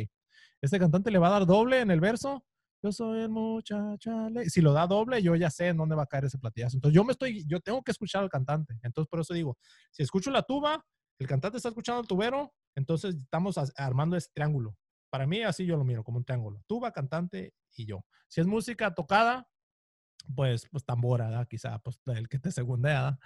este 0.60 0.78
cantante 0.78 1.10
le 1.10 1.18
va 1.18 1.28
a 1.28 1.32
dar 1.32 1.46
doble 1.46 1.80
en 1.80 1.90
el 1.90 2.00
verso, 2.00 2.44
yo 2.82 2.90
soy 2.90 3.22
el 3.22 3.28
muchacho 3.28 4.10
alegre. 4.10 4.50
Si 4.50 4.60
lo 4.60 4.72
da 4.72 4.86
doble, 4.86 5.22
yo 5.22 5.36
ya 5.36 5.50
sé 5.50 5.68
en 5.68 5.76
dónde 5.76 5.94
va 5.94 6.02
a 6.02 6.06
caer 6.06 6.24
ese 6.24 6.38
platillazo. 6.38 6.76
Entonces 6.76 6.94
yo 6.96 7.04
me 7.04 7.12
estoy, 7.12 7.44
yo 7.46 7.60
tengo 7.60 7.82
que 7.82 7.92
escuchar 7.92 8.22
al 8.22 8.30
cantante. 8.30 8.74
Entonces 8.82 9.08
por 9.08 9.20
eso 9.20 9.34
digo, 9.34 9.56
si 9.90 10.02
escucho 10.02 10.30
la 10.30 10.42
tuba, 10.42 10.84
el 11.18 11.26
cantante 11.28 11.58
está 11.58 11.68
escuchando 11.68 12.00
al 12.00 12.08
tubero, 12.08 12.52
entonces 12.74 13.16
estamos 13.16 13.58
armando 13.76 14.16
ese 14.16 14.30
triángulo. 14.32 14.76
Para 15.10 15.26
mí 15.26 15.42
así 15.42 15.66
yo 15.66 15.76
lo 15.76 15.84
miro 15.84 16.04
como 16.04 16.18
un 16.18 16.24
triángulo. 16.24 16.62
Tuba, 16.66 16.92
cantante 16.92 17.52
y 17.76 17.86
yo. 17.86 18.04
Si 18.28 18.40
es 18.40 18.46
música 18.46 18.94
tocada, 18.94 19.46
pues, 20.34 20.68
pues 20.70 20.84
tambora, 20.84 21.28
¿verdad? 21.28 21.46
quizá, 21.48 21.78
pues 21.80 22.00
el 22.06 22.28
que 22.28 22.38
te 22.38 22.50
segundea, 22.50 23.18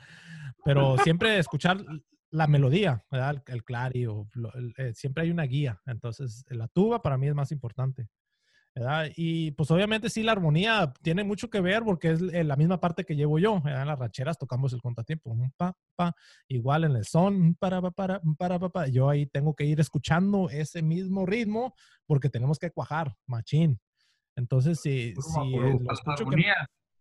pero 0.65 0.97
siempre 1.15 1.39
escuchar 1.39 1.79
la 2.31 2.47
melodía, 2.47 3.05
¿verdad? 3.11 3.43
El, 3.47 3.55
el 3.55 3.65
clari, 3.65 4.07
o 4.07 4.29
el, 4.55 4.75
eh, 4.79 4.95
siempre 4.95 5.25
hay 5.25 5.31
una 5.31 5.45
guía, 5.45 5.81
entonces 5.87 6.45
la 6.49 6.69
tuba 6.69 7.03
para 7.03 7.19
mí 7.19 7.29
es 7.29 7.35
más 7.35 7.53
importante. 7.53 8.09
¿Verdad? 8.77 9.11
Y 9.17 9.53
pues 9.53 9.71
obviamente 9.71 10.11
sí, 10.11 10.23
la 10.23 10.33
armonía 10.33 10.93
tiene 11.01 11.25
mucho 11.25 11.49
que 11.49 11.63
ver 11.63 11.83
porque 11.83 12.11
es 12.11 12.21
la 12.21 12.57
misma 12.57 12.79
parte 12.79 13.05
que 13.05 13.17
llevo 13.17 13.39
yo. 13.39 13.61
¿verdad? 13.63 13.83
En 13.83 13.89
las 13.89 13.99
rancheras 13.99 14.39
tocamos 14.39 14.75
el 14.75 14.83
contratiempo, 14.83 15.31
un 15.31 15.51
pa, 15.57 15.75
pa, 15.97 16.15
igual 16.47 16.85
en 16.85 16.95
el 16.95 17.07
son, 17.07 17.55
para, 17.55 17.81
para, 17.91 18.21
para, 18.37 18.59
para. 18.59 18.89
Yo 18.89 19.09
ahí 19.09 19.25
tengo 19.25 19.57
que 19.57 19.65
ir 19.65 19.81
escuchando 19.81 20.51
ese 20.51 20.83
mismo 20.83 21.25
ritmo 21.25 21.75
porque 22.07 22.29
tenemos 22.29 22.59
que 22.59 22.71
cuajar, 22.71 23.17
machín. 23.27 23.81
Entonces, 24.37 24.79
si, 24.81 25.15
si 25.15 25.57
lo 25.57 25.93
escucho 25.93 26.27
que, 26.27 26.45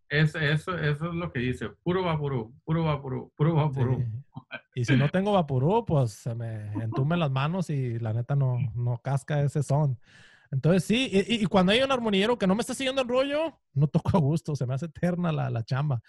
es, 0.08 0.34
eso, 0.34 0.78
eso 0.78 1.08
es 1.08 1.14
lo 1.14 1.30
que 1.30 1.40
dice, 1.40 1.68
puro 1.82 2.02
vaporú, 2.04 2.54
puro 2.64 2.84
vaporú, 2.84 3.30
puro 3.36 3.54
vaporú. 3.54 3.98
Sí. 3.98 4.50
Y 4.76 4.84
si 4.86 4.96
no 4.96 5.10
tengo 5.10 5.32
vaporú, 5.32 5.84
pues 5.84 6.12
se 6.12 6.34
me 6.34 6.72
entumen 6.82 7.20
las 7.20 7.30
manos 7.30 7.68
y 7.68 7.98
la 7.98 8.14
neta 8.14 8.34
no, 8.34 8.56
no 8.74 8.96
casca 8.98 9.42
ese 9.42 9.62
son. 9.62 9.98
Entonces 10.50 10.84
sí, 10.84 11.08
y, 11.12 11.42
y, 11.42 11.46
cuando 11.46 11.72
hay 11.72 11.82
un 11.82 11.90
armoniero 11.92 12.38
que 12.38 12.46
no 12.46 12.54
me 12.54 12.60
está 12.60 12.74
siguiendo 12.74 13.02
el 13.02 13.08
rollo, 13.08 13.58
no 13.74 13.88
toco 13.88 14.16
a 14.16 14.20
gusto, 14.20 14.54
se 14.54 14.66
me 14.66 14.74
hace 14.74 14.86
eterna 14.86 15.32
la, 15.32 15.50
la 15.50 15.64
chamba. 15.64 16.00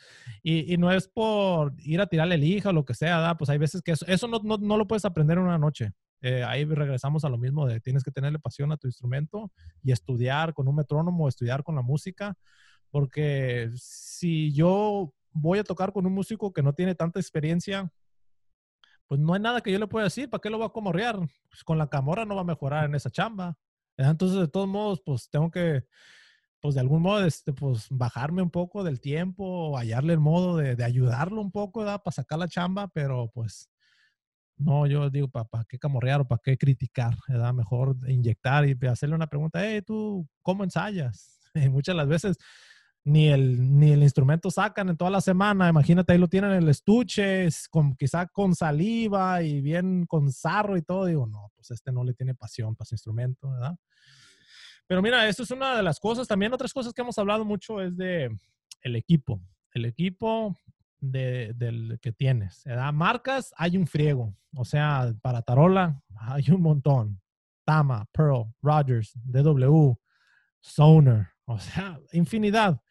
Y, 0.44 0.74
y, 0.74 0.78
no 0.78 0.92
es 0.92 1.08
por 1.08 1.74
ir 1.80 2.02
a 2.02 2.08
tirarle 2.08 2.36
el 2.36 2.44
hija 2.44 2.70
o 2.70 2.74
lo 2.74 2.86
que 2.86 2.94
sea, 2.94 3.20
¿da? 3.20 3.38
pues 3.38 3.50
hay 3.50 3.58
veces 3.58 3.82
que 3.82 3.92
eso, 3.92 4.06
eso 4.08 4.28
no, 4.28 4.40
no, 4.44 4.58
no, 4.58 4.78
lo 4.78 4.88
puedes 4.88 5.06
aprender 5.06 5.38
en 5.38 5.46
una 5.46 5.58
noche. 5.58 5.92
Eh, 6.22 6.44
ahí 6.44 6.66
regresamos 6.66 7.26
a 7.26 7.30
lo 7.30 7.38
mismo 7.38 7.68
de 7.68 7.80
tienes 7.80 8.04
que 8.04 8.12
tenerle 8.12 8.40
pasión 8.40 8.72
a 8.72 8.78
tu 8.78 8.88
instrumento 8.88 9.52
y 9.84 9.92
estudiar 9.92 10.54
con 10.54 10.68
un 10.68 10.76
metrónomo, 10.76 11.28
estudiar 11.28 11.64
con 11.64 11.76
la 11.76 11.84
música, 11.84 12.36
porque 12.90 13.70
si 13.76 14.52
yo 14.54 15.14
voy 15.32 15.60
a 15.60 15.64
tocar 15.64 15.94
con 15.94 16.06
un 16.06 16.14
músico 16.14 16.54
que 16.54 16.64
no 16.64 16.74
tiene 16.74 16.96
tanta 16.96 17.20
experiencia, 17.20 17.92
pues 19.08 19.22
no 19.22 19.34
hay 19.34 19.40
nada 19.40 19.62
que 19.62 19.72
yo 19.72 19.80
le 19.80 19.88
pueda 19.88 20.06
decir. 20.06 20.30
¿Para 20.30 20.42
qué 20.42 20.50
lo 20.50 20.58
voy 20.58 20.68
a 20.68 20.72
comorrear? 20.72 21.18
Pues 21.50 21.64
con 21.64 21.78
la 21.78 21.88
camorra 21.88 22.26
no 22.26 22.36
va 22.36 22.42
a 22.42 22.46
mejorar 22.46 22.86
en 22.86 22.96
esa 22.96 23.10
chamba. 23.10 23.58
Entonces, 23.98 24.40
de 24.40 24.48
todos 24.48 24.68
modos, 24.68 25.02
pues 25.06 25.30
tengo 25.30 25.52
que, 25.52 25.84
pues 26.62 26.76
de 26.76 26.82
algún 26.82 27.02
modo, 27.04 27.26
este, 27.26 27.54
pues 27.54 27.88
bajarme 27.90 28.42
un 28.44 28.52
poco 28.52 28.84
del 28.84 29.02
tiempo, 29.02 29.78
hallarle 29.78 30.14
el 30.14 30.20
modo 30.20 30.58
de, 30.58 30.76
de 30.76 30.84
ayudarlo 30.84 31.42
un 31.42 31.52
poco, 31.52 31.82
¿verdad? 31.82 32.02
Para 32.04 32.14
sacar 32.16 32.40
la 32.40 32.48
chamba, 32.50 32.88
pero 32.90 33.30
pues 33.34 33.70
no, 34.58 34.88
yo 34.88 35.10
digo, 35.10 35.28
¿para 35.30 35.46
pa 35.46 35.66
qué 35.70 35.78
camorrear 35.80 36.22
o 36.22 36.28
para 36.28 36.42
qué 36.44 36.58
criticar? 36.58 37.16
¿verdad? 37.28 37.54
Mejor 37.54 37.96
inyectar 38.10 38.68
y 38.68 38.78
hacerle 38.88 39.16
una 39.16 39.28
pregunta, 39.28 39.60
hey, 39.64 39.82
¿tú 39.86 40.28
cómo 40.42 40.64
ensayas? 40.64 41.34
Y 41.56 41.70
muchas 41.70 41.94
de 41.94 41.98
las 41.98 42.08
veces 42.08 42.38
ni 43.08 43.30
el, 43.30 43.80
ni 43.80 43.94
el 43.94 44.04
instrumento 44.04 44.52
sacan 44.52 44.90
en 44.90 44.98
toda 44.98 45.10
la 45.10 45.22
semana. 45.22 45.70
Imagínate, 45.70 46.12
ahí 46.12 46.20
lo 46.20 46.28
tienen 46.28 46.52
en 46.52 46.64
el 46.64 46.70
estuche, 46.70 47.48
con, 47.70 47.96
quizá 47.96 48.28
con 48.28 48.54
saliva 48.54 49.42
y 49.42 49.62
bien 49.62 50.06
con 50.06 50.30
sarro 50.30 50.76
y 50.76 50.82
todo. 50.82 51.06
Digo, 51.06 51.26
no, 51.26 51.50
pues 51.56 51.72
este 51.72 51.94
no 51.94 52.04
le 52.04 52.14
tiene 52.14 52.36
pasión 52.36 52.76
para 52.76 52.86
ese 52.86 52.96
instrumento, 52.96 53.50
¿verdad? 53.50 53.78
Pero 54.88 55.02
mira, 55.02 55.26
esto 55.26 55.44
es 55.44 55.52
una 55.52 55.78
de 55.78 55.84
las 55.84 56.02
cosas. 56.02 56.28
También 56.28 56.54
otras 56.54 56.74
cosas 56.74 56.92
que 56.92 57.02
hemos 57.02 57.18
hablado 57.18 57.46
mucho 57.46 57.80
es 57.80 57.96
de 57.96 58.30
el 58.82 58.96
equipo. 58.98 59.40
El 59.72 59.86
equipo 59.86 60.58
de, 61.00 61.54
del 61.56 62.00
que 62.02 62.12
tienes. 62.12 62.64
¿verdad? 62.66 62.92
Marcas, 62.92 63.54
hay 63.58 63.78
un 63.78 63.88
friego. 63.88 64.36
O 64.54 64.66
sea, 64.66 65.14
para 65.22 65.42
Tarola 65.42 66.04
hay 66.20 66.52
un 66.52 66.62
montón. 66.62 67.22
Tama, 67.64 68.06
Pearl, 68.12 68.54
Rogers, 68.62 69.14
DW, 69.24 69.94
Sonar, 70.60 71.30
o 71.46 71.58
sea, 71.58 72.00
infinidad. 72.12 72.82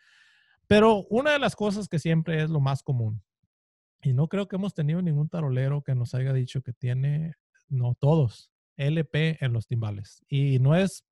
Pero 0.66 1.04
una 1.10 1.32
de 1.32 1.38
las 1.38 1.54
cosas 1.54 1.88
que 1.88 1.98
siempre 1.98 2.42
es 2.42 2.50
lo 2.50 2.60
más 2.60 2.82
común, 2.82 3.22
y 4.02 4.12
no 4.12 4.28
creo 4.28 4.46
que 4.46 4.56
hemos 4.56 4.74
tenido 4.74 5.02
ningún 5.02 5.28
tarolero 5.28 5.82
que 5.82 5.94
nos 5.94 6.14
haya 6.14 6.32
dicho 6.32 6.62
que 6.62 6.72
tiene, 6.72 7.34
no 7.68 7.94
todos, 7.98 8.50
LP 8.76 9.38
en 9.40 9.52
los 9.52 9.66
timbales. 9.66 10.22
Y 10.28 10.58
no 10.58 10.76
es, 10.76 11.04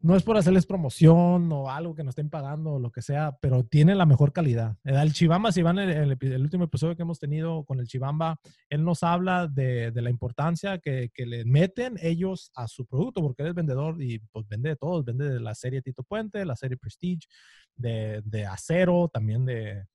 no 0.00 0.14
es 0.14 0.22
por 0.22 0.36
hacerles 0.36 0.66
promoción 0.66 1.50
o 1.52 1.70
algo 1.70 1.94
que 1.94 2.04
nos 2.04 2.12
estén 2.12 2.28
pagando 2.28 2.74
o 2.74 2.78
lo 2.78 2.92
que 2.92 3.02
sea, 3.02 3.36
pero 3.40 3.64
tiene 3.64 3.94
la 3.94 4.04
mejor 4.04 4.32
calidad. 4.32 4.76
El 4.84 5.12
Chibamba, 5.12 5.52
si 5.52 5.62
van 5.62 5.78
el, 5.78 6.16
el, 6.20 6.42
último 6.42 6.64
episodio 6.64 6.94
que 6.96 7.02
hemos 7.02 7.18
tenido 7.18 7.64
con 7.64 7.80
el 7.80 7.86
Chibamba, 7.86 8.38
él 8.68 8.84
nos 8.84 9.02
habla 9.02 9.48
de, 9.48 9.90
la 9.94 10.10
importancia 10.10 10.78
que, 10.78 11.10
le 11.16 11.44
meten 11.44 11.96
ellos 12.00 12.52
a 12.54 12.68
su 12.68 12.86
producto, 12.86 13.22
porque 13.22 13.42
él 13.42 13.48
es 13.48 13.54
vendedor 13.54 14.00
y 14.02 14.18
pues 14.18 14.46
vende 14.46 14.70
de 14.70 14.76
todos, 14.76 15.04
vende 15.04 15.28
de 15.28 15.40
la 15.40 15.54
serie 15.54 15.82
Tito 15.82 16.02
Puente, 16.02 16.44
la 16.44 16.56
serie 16.56 16.76
Prestige, 16.76 17.26
de, 17.74 18.46
acero, 18.48 19.08
también 19.12 19.44
de 19.46 19.86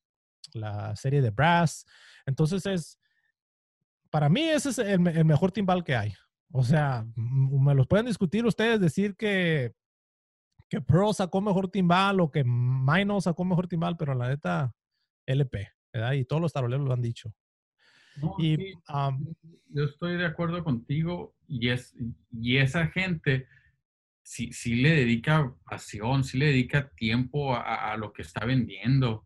la 0.53 0.95
serie 0.95 1.21
de 1.21 1.29
brass. 1.29 1.85
Entonces 2.25 2.65
es, 2.65 2.99
para 4.09 4.29
mí 4.29 4.41
ese 4.41 4.69
es 4.69 4.77
el, 4.79 4.99
mejor 4.99 5.51
timbal 5.51 5.83
que 5.83 5.95
hay. 5.95 6.13
O 6.51 6.63
sea, 6.63 7.05
me 7.15 7.75
los 7.75 7.87
pueden 7.87 8.07
discutir 8.07 8.45
ustedes, 8.45 8.81
decir 8.81 9.15
que, 9.15 9.73
que 10.71 10.79
Pearl 10.79 11.13
sacó 11.13 11.41
mejor 11.41 11.67
timbal 11.67 12.21
o 12.21 12.31
que 12.31 12.45
Mino 12.45 13.19
sacó 13.19 13.43
mejor 13.43 13.67
timbal, 13.67 13.97
pero 13.97 14.15
la 14.15 14.29
neta, 14.29 14.73
LP, 15.25 15.67
¿verdad? 15.93 16.13
Y 16.13 16.23
todos 16.23 16.41
los 16.41 16.53
taroleros 16.53 16.87
lo 16.87 16.93
han 16.93 17.01
dicho. 17.01 17.35
No, 18.15 18.35
y, 18.39 18.55
sí, 18.55 18.73
um, 18.87 19.33
yo 19.67 19.83
estoy 19.83 20.15
de 20.15 20.25
acuerdo 20.25 20.63
contigo 20.63 21.35
y, 21.45 21.67
es, 21.67 21.93
y 22.31 22.55
esa 22.55 22.87
gente 22.87 23.47
sí, 24.23 24.53
sí 24.53 24.75
le 24.75 24.91
dedica 24.91 25.53
pasión, 25.69 26.23
sí 26.23 26.37
le 26.37 26.45
dedica 26.47 26.89
tiempo 26.95 27.53
a, 27.53 27.91
a, 27.91 27.97
lo 27.97 28.13
que 28.13 28.21
está 28.21 28.45
vendiendo. 28.45 29.25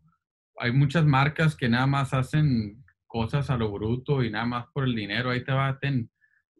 Hay 0.58 0.72
muchas 0.72 1.04
marcas 1.04 1.54
que 1.54 1.68
nada 1.68 1.86
más 1.86 2.12
hacen 2.12 2.84
cosas 3.06 3.50
a 3.50 3.56
lo 3.56 3.70
bruto 3.70 4.24
y 4.24 4.30
nada 4.30 4.46
más 4.46 4.66
por 4.74 4.82
el 4.82 4.96
dinero. 4.96 5.30
Ahí 5.30 5.44
te 5.44 5.52
baten. 5.52 6.10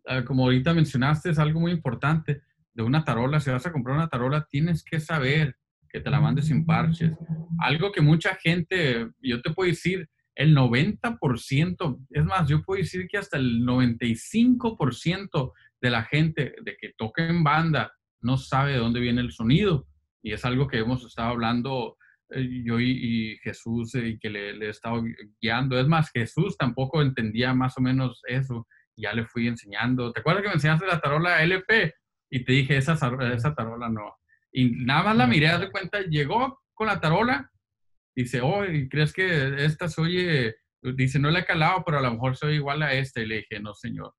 Ah, 0.07 0.25
como 0.25 0.45
ahorita 0.45 0.73
mencionaste, 0.75 1.31
es 1.31 1.41
algo 1.41 1.59
muy 1.59 1.73
importante 1.73 2.46
de 2.77 2.83
una 2.83 3.05
tarola. 3.05 3.41
Si 3.41 3.51
vas 3.51 3.67
a 3.67 3.73
comprar 3.73 3.97
una 3.97 4.09
tarola, 4.09 4.47
tienes 4.49 4.85
que 4.85 5.01
saber 5.01 5.57
que 5.89 6.01
te 6.01 6.11
la 6.11 6.21
mandes 6.21 6.47
sin 6.47 6.67
parches. 6.67 7.13
Algo 7.59 7.91
que 7.91 8.03
mucha 8.03 8.37
gente, 8.37 9.09
yo 9.21 9.41
te 9.41 9.51
puedo 9.51 9.69
decir 9.69 10.09
el 10.35 10.55
90%, 10.55 12.07
es 12.11 12.25
más, 12.25 12.49
yo 12.49 12.63
puedo 12.63 12.79
decir 12.79 13.09
que 13.09 13.17
hasta 13.17 13.39
el 13.39 13.63
95% 13.63 15.53
de 15.81 15.91
la 15.91 16.03
gente 16.05 16.55
de 16.63 16.77
que 16.77 16.93
toca 16.99 17.27
en 17.27 17.43
banda 17.43 17.93
no 18.21 18.37
sabe 18.37 18.73
de 18.73 18.79
dónde 18.79 19.01
viene 19.01 19.23
el 19.23 19.33
sonido. 19.33 19.89
Y 20.23 20.33
es 20.33 20.45
algo 20.45 20.69
que 20.69 20.79
hemos 20.79 21.03
estado 21.05 21.31
hablando 21.31 21.97
eh, 22.29 22.63
yo 22.63 22.79
y, 22.79 23.39
Jesús 23.43 23.95
eh, 23.95 24.09
y 24.09 24.19
que 24.19 24.29
le, 24.29 24.53
le, 24.53 24.67
he 24.67 24.71
estado 24.71 25.03
guiando. 25.41 25.81
Es 25.81 25.87
más, 25.87 26.11
Jesús 26.11 26.59
tampoco 26.59 27.01
entendía 27.01 27.55
más 27.55 27.79
o 27.79 27.81
menos 27.81 28.21
eso. 28.29 28.67
Ya 28.97 29.15
le 29.15 29.25
fui 29.25 29.49
enseñando. 29.49 30.13
¿Te 30.13 30.21
acuerdas 30.21 30.43
que 30.43 30.49
me 30.49 30.55
enseñaste 30.55 30.87
la 30.87 31.01
tarola 31.01 31.43
LP? 31.43 31.95
Y 32.31 32.45
te 32.45 32.53
dije, 32.53 32.77
esa, 32.77 32.95
esa 33.33 33.55
tarola 33.55 33.89
no. 33.89 34.17
Y 34.53 34.71
nada 34.85 35.05
más 35.05 35.17
la 35.17 35.27
miré, 35.27 35.57
de 35.59 35.71
cuenta, 35.71 36.01
llegó 36.03 36.61
con 36.75 36.87
la 36.87 37.01
tarola. 37.01 37.51
Dice, 38.15 38.41
oh, 38.41 38.65
¿crees 38.91 39.13
que 39.13 39.65
esta 39.65 39.89
se 39.89 40.01
oye? 40.01 40.57
Dice, 40.83 41.19
no 41.19 41.31
la 41.31 41.41
he 41.41 41.45
calado, 41.45 41.83
pero 41.85 41.99
a 41.99 42.03
lo 42.03 42.13
mejor 42.13 42.37
se 42.37 42.47
oye 42.47 42.57
igual 42.57 42.83
a 42.83 42.93
esta. 42.95 43.21
Y 43.21 43.27
le 43.27 43.37
dije, 43.37 43.61
no, 43.61 43.75
señor. 43.75 44.15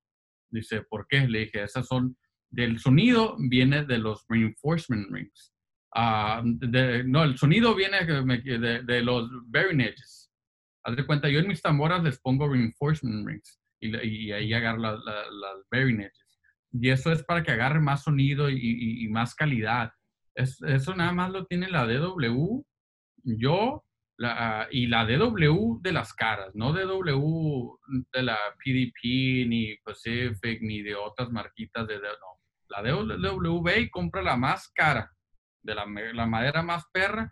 Dice, 0.49 0.81
¿por 0.83 1.07
qué? 1.07 1.27
Le 1.27 1.39
dije, 1.39 1.63
esas 1.63 1.87
son, 1.87 2.17
del 2.49 2.79
sonido 2.79 3.35
viene 3.39 3.85
de 3.85 3.97
los 3.97 4.25
reinforcement 4.29 5.11
rings. 5.11 5.53
Ah, 5.95 6.43
no, 6.43 7.23
el 7.23 7.37
sonido 7.37 7.73
viene 7.75 8.05
de, 8.05 8.83
de 8.83 9.01
los 9.01 9.29
bearing 9.47 9.81
edges. 9.81 10.31
Haz 10.83 10.95
de 10.95 11.05
cuenta, 11.05 11.27
yo 11.27 11.39
en 11.39 11.47
mis 11.47 11.61
tamboras 11.61 12.03
les 12.03 12.19
pongo 12.19 12.47
reinforcement 12.47 13.27
rings 13.27 13.59
y, 13.79 14.31
ahí 14.31 14.53
agarro 14.53 14.79
las 14.79 15.69
bearing 15.71 16.01
edges. 16.01 16.26
Y 16.71 16.89
eso 16.89 17.11
es 17.11 17.23
para 17.23 17.43
que 17.43 17.51
agarre 17.51 17.79
más 17.79 18.03
sonido 18.03 18.49
y, 18.49 19.07
más 19.09 19.35
calidad. 19.35 19.91
eso 20.35 20.95
nada 20.95 21.11
más 21.11 21.31
lo 21.31 21.45
tiene 21.45 21.69
la 21.69 21.85
DW, 21.85 22.63
yo 23.23 23.83
la, 24.17 24.67
y 24.71 24.87
la 24.87 25.05
DW 25.05 25.79
de 25.81 25.91
las 25.91 26.13
caras, 26.13 26.53
no 26.55 26.73
DW 26.73 27.77
de 28.13 28.23
la 28.23 28.37
PDP, 28.63 29.47
ni 29.47 29.75
Pacific, 29.83 30.61
ni 30.61 30.81
de 30.81 30.95
otras 30.95 31.31
marquitas 31.31 31.87
de... 31.87 31.97
No, 31.97 32.37
la 32.69 32.81
DW 32.83 33.69
y 33.79 33.89
compra 33.89 34.21
la 34.21 34.35
más 34.35 34.69
cara 34.69 35.11
de 35.63 35.75
la, 35.75 35.85
madera 36.25 36.63
más 36.63 36.85
perra 36.91 37.31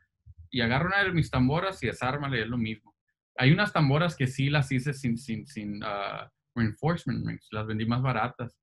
y 0.49 0.61
agarro 0.61 0.87
una 0.87 1.03
de 1.03 1.11
mis 1.11 1.29
tamboras 1.29 1.81
y 1.83 1.87
desármale, 1.87 2.41
es 2.41 2.47
lo 2.47 2.57
mismo. 2.57 2.93
Hay 3.37 3.51
unas 3.51 3.73
tamboras 3.73 4.15
que 4.15 4.27
sí 4.27 4.49
las 4.49 4.71
hice 4.71 4.93
sin, 4.93 5.17
sin, 5.17 5.45
sin 5.47 5.83
uh, 5.83 6.29
reinforcement 6.55 7.25
rings, 7.25 7.47
las 7.51 7.65
vendí 7.65 7.85
más 7.85 8.01
baratas. 8.01 8.57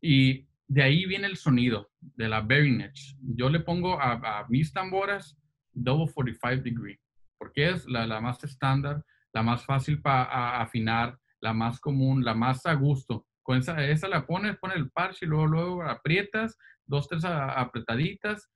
Y 0.00 0.48
de 0.66 0.82
ahí 0.82 1.04
viene 1.06 1.26
el 1.26 1.36
sonido 1.36 1.90
de 2.00 2.28
la 2.28 2.46
edge. 2.48 3.16
Yo 3.20 3.48
le 3.48 3.60
pongo 3.60 4.00
a, 4.00 4.46
mis 4.48 4.72
tamboras 4.72 5.36
double 5.72 6.12
45 6.12 6.62
degree, 6.62 7.00
porque 7.38 7.70
es 7.70 7.86
la, 7.86 8.06
la 8.06 8.20
más 8.20 8.42
estándar, 8.44 9.04
la 9.32 9.42
más 9.42 9.64
fácil 9.64 10.00
para 10.00 10.60
afinar, 10.60 11.18
la 11.40 11.52
más 11.52 11.80
común, 11.80 12.24
la 12.24 12.34
más 12.34 12.66
a 12.66 12.74
gusto. 12.74 13.26
Con 13.42 13.58
esa, 13.58 13.84
esa 13.84 14.08
la 14.08 14.26
pones, 14.26 14.56
pones 14.58 14.76
el 14.76 14.90
parche 14.90 15.26
y 15.26 15.28
luego, 15.28 15.46
luego 15.46 15.82
aprietas, 15.82 16.56
dos, 16.86 17.08
tres 17.08 17.24
apretaditas 17.24 18.50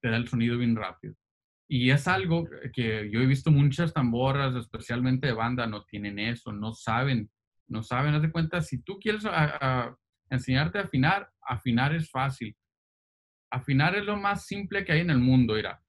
te 0.00 0.10
da 0.10 0.16
el 0.16 0.28
sonido 0.28 0.58
bien 0.58 0.76
rápido. 0.76 1.14
Y 1.68 1.90
es 1.90 2.06
algo 2.06 2.48
que 2.72 3.10
yo 3.10 3.20
he 3.20 3.26
visto 3.26 3.50
muchas 3.50 3.92
tamboras, 3.92 4.54
especialmente 4.54 5.26
de 5.26 5.32
banda, 5.32 5.66
no 5.66 5.84
tienen 5.84 6.18
eso, 6.18 6.52
no 6.52 6.72
saben, 6.72 7.28
no 7.66 7.82
saben, 7.82 8.14
haz 8.14 8.22
de 8.22 8.30
cuenta, 8.30 8.62
si 8.62 8.82
tú 8.82 8.98
quieres 9.00 9.24
enseñarte 10.30 10.78
a 10.78 10.82
afinar, 10.82 11.30
afinar 11.42 11.94
es 11.94 12.10
fácil. 12.10 12.56
Afinar 13.50 13.94
es 13.96 14.04
lo 14.04 14.16
más 14.16 14.46
simple 14.46 14.84
que 14.84 14.92
hay 14.92 15.00
en 15.00 15.10
el 15.10 15.18
mundo, 15.18 15.54
mira. 15.54 15.82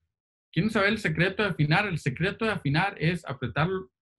¿Quieren 0.52 0.72
saber 0.72 0.90
el 0.90 1.00
secreto 1.00 1.44
de 1.44 1.50
afinar? 1.50 1.86
El 1.86 2.00
secreto 2.00 2.46
de 2.46 2.52
afinar 2.52 2.96
es 3.00 3.26
apretar 3.26 3.68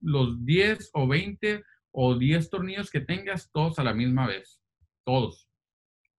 los 0.01 0.45
10 0.45 0.91
o 0.93 1.09
20 1.09 1.65
o 1.91 2.17
10 2.17 2.51
tornillos 2.51 2.91
que 2.91 3.01
tengas 3.01 3.51
todos 3.51 3.79
a 3.79 3.85
la 3.85 3.95
misma 3.95 4.27
vez. 4.27 4.61
Todos. 5.05 5.49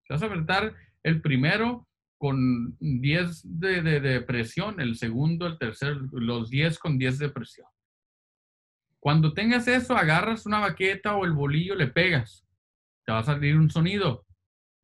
vas 0.08 0.22
a 0.22 0.26
apretar 0.26 0.74
el 1.02 1.22
primero 1.22 1.86
con 2.18 2.76
10 2.80 3.60
de, 3.60 4.00
de, 4.00 4.20
presión, 4.20 4.80
el 4.80 4.96
segundo, 4.96 5.46
el 5.46 5.58
tercero, 5.58 6.00
los 6.12 6.50
10 6.50 6.78
con 6.78 6.98
10 6.98 7.18
de 7.18 7.28
presión. 7.30 7.66
Cuando 8.98 9.32
tengas 9.32 9.66
eso, 9.68 9.96
agarras 9.96 10.44
una 10.44 10.58
baqueta 10.58 11.16
o 11.16 11.24
el 11.24 11.32
bolillo, 11.32 11.74
le 11.74 11.86
pegas. 11.86 12.46
Te 13.04 13.12
va 13.12 13.20
a 13.20 13.24
salir 13.24 13.56
un 13.56 13.70
sonido. 13.70 14.26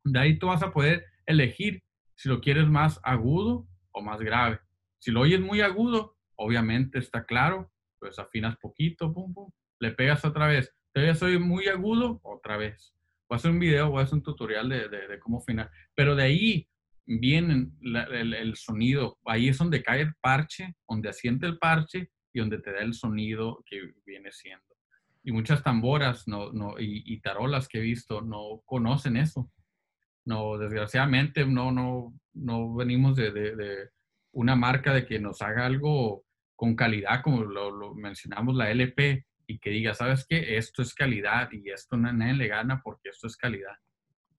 De 0.03 0.19
ahí 0.19 0.39
tú 0.39 0.47
vas 0.47 0.63
a 0.63 0.71
poder 0.71 1.05
elegir 1.25 1.83
si 2.15 2.29
lo 2.29 2.41
quieres 2.41 2.67
más 2.67 2.99
agudo 3.03 3.67
o 3.91 4.01
más 4.01 4.19
grave. 4.21 4.59
Si 4.99 5.11
lo 5.11 5.21
oyes 5.21 5.39
muy 5.39 5.61
agudo, 5.61 6.17
obviamente 6.35 6.99
está 6.99 7.25
claro, 7.25 7.71
pues 7.99 8.17
afinas 8.19 8.57
poquito, 8.57 9.13
pum, 9.13 9.33
pum, 9.33 9.51
le 9.79 9.91
pegas 9.91 10.25
otra 10.25 10.47
vez. 10.47 10.73
Todavía 10.93 11.15
soy 11.15 11.37
muy 11.37 11.67
agudo, 11.67 12.19
otra 12.23 12.57
vez. 12.57 12.93
Voy 13.29 13.35
a 13.35 13.37
hacer 13.37 13.51
un 13.51 13.59
video, 13.59 13.89
voy 13.89 13.99
a 13.99 14.03
hacer 14.03 14.15
un 14.15 14.23
tutorial 14.23 14.69
de, 14.69 15.19
cómo 15.21 15.39
afinar. 15.39 15.69
Pero 15.93 16.15
de 16.15 16.23
ahí 16.23 16.69
bien 17.05 17.77
el, 17.81 18.55
sonido. 18.55 19.17
Ahí 19.25 19.49
es 19.49 19.57
donde 19.57 19.83
cae 19.83 20.01
el 20.01 20.15
parche, 20.21 20.75
donde 20.87 21.09
asiente 21.09 21.45
el 21.45 21.57
parche 21.57 22.09
y 22.33 22.39
donde 22.39 22.59
te 22.59 22.71
da 22.71 22.79
el 22.79 22.93
sonido 22.93 23.63
que 23.65 23.93
viene 24.05 24.31
siendo. 24.31 24.76
Y 25.27 25.33
muchas 25.33 25.61
tamboras 25.61 26.25
no, 26.25 26.53
no, 26.53 26.75
y, 26.79 27.19
tarolas 27.19 27.67
que 27.67 27.79
he 27.79 27.81
visto 27.81 28.21
no 28.21 28.61
conocen 28.63 29.17
eso. 29.17 29.51
No, 30.23 30.57
desgraciadamente 30.57 31.45
no, 31.45 31.69
no, 31.69 32.13
no 32.33 32.73
venimos 32.73 33.17
de, 33.17 33.31
de, 33.33 33.89
una 34.31 34.55
marca 34.55 34.93
de 34.93 35.05
que 35.05 35.19
nos 35.19 35.41
haga 35.41 35.65
algo 35.65 36.23
con 36.55 36.77
calidad, 36.77 37.21
como 37.23 37.43
lo, 37.43 37.93
mencionamos, 37.93 38.55
la 38.55 38.71
LP, 38.71 39.25
y 39.47 39.59
que 39.59 39.69
diga, 39.71 39.93
¿sabes 39.93 40.25
qué? 40.25 40.55
Esto 40.55 40.81
es 40.81 40.93
calidad 40.93 41.51
y 41.51 41.71
esto 41.71 41.97
nadie 41.97 42.33
le 42.33 42.47
gana 42.47 42.79
porque 42.81 43.09
esto 43.09 43.27
es 43.27 43.35
calidad. 43.35 43.75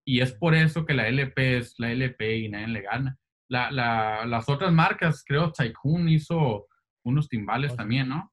Y 0.07 0.22
es 0.22 0.32
por 0.32 0.55
eso 0.55 0.86
que 0.86 0.95
la 0.95 1.07
LP 1.07 1.59
es 1.59 1.74
la 1.76 1.93
LP 1.93 2.39
y 2.39 2.49
nadie 2.49 2.68
le 2.68 2.80
gana. 2.80 3.18
La, 3.49 3.70
la, 3.70 4.24
las 4.24 4.49
otras 4.49 4.72
marcas, 4.72 5.22
creo, 5.22 5.53
Tycoon 5.53 6.09
hizo 6.09 6.66
unos 7.03 7.28
timbales 7.28 7.76
también, 7.76 8.09
¿no? 8.09 8.32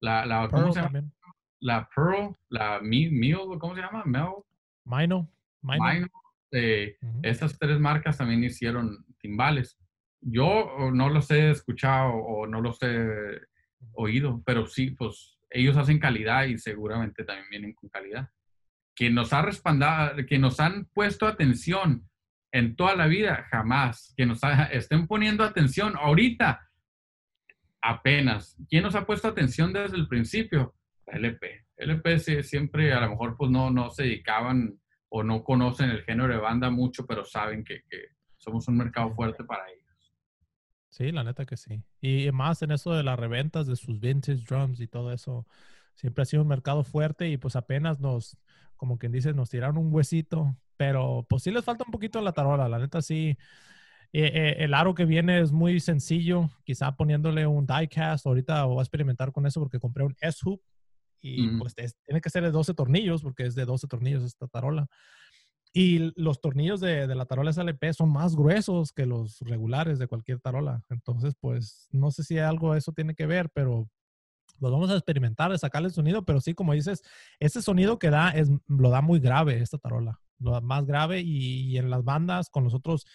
La, 0.00 0.24
la. 0.24 0.48
La 1.60 1.88
Pearl, 1.94 2.36
la 2.48 2.80
Mio, 2.80 3.58
¿cómo 3.58 3.74
se 3.74 3.80
llama? 3.80 4.04
Mel. 4.04 4.28
Mino. 4.84 5.30
Mino. 5.62 6.06
Eh, 6.50 6.96
Esas 7.22 7.58
tres 7.58 7.78
marcas 7.78 8.16
también 8.18 8.44
hicieron 8.44 9.04
timbales. 9.18 9.78
Yo 10.20 10.90
no 10.92 11.08
los 11.08 11.30
he 11.30 11.50
escuchado 11.50 12.12
o 12.12 12.46
no 12.46 12.60
los 12.60 12.82
he 12.82 13.40
oído, 13.92 14.42
pero 14.44 14.66
sí, 14.66 14.90
pues 14.92 15.38
ellos 15.50 15.76
hacen 15.76 15.98
calidad 15.98 16.44
y 16.44 16.58
seguramente 16.58 17.24
también 17.24 17.48
vienen 17.50 17.74
con 17.74 17.88
calidad 17.88 18.28
que 18.98 19.10
nos 19.10 19.32
ha 19.32 19.42
respaldado, 19.42 20.26
que 20.26 20.40
nos 20.40 20.58
han 20.58 20.86
puesto 20.86 21.28
atención 21.28 22.10
en 22.50 22.74
toda 22.74 22.96
la 22.96 23.06
vida, 23.06 23.46
jamás. 23.48 24.12
Que 24.16 24.26
nos 24.26 24.40
estén 24.72 25.06
poniendo 25.06 25.44
atención 25.44 25.94
ahorita, 25.96 26.68
apenas. 27.80 28.56
¿Quién 28.68 28.82
nos 28.82 28.96
ha 28.96 29.06
puesto 29.06 29.28
atención 29.28 29.72
desde 29.72 29.96
el 29.96 30.08
principio? 30.08 30.74
LP. 31.12 31.66
LP 31.76 32.42
siempre 32.42 32.92
a 32.92 33.00
lo 33.00 33.10
mejor 33.10 33.36
pues 33.36 33.50
no, 33.50 33.70
no 33.70 33.90
se 33.90 34.04
dedicaban 34.04 34.78
o 35.08 35.22
no 35.22 35.42
conocen 35.42 35.90
el 35.90 36.02
género 36.02 36.32
de 36.32 36.40
banda 36.40 36.70
mucho, 36.70 37.06
pero 37.06 37.24
saben 37.24 37.64
que, 37.64 37.82
que 37.88 38.08
somos 38.36 38.68
un 38.68 38.76
mercado 38.76 39.14
fuerte 39.14 39.44
para 39.44 39.68
ellos. 39.70 39.78
Sí, 40.90 41.12
la 41.12 41.24
neta 41.24 41.46
que 41.46 41.56
sí. 41.56 41.82
Y 42.00 42.30
más 42.32 42.62
en 42.62 42.72
eso 42.72 42.92
de 42.92 43.02
las 43.02 43.18
reventas 43.18 43.66
de 43.66 43.76
sus 43.76 44.00
vintage 44.00 44.42
drums 44.44 44.80
y 44.80 44.88
todo 44.88 45.12
eso, 45.12 45.46
siempre 45.94 46.22
ha 46.22 46.26
sido 46.26 46.42
un 46.42 46.48
mercado 46.48 46.84
fuerte 46.84 47.28
y 47.28 47.36
pues 47.36 47.56
apenas 47.56 48.00
nos, 48.00 48.36
como 48.76 48.98
quien 48.98 49.12
dice, 49.12 49.32
nos 49.32 49.50
tiraron 49.50 49.78
un 49.78 49.92
huesito, 49.92 50.56
pero 50.76 51.26
pues 51.28 51.42
sí 51.42 51.50
les 51.50 51.64
falta 51.64 51.84
un 51.86 51.92
poquito 51.92 52.20
la 52.20 52.32
tarola, 52.32 52.68
la 52.68 52.78
neta 52.78 53.02
sí. 53.02 53.36
Eh, 54.12 54.30
eh, 54.32 54.56
el 54.60 54.72
aro 54.72 54.94
que 54.94 55.04
viene 55.04 55.40
es 55.40 55.52
muy 55.52 55.80
sencillo, 55.80 56.48
quizá 56.64 56.96
poniéndole 56.96 57.46
un 57.46 57.66
diecast, 57.66 58.26
ahorita 58.26 58.64
voy 58.64 58.78
a 58.78 58.82
experimentar 58.82 59.32
con 59.32 59.44
eso 59.44 59.60
porque 59.60 59.78
compré 59.78 60.04
un 60.04 60.16
S-hoop 60.20 60.62
y 61.20 61.48
pues 61.58 61.74
tiene 61.74 62.20
que 62.20 62.30
ser 62.30 62.44
de 62.44 62.50
12 62.50 62.74
tornillos 62.74 63.22
porque 63.22 63.46
es 63.46 63.54
de 63.54 63.64
12 63.64 63.86
tornillos 63.86 64.22
esta 64.22 64.46
tarola. 64.48 64.86
Y 65.74 66.12
los 66.20 66.40
tornillos 66.40 66.80
de, 66.80 67.06
de, 67.06 67.14
la 67.14 67.26
tarola 67.26 67.52
SLP 67.52 67.92
son 67.92 68.10
más 68.10 68.34
gruesos 68.34 68.92
que 68.92 69.04
los 69.04 69.40
regulares 69.40 69.98
de 69.98 70.08
cualquier 70.08 70.40
tarola. 70.40 70.82
Entonces, 70.88 71.34
pues 71.38 71.88
no 71.90 72.10
sé 72.10 72.24
si 72.24 72.38
algo 72.38 72.74
eso 72.74 72.92
tiene 72.92 73.14
que 73.14 73.26
ver, 73.26 73.50
pero 73.50 73.88
lo 74.60 74.70
vamos 74.70 74.90
a 74.90 74.94
experimentar, 74.94 75.50
de 75.50 75.58
sacarle 75.58 75.88
el 75.88 75.94
sonido, 75.94 76.24
pero 76.24 76.40
sí, 76.40 76.54
como 76.54 76.72
dices, 76.72 77.02
ese 77.38 77.62
sonido 77.62 77.98
que 77.98 78.10
da 78.10 78.30
es, 78.30 78.50
lo 78.66 78.90
da 78.90 79.00
muy 79.00 79.20
grave 79.20 79.60
esta 79.60 79.78
tarola, 79.78 80.20
lo 80.38 80.52
da 80.52 80.60
más 80.60 80.86
grave 80.86 81.20
y, 81.20 81.76
en 81.78 81.90
las 81.90 82.04
bandas 82.04 82.50
con 82.50 82.64
los 82.64 82.74
otros, 82.74 83.06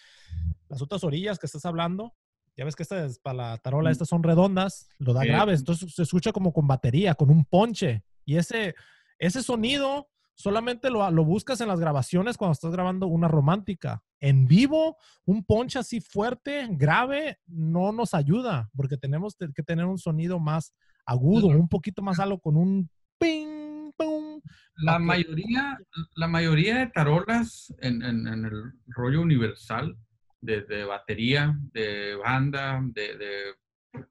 las 0.68 0.82
otras 0.82 1.04
orillas 1.04 1.38
que 1.38 1.46
estás 1.46 1.64
hablando, 1.64 2.14
ya 2.56 2.64
ves 2.64 2.76
que 2.76 2.82
esta 2.84 3.04
es 3.04 3.18
para 3.18 3.36
la 3.50 3.58
tarola, 3.58 3.90
estas 3.90 4.08
son 4.08 4.22
redondas, 4.22 4.88
lo 4.98 5.12
da 5.12 5.22
grave, 5.32 5.54
entonces 5.54 5.94
se 5.94 6.02
escucha 6.02 6.32
como 6.32 6.52
con 6.52 6.66
batería, 6.66 7.14
con 7.14 7.30
un 7.30 7.44
ponche 7.44 8.04
y 8.24 8.36
ese, 8.36 8.74
ese 9.18 9.42
sonido 9.42 10.08
solamente 10.36 10.90
lo, 10.90 11.08
lo 11.10 11.24
buscas 11.24 11.60
en 11.60 11.68
las 11.68 11.78
grabaciones 11.80 12.36
cuando 12.36 12.52
estás 12.52 12.72
grabando 12.72 13.06
una 13.06 13.28
romántica. 13.28 14.02
En 14.20 14.46
vivo, 14.46 14.96
un 15.26 15.44
ponche 15.44 15.78
así 15.78 16.00
fuerte, 16.00 16.66
grave, 16.70 17.38
no 17.46 17.92
nos 17.92 18.14
ayuda 18.14 18.70
porque 18.74 18.96
tenemos 18.96 19.36
que 19.36 19.62
tener 19.62 19.84
un 19.84 19.98
sonido 19.98 20.40
más 20.40 20.72
agudo, 21.06 21.48
un 21.48 21.68
poquito 21.68 22.02
más 22.02 22.18
alto 22.18 22.38
con 22.40 22.56
un 22.56 22.88
ping, 23.18 23.92
pum. 23.96 24.40
La 24.76 24.98
mayoría, 24.98 25.78
la 26.16 26.26
mayoría 26.26 26.78
de 26.78 26.86
tarolas 26.88 27.72
en, 27.80 28.02
en- 28.02 28.26
en 28.26 28.44
el 28.46 28.72
rollo 28.86 29.20
universal, 29.20 29.96
de, 30.44 30.62
de 30.62 30.84
batería, 30.84 31.56
de 31.72 32.14
banda, 32.16 32.80
de, 32.92 33.16
de 33.16 33.54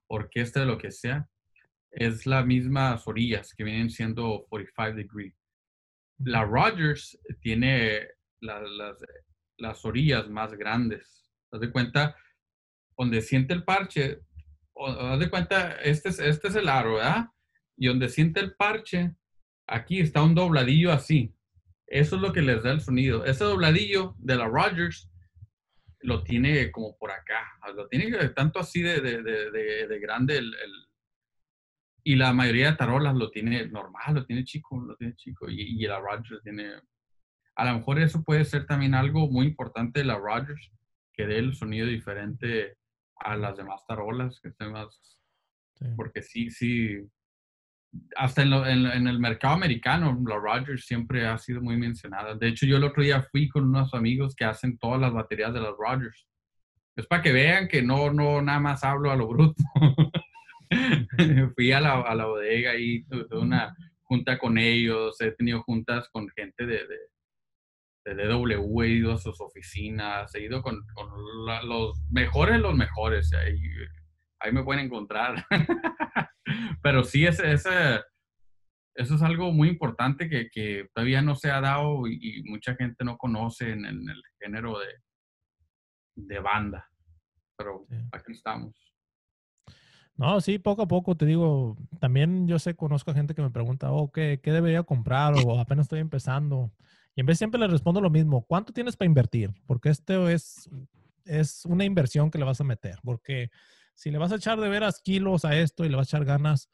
orquesta, 0.07 0.61
de 0.61 0.65
lo 0.65 0.77
que 0.77 0.91
sea, 0.91 1.27
es 1.91 2.25
las 2.25 2.45
mismas 2.45 3.07
orillas 3.07 3.53
que 3.53 3.63
vienen 3.63 3.89
siendo 3.89 4.45
45 4.49 4.95
degree. 4.95 5.35
La 6.19 6.43
Rogers 6.43 7.19
tiene 7.41 8.07
la- 8.41 8.61
las, 8.61 8.97
las 9.57 9.85
orillas 9.85 10.29
más 10.29 10.53
grandes. 10.53 11.29
Haz 11.51 11.59
de 11.61 11.71
cuenta, 11.71 12.15
donde 12.97 13.21
siente 13.21 13.53
el 13.53 13.63
parche, 13.63 14.19
haz 14.75 15.19
de 15.19 15.29
cuenta, 15.29 15.73
este 15.81 16.09
es, 16.09 16.19
este 16.19 16.47
es 16.47 16.55
el 16.55 16.67
aro, 16.69 16.95
¿verdad? 16.95 17.27
Y 17.77 17.87
donde 17.87 18.09
siente 18.09 18.39
el 18.39 18.55
parche, 18.55 19.15
aquí 19.67 19.99
está 19.99 20.23
un 20.23 20.35
dobladillo 20.35 20.91
así. 20.91 21.33
Eso 21.87 22.15
es 22.15 22.21
lo 22.21 22.33
que 22.33 22.41
les 22.41 22.63
da 22.63 22.71
el 22.71 22.81
sonido. 22.81 23.23
Ese 23.25 23.43
dobladillo 23.43 24.15
de 24.17 24.35
la 24.35 24.47
Rogers 24.47 25.09
lo 26.03 26.23
tiene 26.23 26.71
como 26.71 26.97
por 26.97 27.11
acá. 27.11 27.57
Lo 27.75 27.87
tiene 27.87 28.29
tanto 28.29 28.59
así 28.59 28.81
de, 28.81 29.01
de- 29.01 29.21
de- 29.23 29.51
de- 29.51 29.87
de 29.87 29.99
grande 29.99 30.37
el, 30.37 30.53
el- 30.53 30.87
y 32.05 32.15
la 32.15 32.33
mayoría 32.33 32.71
de 32.71 32.77
tarolas 32.77 33.15
lo 33.15 33.29
tiene 33.31 33.67
normal, 33.67 34.13
lo 34.15 34.25
tiene 34.25 34.43
chico, 34.43 34.81
lo 34.81 34.95
tiene 34.97 35.15
chico. 35.15 35.49
Y, 35.49 35.61
y 35.83 35.87
la 35.87 35.99
Rogers 35.99 36.41
tiene... 36.43 36.73
A 37.55 37.65
lo 37.65 37.77
mejor 37.77 37.99
eso 37.99 38.23
puede 38.23 38.43
ser 38.45 38.65
también 38.65 38.93
algo 38.95 39.29
muy 39.29 39.45
importante 39.47 39.99
de 39.99 40.05
la 40.05 40.17
Rogers, 40.17 40.71
que 41.13 41.25
dé 41.27 41.37
el 41.37 41.55
sonido 41.55 41.87
diferente 41.87 42.77
a 43.17 43.37
las 43.37 43.55
demás 43.57 43.85
tarolas, 43.87 44.39
que 44.41 44.49
estén 44.49 44.71
más 44.71 45.19
Sí. 45.75 45.85
porque 45.95 46.21
sí, 46.21 46.51
sí, 46.51 46.99
hasta 48.15 48.41
en, 48.41 48.49
lo- 48.49 48.65
en- 48.65 48.85
en 48.87 49.07
el 49.07 49.19
mercado 49.19 49.53
americano, 49.55 50.17
la 50.27 50.35
Rogers 50.37 50.85
siempre 50.85 51.25
ha 51.27 51.37
sido 51.37 51.61
muy 51.61 51.77
mencionada. 51.77 52.35
De 52.35 52.47
hecho, 52.47 52.65
yo 52.65 52.77
el 52.77 52.83
otro 52.83 53.03
día 53.03 53.21
fui 53.31 53.47
con 53.49 53.65
unos 53.65 53.93
amigos 53.93 54.35
que 54.35 54.45
hacen 54.45 54.77
todas 54.77 54.99
las 54.99 55.13
baterías 55.13 55.53
de 55.53 55.61
las 55.61 55.73
Rogers. 55.77 56.27
Es 56.95 57.07
para 57.07 57.21
que 57.21 57.31
vean 57.31 57.67
que 57.67 57.81
no, 57.81 58.11
no 58.13 58.41
nada 58.41 58.59
más 58.59 58.83
hablo 58.83 59.11
a 59.11 59.15
lo 59.15 59.27
bruto. 59.27 59.63
fui 61.55 61.71
a 61.71 61.79
la, 61.81 62.01
a 62.01 62.15
la 62.15 62.25
bodega 62.25 62.75
y 62.75 63.03
tuve 63.05 63.37
una 63.37 63.75
junta 64.03 64.37
con 64.37 64.57
ellos, 64.57 65.19
he 65.21 65.31
tenido 65.31 65.61
juntas 65.63 66.07
con 66.11 66.27
gente 66.29 66.65
de, 66.65 66.81
de, 68.05 68.13
de 68.15 68.27
DW, 68.27 68.81
he 68.83 68.89
ido 68.89 69.13
a 69.13 69.17
sus 69.17 69.39
oficinas, 69.41 70.33
he 70.35 70.41
ido 70.43 70.61
con, 70.61 70.85
con 70.93 71.09
la- 71.45 71.63
los 71.63 71.99
mejores, 72.11 72.59
los 72.59 72.75
mejores. 72.75 73.33
Ahí, 73.33 73.59
ahí 74.39 74.51
me 74.51 74.63
pueden 74.63 74.85
encontrar. 74.85 75.45
Pero 76.81 77.03
sí, 77.03 77.25
ese, 77.25 77.51
ese- 77.53 78.01
eso 78.95 79.15
es 79.15 79.21
algo 79.23 79.51
muy 79.51 79.69
importante 79.69 80.29
que, 80.29 80.49
que 80.51 80.87
todavía 80.93 81.21
no 81.21 81.35
se 81.35 81.49
ha 81.49 81.59
dado 81.61 82.07
y, 82.07 82.19
y 82.39 82.43
mucha 82.43 82.75
gente 82.75 83.03
no 83.03 83.17
conoce 83.17 83.71
en, 83.71 83.85
en 83.85 84.07
el 84.09 84.21
género 84.39 84.77
de, 84.79 84.87
de 86.15 86.39
banda. 86.39 86.87
Pero 87.57 87.85
Sí. 87.89 87.95
aquí 88.11 88.31
estamos. 88.33 88.75
No, 90.15 90.39
sí, 90.41 90.59
poco 90.59 90.83
a 90.83 90.87
poco 90.87 91.15
te 91.15 91.25
digo, 91.25 91.75
también 91.99 92.47
yo 92.47 92.59
sé, 92.59 92.75
conozco 92.75 93.09
a 93.09 93.15
gente 93.15 93.33
que 93.33 93.41
me 93.41 93.49
pregunta, 93.49 93.91
oh, 93.91 94.11
¿qué, 94.11 94.39
qué 94.43 94.51
debería 94.51 94.83
comprar? 94.83 95.33
O 95.33 95.59
apenas 95.59 95.85
estoy 95.85 96.01
empezando. 96.01 96.71
Y 97.15 97.21
en 97.21 97.25
vez 97.25 97.39
siempre 97.39 97.59
les 97.59 97.71
respondo 97.71 97.99
lo 97.99 98.11
mismo, 98.11 98.43
¿cuánto 98.43 98.73
tienes 98.73 98.95
para 98.95 99.07
invertir? 99.07 99.51
Porque 99.65 99.89
esto 99.89 100.29
es, 100.29 100.69
es 101.25 101.65
una 101.65 101.85
inversión 101.85 102.31
que 102.31 102.37
le 102.37 102.45
vas 102.45 102.61
a 102.61 102.63
meter. 102.63 102.99
Porque 103.03 103.49
si 103.95 104.11
le 104.11 104.17
vas 104.17 104.31
a 104.31 104.35
echar 104.35 104.59
de 104.59 104.69
veras 104.69 105.01
kilos 105.01 105.45
a 105.45 105.55
esto 105.55 105.85
y 105.85 105.89
le 105.89 105.95
vas 105.95 106.07
a 106.07 106.17
echar 106.17 106.25
ganas, 106.25 106.69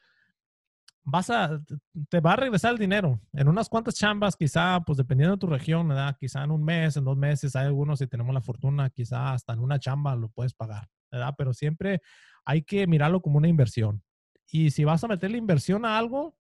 vas 1.03 1.29
a, 1.29 1.61
te 2.09 2.19
va 2.19 2.33
a 2.33 2.35
regresar 2.35 2.73
el 2.73 2.77
dinero. 2.77 3.19
En 3.33 3.47
unas 3.47 3.69
cuantas 3.69 3.95
chambas, 3.95 4.35
quizá, 4.35 4.81
pues 4.85 4.97
dependiendo 4.97 5.35
de 5.35 5.39
tu 5.39 5.47
región, 5.47 5.87
¿verdad? 5.87 6.15
Quizá 6.19 6.43
en 6.43 6.51
un 6.51 6.63
mes, 6.63 6.97
en 6.97 7.03
dos 7.05 7.17
meses, 7.17 7.55
hay 7.55 7.65
algunos, 7.65 7.99
si 7.99 8.07
tenemos 8.07 8.33
la 8.33 8.41
fortuna, 8.41 8.89
quizá 8.89 9.33
hasta 9.33 9.53
en 9.53 9.59
una 9.59 9.79
chamba 9.79 10.15
lo 10.15 10.29
puedes 10.29 10.53
pagar, 10.53 10.89
¿verdad? 11.11 11.33
Pero 11.37 11.53
siempre 11.53 12.01
hay 12.45 12.63
que 12.63 12.87
mirarlo 12.87 13.21
como 13.21 13.37
una 13.37 13.47
inversión. 13.47 14.03
Y 14.51 14.71
si 14.71 14.83
vas 14.83 15.03
a 15.03 15.07
meter 15.07 15.31
la 15.31 15.37
inversión 15.37 15.85
a 15.85 15.97
algo, 15.97 16.35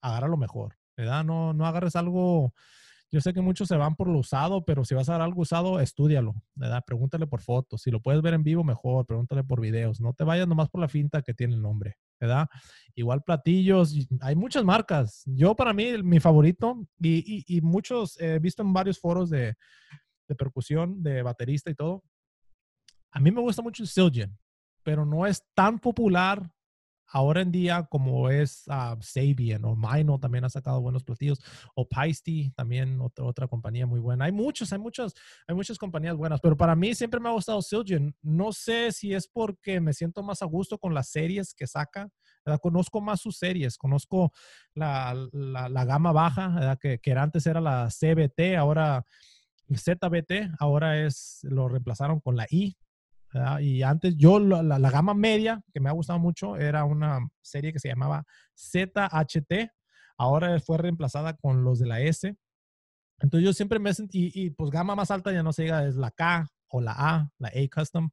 agarra 0.00 0.28
lo 0.28 0.36
mejor, 0.36 0.76
¿verdad? 0.96 1.24
No, 1.24 1.52
no 1.52 1.66
agarres 1.66 1.96
algo. 1.96 2.54
Yo 3.10 3.20
sé 3.22 3.32
que 3.32 3.40
muchos 3.40 3.68
se 3.68 3.76
van 3.76 3.94
por 3.96 4.08
lo 4.08 4.18
usado, 4.18 4.64
pero 4.64 4.84
si 4.84 4.94
vas 4.94 5.08
a 5.08 5.12
dar 5.12 5.22
algo 5.22 5.40
usado, 5.42 5.80
estúdialo, 5.80 6.34
¿verdad? 6.54 6.84
Pregúntale 6.86 7.26
por 7.26 7.40
fotos. 7.40 7.80
Si 7.82 7.90
lo 7.90 8.00
puedes 8.00 8.20
ver 8.20 8.34
en 8.34 8.42
vivo, 8.42 8.64
mejor. 8.64 9.06
Pregúntale 9.06 9.42
por 9.44 9.60
videos. 9.60 10.00
No 10.00 10.12
te 10.12 10.24
vayas 10.24 10.46
nomás 10.46 10.68
por 10.68 10.80
la 10.82 10.88
finta 10.88 11.22
que 11.22 11.32
tiene 11.32 11.54
el 11.54 11.62
nombre, 11.62 11.96
¿verdad? 12.20 12.48
Igual 12.94 13.22
platillos. 13.22 13.94
Hay 14.20 14.36
muchas 14.36 14.62
marcas. 14.62 15.22
Yo, 15.26 15.54
para 15.56 15.72
mí, 15.72 15.90
mi 16.02 16.20
favorito, 16.20 16.86
y, 17.00 17.44
y- 17.48 17.56
y 17.56 17.60
muchos 17.62 18.20
he 18.20 18.38
visto 18.40 18.62
en 18.62 18.74
varios 18.74 18.98
foros 19.00 19.30
de, 19.30 19.54
de 20.28 20.34
percusión, 20.34 21.02
de 21.02 21.22
baterista 21.22 21.70
y 21.70 21.74
todo. 21.74 22.04
A 23.10 23.20
mí 23.20 23.30
me 23.30 23.40
gusta 23.40 23.62
mucho 23.62 23.82
el 23.82 23.88
Silgen, 23.88 24.38
pero 24.82 25.06
no 25.06 25.26
es 25.26 25.42
tan 25.54 25.78
popular 25.78 26.50
ahora 27.08 27.42
en 27.42 27.50
día 27.50 27.86
como 27.90 28.30
es 28.30 28.64
ah, 28.68 28.96
Sabian 29.00 29.64
o 29.64 29.76
Mino 29.76 30.18
también 30.18 30.44
ha 30.44 30.48
sacado 30.48 30.80
buenos 30.80 31.04
platillos 31.04 31.40
o 31.74 31.88
Paisty 31.88 32.50
también 32.50 33.00
otra, 33.00 33.24
otra 33.24 33.48
compañía 33.48 33.86
muy 33.86 34.00
buena. 34.00 34.26
Hay 34.26 34.32
muchos, 34.32 34.72
hay 34.72 34.78
muchas, 34.78 35.14
hay 35.46 35.54
muchas 35.54 35.78
compañías 35.78 36.16
buenas, 36.16 36.40
pero 36.40 36.56
para 36.56 36.74
mí 36.74 36.94
siempre 36.94 37.20
me 37.20 37.28
ha 37.28 37.32
gustado 37.32 37.62
Silgen. 37.62 38.14
No 38.22 38.52
sé 38.52 38.92
si 38.92 39.14
es 39.14 39.28
porque 39.28 39.80
me 39.80 39.92
siento 39.92 40.22
más 40.22 40.42
a 40.42 40.46
gusto 40.46 40.78
con 40.78 40.94
las 40.94 41.08
series 41.08 41.54
que 41.54 41.66
saca. 41.66 42.08
¿verdad? 42.44 42.60
Conozco 42.60 43.00
más 43.00 43.20
sus 43.20 43.36
series, 43.36 43.76
conozco 43.76 44.32
la, 44.74 45.14
la, 45.32 45.68
la 45.68 45.84
gama 45.84 46.12
baja. 46.12 46.76
Que, 46.80 46.98
que 46.98 47.12
antes 47.12 47.46
era 47.46 47.60
la 47.60 47.88
CBT, 47.88 48.56
ahora 48.56 49.04
ZBT, 49.76 50.54
ahora 50.58 51.04
es, 51.04 51.40
lo 51.42 51.68
reemplazaron 51.68 52.20
con 52.20 52.36
la 52.36 52.46
I, 52.50 52.76
¿verdad? 53.32 53.60
Y 53.60 53.82
antes 53.82 54.16
yo, 54.16 54.38
la, 54.38 54.90
gama 54.90 55.14
media, 55.14 55.62
que 55.72 55.80
me 55.80 55.88
ha 55.88 55.92
gustado 55.92 56.18
mucho, 56.18 56.56
era 56.56 56.84
una 56.84 57.20
serie 57.42 57.72
que 57.72 57.78
se 57.78 57.88
llamaba 57.88 58.24
ZHT. 58.56 59.70
Ahora 60.16 60.58
fue 60.60 60.78
reemplazada 60.78 61.34
con 61.34 61.64
los 61.64 61.78
de 61.78 61.86
la 61.86 62.00
S. 62.00 62.36
Entonces 63.20 63.44
yo 63.44 63.52
siempre 63.52 63.78
me 63.78 63.92
sentí, 63.94 64.30
y, 64.34 64.50
pues 64.50 64.70
gama 64.70 64.94
más 64.94 65.10
alta 65.10 65.32
ya 65.32 65.42
no 65.42 65.52
se 65.52 65.64
diga, 65.64 65.84
es 65.86 65.96
la 65.96 66.10
K 66.10 66.48
o 66.68 66.80
la 66.80 66.92
A, 66.92 67.30
la 67.38 67.48
A 67.48 67.68
Custom. 67.74 68.10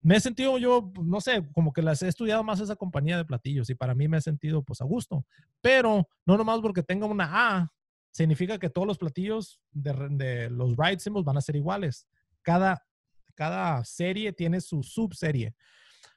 Me 0.00 0.16
he 0.16 0.20
sentido 0.20 0.58
yo, 0.58 0.92
pues, 0.92 1.06
no 1.06 1.20
sé, 1.20 1.48
como 1.52 1.72
que 1.72 1.82
las 1.82 2.02
he 2.02 2.08
estudiado 2.08 2.44
más 2.44 2.60
esa 2.60 2.76
compañía 2.76 3.16
de 3.16 3.24
platillos 3.24 3.68
y 3.70 3.74
para 3.74 3.94
mí 3.94 4.06
me 4.06 4.18
he 4.18 4.20
sentido 4.20 4.62
pues 4.62 4.80
a 4.80 4.84
gusto. 4.84 5.26
Pero 5.60 6.08
no 6.24 6.36
nomás 6.36 6.60
porque 6.60 6.82
tenga 6.82 7.06
una 7.06 7.28
A, 7.30 7.72
significa 8.10 8.58
que 8.58 8.70
todos 8.70 8.86
los 8.86 8.98
platillos 8.98 9.60
de, 9.72 10.48
los 10.50 10.76
ride 10.76 11.00
cymbals 11.00 11.24
van 11.24 11.36
a 11.36 11.40
ser 11.40 11.56
iguales. 11.56 12.06
Cada 12.42 12.84
cada 13.38 13.84
serie 13.84 14.32
tiene 14.32 14.60
su 14.60 14.82
subserie. 14.82 15.54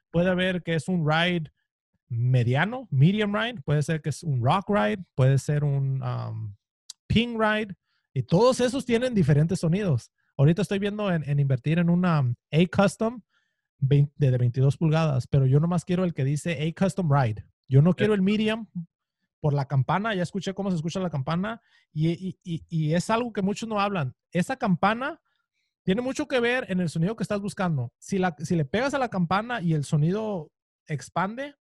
Puede 0.10 0.32
haber 0.32 0.64
que 0.64 0.74
es 0.74 0.88
un 0.88 1.08
ride 1.08 1.52
mediano, 2.10 2.88
medium 2.90 3.36
ride, 3.36 3.62
puede 3.62 3.84
ser 3.84 4.02
que 4.02 4.10
es 4.10 4.24
un 4.24 4.44
rock 4.44 4.72
ride, 4.72 5.06
puede 5.14 5.38
ser 5.38 5.64
un 5.64 6.02
um, 6.02 6.56
ping 7.06 7.38
ride, 7.40 7.76
y 8.12 8.24
todos 8.24 8.60
esos 8.60 8.86
tienen 8.88 9.14
diferentes 9.14 9.60
sonidos. 9.60 10.12
Ahorita 10.36 10.64
estoy 10.64 10.80
viendo 10.80 11.14
en, 11.14 11.24
en 11.30 11.40
invertir 11.40 11.78
en 11.78 11.92
una 11.92 12.18
A 12.18 12.58
Custom 12.76 13.22
20, 13.78 14.14
de 14.18 14.38
22 14.40 14.78
pulgadas, 14.78 15.28
pero 15.28 15.46
yo 15.46 15.60
nomás 15.60 15.86
quiero 15.86 16.04
el 16.04 16.16
que 16.16 16.26
dice 16.26 16.58
A 16.60 16.84
Custom 16.84 17.08
Ride. 17.14 17.46
Yo 17.70 17.84
no 17.84 17.94
quiero 17.94 18.16
el 18.16 18.24
medium 18.24 18.66
por 19.40 19.54
la 19.54 19.68
campana, 19.68 20.16
ya 20.16 20.24
escuché 20.24 20.56
cómo 20.56 20.72
se 20.72 20.78
escucha 20.78 21.00
la 21.00 21.12
campana, 21.12 21.62
y, 21.94 22.10
y, 22.10 22.40
y, 22.44 22.64
y 22.68 22.96
es 22.96 23.12
algo 23.12 23.32
que 23.32 23.44
muchos 23.44 23.70
no 23.70 23.80
hablan. 23.80 24.16
Esa 24.32 24.56
campana 24.56 25.21
tiene 25.84 26.02
mucho 26.02 26.28
que 26.28 26.40
ver 26.40 26.66
en 26.70 26.80
el 26.80 26.90
sonido 26.90 27.16
que 27.16 27.24
estás 27.24 27.42
buscando. 27.42 27.92
Si, 28.00 28.18
la, 28.18 28.36
si 28.40 28.56
le 28.56 28.66
pegas 28.66 28.94
a 28.94 29.00
la 29.00 29.10
campana 29.10 29.62
y 29.62 29.74
el 29.74 29.84
sonido 29.84 30.52
expande, 30.88 31.56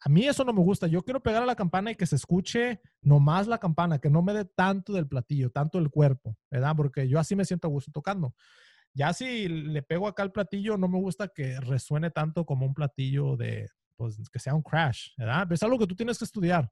a 0.00 0.08
mí 0.08 0.26
eso 0.26 0.44
no 0.44 0.52
me 0.52 0.62
gusta. 0.62 0.86
Yo 0.86 1.02
quiero 1.02 1.22
pegar 1.22 1.42
a 1.42 1.46
la 1.46 1.56
campana 1.56 1.90
y 1.90 1.94
que 1.94 2.06
se 2.06 2.16
escuche 2.16 2.80
nomás 3.02 3.46
la 3.46 3.58
campana, 3.58 3.98
que 3.98 4.10
no 4.10 4.22
me 4.22 4.32
dé 4.32 4.44
tanto 4.44 4.92
del 4.92 5.06
platillo, 5.06 5.50
tanto 5.50 5.78
del 5.78 5.90
cuerpo, 5.90 6.36
¿verdad? 6.50 6.74
Porque 6.76 7.08
yo 7.08 7.18
así 7.18 7.36
me 7.36 7.44
siento 7.44 7.68
a 7.68 7.70
gusto 7.70 7.90
tocando. 7.92 8.34
Ya 8.92 9.12
si 9.12 9.48
le 9.48 9.82
pego 9.82 10.08
acá 10.08 10.22
al 10.22 10.32
platillo, 10.32 10.76
no 10.76 10.88
me 10.88 10.98
gusta 10.98 11.28
que 11.28 11.60
resuene 11.60 12.10
tanto 12.10 12.44
como 12.44 12.66
un 12.66 12.74
platillo 12.74 13.36
de, 13.36 13.68
pues, 13.96 14.18
que 14.30 14.38
sea 14.38 14.54
un 14.54 14.62
crash, 14.62 15.10
¿verdad? 15.16 15.50
Es 15.52 15.62
algo 15.62 15.78
que 15.78 15.86
tú 15.86 15.94
tienes 15.94 16.18
que 16.18 16.24
estudiar 16.24 16.70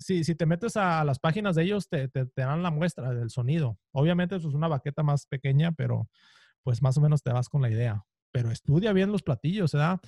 si, 0.00 0.24
si 0.24 0.34
te 0.34 0.46
metes 0.46 0.76
a 0.76 1.04
las 1.04 1.18
páginas 1.18 1.54
de 1.54 1.64
ellos, 1.64 1.88
te, 1.88 2.08
te, 2.08 2.24
te, 2.24 2.42
dan 2.42 2.62
la 2.62 2.70
muestra 2.70 3.10
del 3.10 3.30
sonido. 3.30 3.78
Obviamente 3.92 4.36
eso 4.36 4.48
es 4.48 4.54
una 4.54 4.66
baqueta 4.66 5.02
más 5.02 5.26
pequeña, 5.26 5.72
pero 5.72 6.08
pues 6.62 6.82
más 6.82 6.96
o 6.96 7.00
menos 7.00 7.22
te 7.22 7.32
vas 7.32 7.48
con 7.48 7.62
la 7.62 7.70
idea. 7.70 8.04
Pero 8.32 8.50
estudia 8.50 8.92
bien 8.92 9.12
los 9.12 9.22
platillos, 9.22 9.72
¿verdad? 9.72 10.00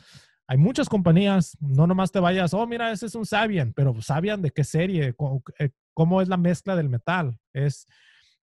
Hay 0.47 0.57
muchas 0.57 0.88
compañías, 0.88 1.57
no 1.61 1.86
nomás 1.86 2.11
te 2.11 2.20
vayas, 2.20 2.55
oh, 2.55 2.66
mira, 2.66 2.90
ese 2.90 3.07
es 3.07 3.14
un 3.14 3.26
Sabian, 3.26 3.72
pero 3.74 4.01
Sabian 4.01 4.43
de 4.43 4.51
qué 4.51 4.64
serie, 4.64 5.14
cómo, 5.14 5.43
cómo 5.95 6.20
es 6.20 6.28
la 6.28 6.36
mezcla 6.36 6.74
del 6.74 6.88
metal, 6.88 7.38
es, 7.53 7.86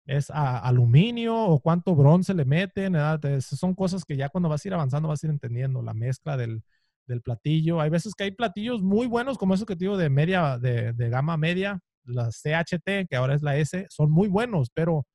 es 0.05 0.29
aluminio 0.29 1.35
o 1.35 1.59
cuánto 1.59 1.95
bronce 1.95 2.33
le 2.33 2.45
meten. 2.45 2.95
Son 3.41 3.75
cosas 3.75 4.05
que 4.05 4.15
ya 4.17 4.29
cuando 4.29 4.49
vas 4.49 4.63
a 4.63 4.67
ir 4.67 4.73
avanzando 4.73 5.09
vas 5.09 5.23
a 5.23 5.27
ir 5.27 5.31
entendiendo, 5.31 5.81
la 5.81 5.93
mezcla 5.93 6.35
del, 6.37 6.63
del 7.07 7.21
platillo. 7.21 7.81
Hay 7.81 7.89
veces 7.89 8.13
que 8.15 8.25
hay 8.25 8.31
platillos 8.31 8.81
muy 8.81 9.07
buenos, 9.07 9.37
como 9.37 9.53
esos 9.53 9.65
que 9.65 9.75
te 9.75 9.85
digo 9.85 9.97
de 9.97 10.09
media, 10.09 10.57
de, 10.57 10.93
de 10.93 11.09
gama 11.09 11.37
media, 11.37 11.79
la 12.05 12.29
CHT, 12.29 13.07
que 13.09 13.15
ahora 13.15 13.35
es 13.35 13.41
la 13.41 13.57
S, 13.57 13.85
son 13.89 14.11
muy 14.11 14.27
buenos, 14.27 14.69
pero 14.73 15.05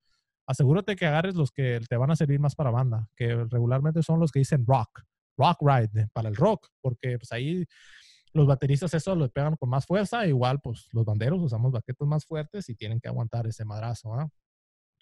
asegúrate 0.47 0.97
que 0.97 1.07
agarres 1.07 1.35
los 1.35 1.51
que 1.51 1.81
te 1.89 1.97
van 1.97 2.11
a 2.11 2.17
servir 2.17 2.41
más 2.41 2.55
para 2.55 2.71
banda, 2.71 3.07
que 3.17 3.45
regularmente 3.51 4.03
son 4.03 4.21
los 4.21 4.33
que 4.33 4.41
dicen 4.41 4.65
rock, 4.67 5.03
rock 5.37 5.59
ride, 5.61 6.09
para 6.13 6.29
el 6.29 6.37
rock, 6.37 6.69
porque 6.81 7.19
pues 7.19 7.31
ahí 7.33 7.65
los 8.33 8.47
bateristas 8.47 8.95
eso 8.95 9.15
lo 9.15 9.29
pegan 9.29 9.57
con 9.57 9.69
más 9.69 9.87
fuerza, 9.87 10.27
igual 10.27 10.61
pues 10.63 10.89
los 10.93 11.05
banderos 11.05 11.41
usamos 11.41 11.73
baquetos 11.73 12.09
más 12.09 12.25
fuertes 12.25 12.69
y 12.69 12.75
tienen 12.75 13.01
que 13.01 13.09
aguantar 13.09 13.47
ese 13.47 13.65
madrazo, 13.65 14.15
¿ah? 14.15 14.29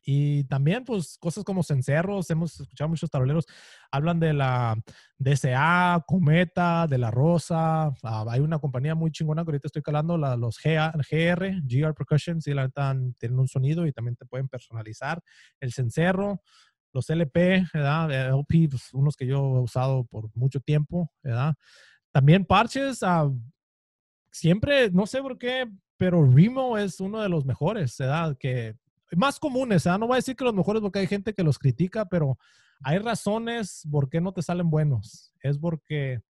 Y 0.08 0.44
también, 0.44 0.84
pues, 0.84 1.18
cosas 1.18 1.42
como 1.42 1.64
cencerros, 1.64 2.30
hemos 2.30 2.60
escuchado 2.60 2.88
muchos 2.88 3.10
taroleros, 3.10 3.44
hablan 3.90 4.20
de 4.20 4.34
la 4.34 4.80
DSA, 5.18 6.04
Cometa, 6.06 6.86
de 6.86 6.96
la 6.96 7.10
Rosa. 7.10 7.92
Ah, 8.04 8.24
hay 8.28 8.38
una 8.38 8.60
compañía 8.60 8.94
muy 8.94 9.10
chingona 9.10 9.42
que 9.42 9.48
ahorita 9.50 9.66
estoy 9.66 9.82
calando, 9.82 10.16
la, 10.16 10.36
los 10.36 10.58
GR, 10.62 11.60
GR 11.64 11.92
Percussion, 11.94 12.40
sí, 12.40 12.54
la 12.54 12.66
neta 12.66 12.96
tienen 13.18 13.40
un 13.40 13.48
sonido 13.48 13.84
y 13.84 13.92
también 13.92 14.14
te 14.14 14.26
pueden 14.26 14.48
personalizar. 14.48 15.20
El 15.58 15.72
cencerro, 15.72 16.40
los 16.92 17.10
LP, 17.10 17.66
¿verdad? 17.74 18.12
LP, 18.30 18.68
pues, 18.70 18.94
unos 18.94 19.16
que 19.16 19.26
yo 19.26 19.56
he 19.56 19.60
usado 19.60 20.04
por 20.04 20.30
mucho 20.36 20.60
tiempo, 20.60 21.10
¿verdad? 21.20 21.56
También 22.12 22.44
parches, 22.44 23.02
uh, 23.02 23.36
siempre, 24.30 24.88
no 24.92 25.04
sé 25.06 25.20
por 25.20 25.36
qué, 25.36 25.68
pero 25.96 26.24
Remo 26.24 26.78
es 26.78 27.00
uno 27.00 27.20
de 27.20 27.28
los 27.28 27.44
mejores, 27.44 27.98
¿verdad? 27.98 28.36
Que 28.38 28.76
más 29.12 29.38
comunes, 29.38 29.86
¿eh? 29.86 29.90
no 29.98 30.06
voy 30.06 30.14
a 30.14 30.16
decir 30.16 30.36
que 30.36 30.44
los 30.44 30.54
mejores 30.54 30.82
porque 30.82 30.98
hay 30.98 31.06
gente 31.06 31.34
que 31.34 31.42
los 31.42 31.58
critica, 31.58 32.06
pero 32.06 32.38
hay 32.82 32.98
razones 32.98 33.86
por 33.90 34.08
qué 34.08 34.20
no 34.20 34.32
te 34.32 34.42
salen 34.42 34.70
buenos. 34.70 35.32
Es 35.40 35.58
porque 35.58 36.20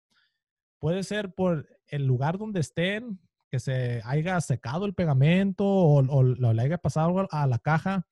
puede 0.79 1.03
ser 1.03 1.33
por 1.33 1.68
el 1.89 2.07
lugar 2.07 2.39
donde 2.39 2.61
estén, 2.61 3.20
que 3.51 3.61
se 3.61 4.03
haya 4.05 4.41
secado 4.41 4.87
el 4.87 4.95
pegamento 4.95 5.64
o, 5.64 5.99
o, 5.99 6.22
le 6.22 6.62
haya 6.62 6.79
pasado 6.79 7.29
a 7.31 7.47
la 7.47 7.59
caja 7.59 8.07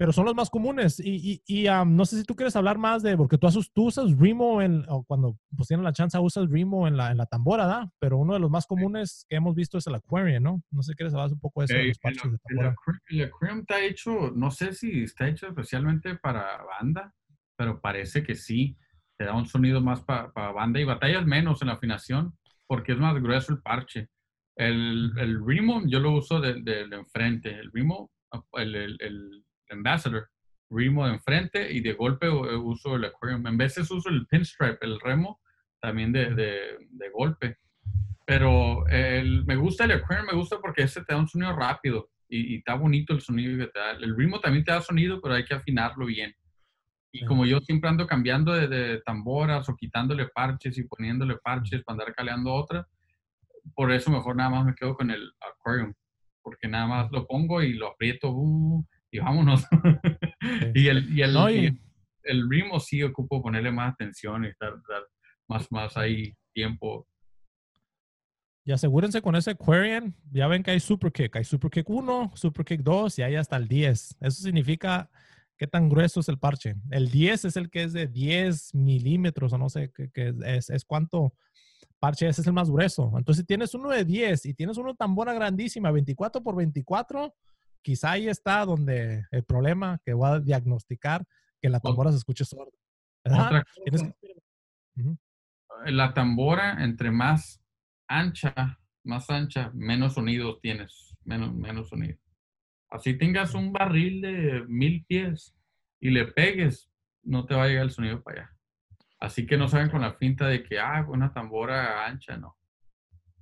pero 0.00 0.14
son 0.14 0.24
los 0.24 0.34
más 0.34 0.48
comunes. 0.48 0.98
Y, 0.98 1.42
y, 1.46 1.66
no 1.86 2.06
sé 2.06 2.16
si 2.16 2.24
tú 2.24 2.34
quieres 2.34 2.56
hablar 2.56 2.78
más 2.78 3.02
de, 3.02 3.18
porque 3.18 3.36
tú, 3.36 3.46
tú 3.74 3.88
usas 3.88 4.18
Remo 4.18 4.62
en, 4.62 4.82
o 4.88 5.04
cuando 5.04 5.38
pues 5.54 5.68
tienen 5.68 5.84
la 5.84 5.92
chance 5.92 6.18
usas 6.18 6.48
Remo 6.48 6.88
en 6.88 6.96
la, 6.96 7.10
en 7.10 7.18
la 7.18 7.26
tambora, 7.26 7.66
¿da? 7.66 7.92
Pero 7.98 8.16
uno 8.16 8.32
de 8.32 8.40
los 8.40 8.50
más 8.50 8.66
comunes 8.66 9.26
que 9.28 9.36
hemos 9.36 9.54
visto 9.54 9.76
es 9.76 9.86
el 9.88 9.96
Aquarium, 9.96 10.42
¿no? 10.42 10.62
No 10.70 10.82
sé 10.82 10.92
si 10.92 10.96
quieres 10.96 11.12
hablar 11.12 11.30
un 11.30 11.38
poco 11.38 11.60
de 11.60 11.64
eso. 11.66 11.74
de 11.74 11.88
los 11.88 11.98
parches 11.98 12.32
de 12.32 12.38
tambora. 12.38 12.74
El, 13.10 13.24
Aquarium 13.24 13.58
está 13.58 13.84
hecho, 13.84 14.32
no 14.34 14.50
sé 14.50 14.72
si 14.72 15.02
está 15.02 15.28
hecho 15.28 15.48
especialmente 15.48 16.14
para 16.14 16.64
banda, 16.64 17.14
pero 17.54 17.78
parece 17.78 18.22
que 18.22 18.36
sí. 18.36 18.78
Te 19.18 19.26
da 19.26 19.36
un 19.36 19.44
sonido 19.44 19.82
más 19.82 20.00
para 20.00 20.30
banda 20.52 20.80
y 20.80 20.84
batallas 20.84 21.26
menos 21.26 21.60
en 21.60 21.68
la 21.68 21.74
afinación 21.74 22.38
porque 22.66 22.92
es 22.92 22.98
más 22.98 23.20
grueso 23.20 23.52
el 23.52 23.60
parche. 23.60 24.08
El, 24.56 25.12
el 25.18 25.46
Remo 25.46 25.82
yo 25.86 26.00
lo 26.00 26.12
uso 26.12 26.40
del 26.40 26.64
de, 26.64 26.88
de 26.88 26.96
enfrente. 26.96 27.50
El 27.50 27.70
Remo, 27.70 28.10
el, 28.54 28.74
el 28.98 29.44
Ambassador, 29.74 30.28
Remo 30.70 31.04
de 31.04 31.14
enfrente 31.14 31.72
y 31.72 31.80
de 31.80 31.94
golpe 31.94 32.26
eh, 32.26 32.30
uso 32.30 32.94
el 32.94 33.04
Aquarium. 33.04 33.44
En 33.46 33.56
veces 33.56 33.90
uso 33.90 34.08
el 34.08 34.26
Pinstripe, 34.28 34.78
el 34.82 35.00
remo, 35.00 35.40
también 35.80 36.12
de, 36.12 36.32
de, 36.32 37.10
golpe. 37.12 37.58
Pero 38.24 38.86
el, 38.86 39.44
me 39.46 39.56
gusta 39.56 39.84
el 39.84 39.92
Aquarium, 39.92 40.26
me 40.26 40.36
gusta 40.36 40.60
porque 40.60 40.82
ese 40.82 41.04
te 41.04 41.12
da 41.12 41.18
un 41.18 41.26
sonido 41.26 41.56
rápido 41.56 42.10
y, 42.28 42.58
está 42.58 42.74
bonito 42.74 43.12
el 43.12 43.20
sonido 43.20 43.58
que 43.58 43.72
te 43.72 43.78
da. 43.80 43.90
El 43.92 44.16
Remo 44.16 44.38
también 44.38 44.64
te 44.64 44.70
da 44.70 44.80
sonido, 44.80 45.20
pero 45.20 45.34
hay 45.34 45.44
que 45.44 45.54
afinarlo 45.54 46.06
bien. 46.06 46.32
Y 47.12 47.24
como 47.24 47.44
yo 47.44 47.58
siempre 47.58 47.90
ando 47.90 48.06
cambiando 48.06 48.52
de, 48.52 48.68
de, 48.68 49.02
tamboras 49.02 49.68
o 49.68 49.74
quitándole 49.74 50.28
parches 50.28 50.78
y 50.78 50.84
poniéndole 50.84 51.36
parches 51.38 51.82
para 51.82 51.94
andar 51.94 52.14
caleando 52.14 52.52
otra, 52.52 52.86
por 53.74 53.90
eso 53.90 54.12
mejor 54.12 54.36
nada 54.36 54.50
más 54.50 54.64
me 54.64 54.74
quedo 54.76 54.94
con 54.94 55.10
el 55.10 55.32
Aquarium, 55.40 55.92
porque 56.42 56.68
nada 56.68 56.86
más 56.86 57.10
lo 57.10 57.26
pongo 57.26 57.62
y 57.62 57.72
lo 57.72 57.88
aprieto 57.88 58.30
uh, 58.30 58.86
y 59.10 59.18
vámonos. 59.18 59.64
y 60.74 60.88
el, 60.88 61.16
y 61.16 61.22
el, 61.22 61.80
el 62.24 62.48
ritmo 62.48 62.80
sí 62.80 63.02
ocupo 63.02 63.42
ponerle 63.42 63.70
más 63.70 63.92
atención 63.94 64.44
y 64.44 64.48
estar, 64.48 64.74
más, 65.48 65.70
más 65.70 65.96
ahí 65.96 66.34
tiempo. 66.52 67.06
Y 68.64 68.72
asegúrense 68.72 69.22
con 69.22 69.34
ese 69.36 69.52
Aquarian, 69.52 70.14
ya 70.30 70.46
ven 70.46 70.62
que 70.62 70.70
hay 70.70 70.80
Super 70.80 71.10
Kick, 71.10 71.34
hay 71.36 71.44
Super 71.44 71.70
Kick 71.70 71.88
1, 71.88 72.32
Super 72.34 72.64
Kick 72.64 72.82
2 72.82 73.18
y 73.18 73.22
hay 73.22 73.36
hasta 73.36 73.56
el 73.56 73.66
10. 73.66 74.16
Eso 74.20 74.42
significa 74.42 75.10
qué 75.56 75.66
tan 75.66 75.88
grueso 75.88 76.20
es 76.20 76.28
el 76.28 76.38
parche. 76.38 76.76
El 76.90 77.10
10 77.10 77.46
es 77.46 77.56
el 77.56 77.70
que 77.70 77.82
es 77.82 77.92
de 77.92 78.06
10 78.06 78.74
milímetros 78.74 79.52
o 79.52 79.58
no 79.58 79.68
sé 79.68 79.90
qué, 79.92 80.34
es, 80.44 80.70
es 80.70 80.84
cuánto 80.84 81.34
parche, 81.98 82.28
ese 82.28 82.42
es 82.42 82.46
el 82.46 82.52
más 82.52 82.70
grueso. 82.70 83.12
Entonces, 83.16 83.42
si 83.42 83.46
tienes 83.46 83.74
uno 83.74 83.90
de 83.90 84.04
10 84.04 84.46
y 84.46 84.54
tienes 84.54 84.76
uno 84.76 84.94
tan 84.94 85.14
buena 85.14 85.32
grandísima, 85.32 85.90
24 85.90 86.42
por 86.42 86.56
24, 86.56 87.34
quizá 87.82 88.12
ahí 88.12 88.28
está 88.28 88.64
donde 88.64 89.24
el 89.30 89.44
problema 89.44 90.00
que 90.04 90.12
voy 90.12 90.28
a 90.28 90.40
diagnosticar 90.40 91.24
que 91.60 91.68
la 91.68 91.80
tambora 91.80 92.10
se 92.10 92.18
escuche 92.18 92.44
sorda. 92.44 92.72
La 95.86 96.14
tambora, 96.14 96.82
entre 96.84 97.10
más 97.10 97.62
ancha, 98.08 98.78
más 99.04 99.30
ancha, 99.30 99.70
menos 99.74 100.14
sonidos 100.14 100.60
tienes, 100.60 101.16
menos, 101.24 101.54
menos 101.54 101.88
sonido. 101.88 102.18
Así 102.88 103.16
tengas 103.16 103.54
un 103.54 103.72
barril 103.72 104.20
de 104.20 104.64
mil 104.66 105.04
pies 105.06 105.54
y 106.00 106.10
le 106.10 106.26
pegues, 106.26 106.90
no 107.22 107.46
te 107.46 107.54
va 107.54 107.64
a 107.64 107.68
llegar 107.68 107.84
el 107.84 107.92
sonido 107.92 108.22
para 108.22 108.42
allá. 108.42 108.56
Así 109.20 109.46
que 109.46 109.56
no 109.56 109.68
saben 109.68 109.90
con 109.90 110.00
la 110.00 110.14
finta 110.14 110.46
de 110.46 110.62
que, 110.62 110.78
ah, 110.78 111.06
una 111.08 111.32
tambora 111.32 112.06
ancha, 112.06 112.36
no. 112.36 112.56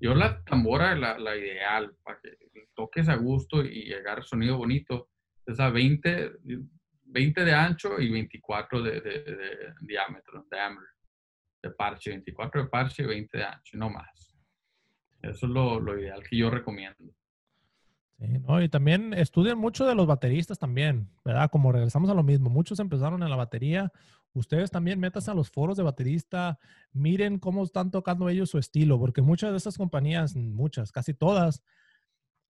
Yo 0.01 0.15
la 0.15 0.43
tambora, 0.45 0.95
la, 0.95 1.19
la 1.19 1.37
ideal, 1.37 1.95
para 2.05 2.21
que 2.21 2.37
toques 2.75 3.09
a 3.09 3.17
gusto 3.17 3.65
y 3.65 3.85
llegar 3.85 4.25
sonido 4.25 4.57
bonito, 4.57 5.09
es 5.45 5.59
a 5.59 5.71
20, 5.71 6.33
20 7.05 7.45
de 7.45 7.53
ancho 7.53 8.01
y 8.01 8.11
24 8.11 8.83
de, 8.83 9.01
de, 9.01 9.75
diámetro, 9.81 10.47
de 11.63 11.71
parche, 11.71 12.11
24 12.11 12.63
de 12.63 12.69
parche 12.69 13.03
y 13.03 13.07
20 13.07 13.39
de 13.39 13.45
ancho, 13.45 13.77
no 13.77 13.91
más. 13.91 14.37
Eso 15.23 15.47
es 15.47 15.53
lo, 15.53 15.81
lo 15.81 15.99
ideal 15.99 16.23
que 16.23 16.37
yo 16.37 16.51
recomiendo. 16.51 17.13
Sí, 18.19 18.27
no, 18.41 18.63
y 18.63 18.69
también 18.69 19.15
estudian 19.15 19.59
mucho 19.59 19.87
de 19.87 19.95
los 19.95 20.07
bateristas 20.07 20.59
también, 20.59 21.09
¿verdad? 21.25 21.51
Como 21.51 21.73
regresamos 21.73 22.11
a 22.11 22.15
lo 22.15 22.23
mismo, 22.23 22.51
muchos 22.51 22.81
empezaron 22.81 23.23
en 23.23 23.31
la 23.31 23.37
batería, 23.37 23.93
ustedes 24.39 24.71
también 24.71 25.01
metas 25.01 25.29
a 25.29 25.35
los 25.35 25.51
foros 25.51 25.77
de 25.77 25.83
baterista, 25.83 26.59
miren 26.93 27.39
cómo 27.39 27.65
están 27.65 27.91
tocando 27.91 28.29
ellos 28.29 28.51
su 28.51 28.59
estilo, 28.59 28.99
porque 28.99 29.23
muchas 29.23 29.51
de 29.51 29.59
esas 29.59 29.77
compañías, 29.77 30.37
muchas, 30.37 30.93
casi 30.93 31.15
todas, 31.15 31.63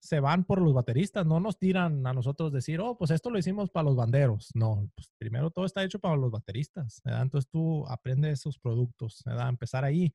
se 0.00 0.20
van 0.20 0.44
por 0.44 0.60
los 0.60 0.74
bateristas, 0.74 1.26
no 1.26 1.40
nos 1.40 1.58
tiran 1.58 2.06
a 2.06 2.12
nosotros 2.12 2.52
decir, 2.52 2.80
oh, 2.80 2.96
pues 2.96 3.10
esto 3.10 3.30
lo 3.30 3.38
hicimos 3.38 3.70
para 3.70 3.84
los 3.84 3.96
banderos. 3.96 4.50
No, 4.54 4.88
pues 4.94 5.10
primero 5.18 5.50
todo 5.50 5.64
está 5.64 5.82
hecho 5.82 5.98
para 5.98 6.16
los 6.16 6.30
bateristas, 6.30 7.00
¿verdad? 7.04 7.22
Entonces 7.22 7.50
tú 7.50 7.86
aprendes 7.88 8.40
esos 8.40 8.58
productos, 8.58 9.22
¿verdad? 9.24 9.48
Empezar 9.48 9.84
ahí 9.84 10.12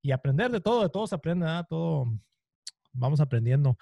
y 0.00 0.12
aprender 0.12 0.50
de 0.50 0.60
todo, 0.60 0.82
de 0.82 0.88
todo 0.88 1.06
se 1.06 1.14
aprende, 1.14 1.44
¿verdad? 1.44 1.66
Todo 1.68 2.18
vamos 2.96 3.20
aprendiendo. 3.20 3.76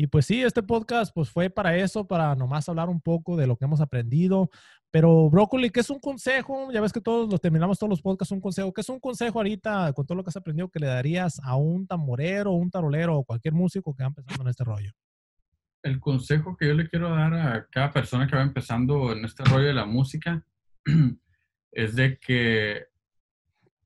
Y 0.00 0.06
pues 0.06 0.26
sí, 0.26 0.42
este 0.42 0.62
podcast 0.62 1.12
pues 1.12 1.28
fue 1.28 1.50
para 1.50 1.76
eso, 1.76 2.06
para 2.06 2.36
nomás 2.36 2.68
hablar 2.68 2.88
un 2.88 3.00
poco 3.00 3.36
de 3.36 3.48
lo 3.48 3.56
que 3.56 3.64
hemos 3.64 3.80
aprendido. 3.80 4.48
Pero 4.92 5.28
Brócoli, 5.28 5.70
¿qué 5.70 5.80
es 5.80 5.90
un 5.90 5.98
consejo? 5.98 6.70
Ya 6.72 6.80
ves 6.80 6.92
que 6.92 7.00
todos 7.00 7.28
los 7.28 7.40
terminamos 7.40 7.80
todos 7.80 7.90
los 7.90 8.00
podcasts 8.00 8.30
un 8.30 8.40
consejo. 8.40 8.72
¿Qué 8.72 8.82
es 8.82 8.88
un 8.88 9.00
consejo 9.00 9.40
ahorita 9.40 9.92
con 9.94 10.06
todo 10.06 10.16
lo 10.16 10.22
que 10.22 10.28
has 10.28 10.36
aprendido 10.36 10.68
que 10.68 10.78
le 10.78 10.86
darías 10.86 11.40
a 11.42 11.56
un 11.56 11.88
tamborero, 11.88 12.52
un 12.52 12.70
tarolero 12.70 13.18
o 13.18 13.24
cualquier 13.24 13.54
músico 13.54 13.92
que 13.92 14.04
va 14.04 14.08
empezando 14.08 14.44
en 14.44 14.48
este 14.48 14.62
rollo? 14.62 14.92
El 15.82 15.98
consejo 15.98 16.56
que 16.56 16.68
yo 16.68 16.74
le 16.74 16.88
quiero 16.88 17.10
dar 17.10 17.34
a 17.34 17.66
cada 17.66 17.90
persona 17.90 18.28
que 18.28 18.36
va 18.36 18.42
empezando 18.42 19.12
en 19.12 19.24
este 19.24 19.44
rollo 19.44 19.66
de 19.66 19.74
la 19.74 19.84
música 19.84 20.46
es 21.72 21.96
de 21.96 22.18
que 22.18 22.86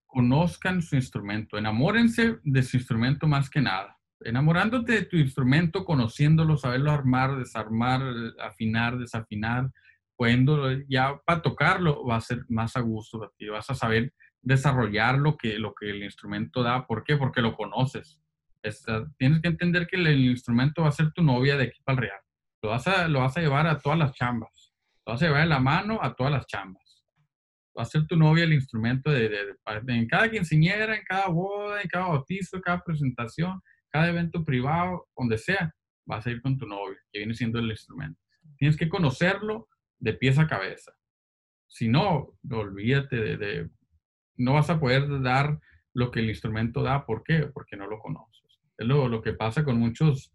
conozcan 0.07 0.83
su 0.83 0.95
instrumento, 0.95 1.57
enamórense 1.57 2.39
de 2.45 2.63
su 2.63 2.77
instrumento 2.77 3.27
más 3.27 3.49
que 3.49 3.63
nada 3.63 3.99
enamorándote 4.25 4.93
de 4.93 5.03
tu 5.03 5.17
instrumento, 5.17 5.85
conociéndolo, 5.85 6.57
saberlo 6.57 6.91
armar, 6.91 7.37
desarmar, 7.37 8.03
afinar, 8.41 8.99
desafinar, 8.99 9.71
pudiendo 10.17 10.71
ya 10.89 11.21
para 11.25 11.43
tocarlo 11.43 12.07
va 12.07 12.17
a 12.17 12.21
ser 12.21 12.45
más 12.49 12.77
a 12.77 12.81
gusto 12.81 13.33
ti, 13.37 13.49
vas 13.49 13.69
a 13.71 13.75
saber 13.75 14.13
desarrollar 14.41 15.19
lo 15.19 15.37
que, 15.37 15.59
lo 15.59 15.75
que 15.75 15.91
el 15.91 16.03
instrumento 16.03 16.63
da. 16.63 16.87
¿Por 16.87 17.05
qué? 17.05 17.17
Porque 17.17 17.41
lo 17.41 17.57
conoces. 17.57 18.21
tienes 19.19 19.41
que 19.41 19.49
entender 19.49 19.87
que 19.87 19.97
el, 19.97 20.09
instrumento 20.21 20.83
va 20.83 20.89
a 20.89 20.93
ser 20.93 21.13
tu 21.13 21.23
novia 21.23 21.57
de 21.57 21.65
aquí 21.65 21.81
para 21.85 21.97
el 21.97 22.03
real. 22.03 22.21
Lo 22.63 22.71
vas, 22.71 22.87
a, 22.87 23.09
lo 23.09 23.21
vas 23.21 23.37
a 23.37 23.41
llevar 23.41 23.67
a 23.67 23.79
todas 23.79 23.99
las 23.99 24.13
chambas. 24.13 24.73
Lo 25.07 25.15
vas 25.15 25.23
a 25.23 25.27
llevar 25.27 25.43
en 25.43 25.49
la 25.49 25.61
mano 25.61 25.99
a 26.01 26.15
todas 26.15 26.33
las 26.33 26.47
chambas. 26.47 27.05
Va 27.77 27.83
a 27.83 27.87
ser 27.87 28.07
tu 28.07 28.17
novia 28.17 28.45
el 28.45 28.53
instrumento 28.53 29.11
de, 29.11 29.29
de, 29.29 29.57
en 29.89 30.07
cada 30.07 30.31
quinceañera, 30.31 30.95
en 30.95 31.05
cada 31.05 31.29
boda, 31.29 31.81
en 31.81 31.89
cada 31.89 32.07
bautizo, 32.07 32.57
en 32.57 32.63
cada 32.63 32.81
presentación 32.81 33.61
cada 33.93 34.09
evento 34.09 34.45
privado, 34.45 35.09
donde 35.17 35.39
sea, 35.39 35.75
vas 36.07 36.27
a 36.27 36.31
ir 36.31 36.41
con 36.43 36.59
tu 36.59 36.67
novio, 36.67 36.97
que 37.13 37.21
viene 37.21 37.35
siendo 37.35 37.59
el 37.59 37.71
instrumento. 37.71 38.19
Tienes 38.57 38.77
que 38.77 38.89
conocerlo 38.89 39.69
de 39.99 40.15
pies 40.15 40.39
a 40.39 40.49
cabeza. 40.49 40.93
Si 41.69 41.89
no, 41.89 42.37
olvídate 42.51 43.37
de, 43.37 43.71
no 44.37 44.55
vas 44.55 44.71
a 44.71 44.81
poder 44.81 45.23
dar 45.23 45.59
lo 45.95 46.11
que 46.11 46.21
el 46.21 46.31
instrumento 46.31 46.83
da. 46.83 47.07
¿Por 47.07 47.23
qué? 47.23 47.47
Porque 47.53 47.77
no 47.77 47.87
lo 47.87 47.99
conoces. 47.99 48.61
Es 48.77 48.87
lo, 48.87 49.09
lo 49.09 49.23
que 49.23 49.35
pasa 49.35 49.65
con 49.65 49.79
muchos, 49.79 50.35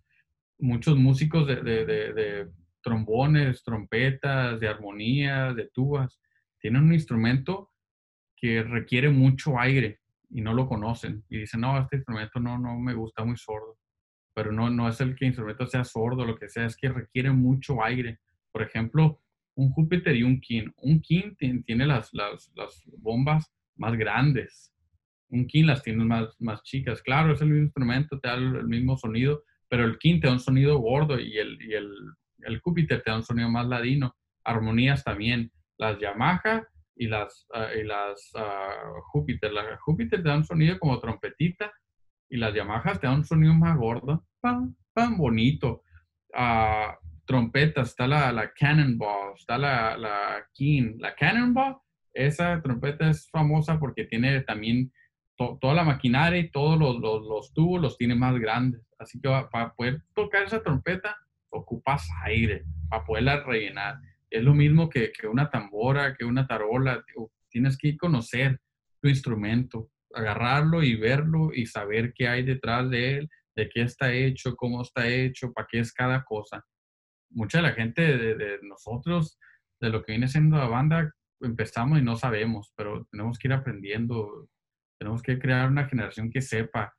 muchos 0.60 0.98
músicos 0.98 1.48
de, 1.48 1.62
de, 1.62 1.86
de, 1.86 2.48
trombones, 2.82 3.64
trompetas, 3.64 4.60
de 4.60 4.68
armonías, 4.68 5.56
de 5.56 5.68
tubas. 5.70 6.20
Tienen 6.60 6.84
un 6.84 6.94
instrumento 6.94 7.72
que 8.36 8.64
requiere 8.64 9.10
mucho 9.10 9.60
aire 9.60 10.00
y 10.30 10.42
no 10.42 10.54
lo 10.54 10.68
conocen. 10.68 11.24
Y 11.30 11.40
dicen, 11.40 11.62
no, 11.62 11.80
este 11.80 11.98
instrumento 11.98 12.40
no, 12.40 12.58
no 12.58 12.78
me 12.80 12.94
gusta, 12.94 13.24
muy 13.24 13.38
sordo. 13.38 13.78
Pero 14.34 14.52
no, 14.52 14.70
no 14.70 14.88
es 14.88 15.00
el 15.02 15.16
que 15.16 15.26
el 15.26 15.30
instrumento 15.30 15.66
sea 15.66 15.84
sordo, 15.84 16.26
lo 16.26 16.38
que 16.38 16.50
sea, 16.50 16.66
es 16.66 16.78
que 16.78 16.90
requiere 16.90 17.32
mucho 17.32 17.84
aire. 17.84 18.20
Por 18.52 18.62
ejemplo, 18.62 19.22
un 19.56 19.72
Júpiter 19.72 20.16
y 20.16 20.24
un 20.24 20.40
King. 20.40 20.70
Un 20.78 21.02
King 21.02 21.36
tiene 21.66 21.86
las, 21.86 22.14
las, 22.14 22.52
las 22.56 22.84
bombas 22.98 23.52
más 23.76 23.96
grandes. 23.96 24.74
Un 25.30 25.48
King 25.48 25.66
las 25.66 25.84
tiene 25.84 26.04
más, 26.06 26.36
más 26.40 26.62
chicas. 26.64 27.02
Claro, 27.02 27.34
es 27.34 27.42
el 27.42 27.50
mismo 27.50 27.64
instrumento, 27.64 28.20
te 28.20 28.28
da 28.28 28.36
el, 28.36 28.68
mismo 28.68 28.98
sonido, 28.98 29.44
pero 29.68 29.84
el 29.84 29.98
King 29.98 30.20
te 30.20 30.28
da 30.28 30.34
un 30.34 30.40
sonido 30.40 30.78
gordo 30.78 31.20
y 31.20 31.38
el, 31.38 31.62
y 31.62 31.74
el, 31.74 31.92
el 32.40 32.60
Júpiter 32.60 33.02
te 33.02 33.10
da 33.10 33.18
un 33.18 33.24
sonido 33.24 33.50
más 33.50 33.68
ladino. 33.68 34.16
Armonías 34.44 35.04
también. 35.04 35.52
Las 35.80 36.00
Yamaha 36.00 36.68
y 36.98 37.08
las, 37.08 37.48
uh, 37.54 37.78
y 37.78 37.84
las 37.84 38.32
uh, 38.36 39.02
Júpiter. 39.12 39.52
La 39.52 39.78
Júpiter 39.78 40.22
te 40.22 40.30
da 40.30 40.38
un 40.38 40.46
sonido 40.46 40.78
como 40.80 41.00
trompetita 41.00 41.72
y 42.30 42.38
las 42.38 42.54
Yamahas 42.54 43.00
te 43.00 43.08
dan 43.08 43.18
un 43.18 43.26
sonido 43.26 43.54
más 43.54 43.78
gordo, 43.78 44.26
pan, 44.42 44.76
bonito. 45.18 45.84
Uh, 46.34 46.94
trompeta, 47.26 47.82
está 47.82 48.08
la, 48.08 48.32
la 48.32 48.52
Cannonball, 48.54 49.34
está 49.36 49.58
la, 49.58 49.98
la 49.98 50.46
King. 50.54 50.96
La 51.00 51.14
Cannonball, 51.16 51.78
esa 52.14 52.62
trompeta 52.62 53.10
es 53.10 53.30
famosa 53.30 53.80
porque 53.80 54.06
tiene 54.06 54.42
también 54.42 54.92
toda 55.36 55.74
la 55.76 55.84
maquinaria 55.84 56.40
y 56.40 56.50
todos 56.50 56.80
los, 56.80 57.00
los, 57.00 57.24
los, 57.28 57.54
tubos 57.54 57.82
los 57.82 57.98
tiene 57.98 58.16
más 58.16 58.38
grandes. 58.40 58.82
Así 58.98 59.20
que 59.22 59.30
para 59.52 59.74
poder 59.74 60.02
tocar 60.16 60.44
esa 60.44 60.64
trompeta, 60.64 61.16
ocupas 61.50 62.08
aire 62.24 62.66
para 62.90 63.06
poderla 63.06 63.44
rellenar. 63.44 63.96
Es 64.30 64.44
lo 64.44 64.54
mismo 64.54 64.90
que, 64.90 65.12
que 65.12 65.28
una 65.28 65.50
tambora, 65.50 66.16
que 66.16 66.26
una 66.26 66.48
tarola. 66.48 67.04
Tienes 67.50 67.78
que 67.78 67.98
conocer 67.98 68.60
tu 69.02 69.08
instrumento, 69.10 69.90
agarrarlo 70.14 70.84
y 70.84 70.96
verlo 70.96 71.52
y 71.54 71.66
saber 71.66 72.14
qué 72.14 72.28
hay 72.28 72.44
detrás 72.44 72.90
de 72.90 73.18
él, 73.18 73.30
de 73.56 73.70
qué 73.70 73.82
está 73.82 74.14
hecho, 74.14 74.56
cómo 74.56 74.82
está 74.82 75.08
hecho, 75.08 75.52
para 75.54 75.68
qué 75.70 75.80
es 75.80 75.94
cada 75.94 76.24
cosa 76.24 76.64
mucha 77.30 77.60
de 77.60 77.64
la 77.64 77.74
gente 77.74 78.02
de, 78.02 78.60
nosotros, 78.64 79.40
de 79.80 79.90
lo 79.90 80.04
que 80.04 80.14
viene 80.14 80.28
siendo 80.28 80.58
la 80.58 80.68
banda, 80.68 81.14
empezamos 81.42 82.00
y 82.00 82.02
no 82.02 82.16
sabemos, 82.16 82.74
pero 82.76 83.06
tenemos 83.12 83.38
que 83.38 83.48
ir 83.48 83.54
aprendiendo, 83.54 84.50
tenemos 85.00 85.22
que 85.22 85.38
crear 85.40 85.70
una 85.70 85.88
generación 85.88 86.32
que 86.32 86.42
sepa, 86.42 86.94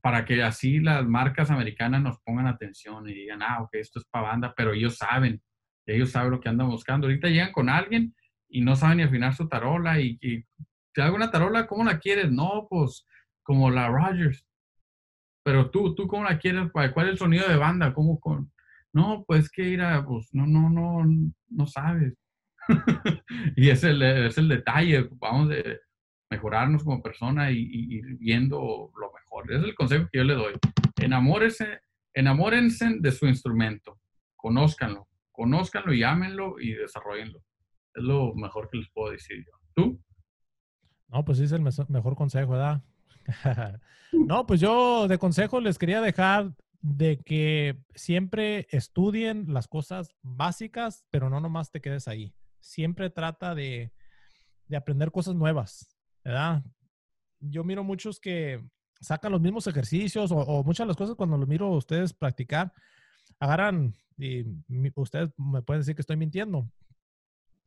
para 0.00 0.24
que 0.24 0.42
así 0.42 0.80
las 0.80 1.06
marcas 1.06 1.50
americanas 1.50 2.02
nos 2.02 2.18
pongan 2.20 2.46
atención 2.46 3.08
y 3.08 3.14
digan, 3.14 3.42
ah, 3.42 3.62
ok, 3.62 3.74
esto 3.74 4.00
es 4.00 4.06
para 4.06 4.28
banda, 4.28 4.54
pero 4.56 4.72
ellos 4.72 4.96
saben, 4.96 5.40
ellos 5.86 6.10
saben 6.10 6.30
lo 6.30 6.40
que 6.40 6.48
andan 6.48 6.68
buscando. 6.68 7.06
Ahorita 7.06 7.28
llegan 7.28 7.52
con 7.52 7.68
alguien 7.68 8.14
y 8.48 8.60
no 8.60 8.76
saben 8.76 8.98
ni 8.98 9.02
afinar 9.02 9.34
su 9.34 9.48
tarola 9.48 10.00
y, 10.00 10.18
y 10.20 10.44
te 10.92 11.02
hago 11.02 11.16
una 11.16 11.30
tarola, 11.30 11.66
¿cómo 11.66 11.84
la 11.84 11.98
quieres? 11.98 12.30
No, 12.30 12.66
pues 12.70 13.06
como 13.42 13.70
la 13.70 13.88
Rogers. 13.88 14.46
Pero 15.44 15.70
tú, 15.70 15.94
¿tú 15.94 16.06
cómo 16.06 16.24
la 16.24 16.38
quieres? 16.38 16.70
¿Cuál 16.72 17.06
es 17.06 17.12
el 17.12 17.18
sonido 17.18 17.46
de 17.48 17.56
banda? 17.56 17.92
¿Cómo, 17.92 18.18
con, 18.18 18.50
no, 18.94 19.24
pues 19.26 19.50
que 19.50 19.68
ir 19.68 19.82
a, 19.82 20.04
pues 20.04 20.28
no, 20.32 20.46
no, 20.46 20.70
no, 20.70 21.04
no 21.48 21.66
sabes. 21.66 22.14
y 23.56 23.68
es 23.68 23.84
el, 23.84 24.00
es 24.02 24.38
el 24.38 24.48
detalle, 24.48 25.08
vamos 25.18 25.50
a 25.50 25.54
mejorarnos 26.30 26.84
como 26.84 27.02
persona 27.02 27.50
y, 27.50 27.58
ir 27.58 28.04
viendo 28.18 28.90
lo 28.98 29.12
mejor. 29.12 29.50
Ese 29.50 29.58
es 29.58 29.64
el 29.64 29.74
consejo 29.74 30.08
que 30.10 30.18
yo 30.18 30.24
le 30.24 30.34
doy. 30.34 30.54
Enamórense, 30.96 31.80
enamórense 32.14 32.96
de 33.00 33.12
su 33.12 33.26
instrumento, 33.26 33.98
conózcanlo, 34.36 35.08
conózcanlo 35.34 35.92
y 35.92 36.02
ámenlo 36.02 36.60
y 36.60 36.72
desarrollenlo. 36.72 37.40
Es 37.94 38.02
lo 38.02 38.34
mejor 38.34 38.68
que 38.70 38.78
les 38.78 38.88
puedo 38.90 39.12
decir 39.12 39.44
yo. 39.44 39.52
¿Tú? 39.74 40.00
No, 41.08 41.24
pues 41.24 41.38
sí 41.38 41.44
es 41.44 41.52
el 41.52 41.62
mejor 41.62 42.16
consejo, 42.16 42.52
¿verdad? 42.52 42.82
no, 44.12 44.46
pues 44.46 44.60
yo 44.60 45.08
de 45.08 45.18
consejo 45.18 45.60
les 45.60 45.78
quería 45.78 46.00
dejar 46.00 46.54
de 46.80 47.18
que 47.18 47.78
siempre 47.94 48.66
estudien 48.70 49.46
las 49.48 49.68
cosas 49.68 50.14
básicas, 50.22 51.06
pero 51.10 51.30
no 51.30 51.40
nomás 51.40 51.70
te 51.70 51.80
quedes 51.80 52.08
ahí. 52.08 52.34
Siempre 52.60 53.10
trata 53.10 53.54
de, 53.54 53.92
aprender 54.76 55.10
cosas 55.10 55.34
nuevas, 55.34 55.96
¿verdad? 56.22 56.62
Yo 57.40 57.64
miro 57.64 57.84
muchos 57.84 58.20
que 58.20 58.62
sacan 59.00 59.32
los 59.32 59.40
mismos 59.40 59.66
ejercicios 59.66 60.30
o, 60.30 60.62
muchas 60.62 60.84
de 60.84 60.88
las 60.88 60.96
cosas 60.96 61.16
cuando 61.16 61.38
lo 61.38 61.46
miro 61.46 61.66
a 61.66 61.76
ustedes 61.76 62.12
practicar, 62.12 62.72
agarran, 63.38 63.94
y 64.16 64.44
ustedes 64.94 65.30
me 65.36 65.62
pueden 65.62 65.80
decir 65.80 65.94
que 65.94 66.02
estoy 66.02 66.16
mintiendo, 66.16 66.68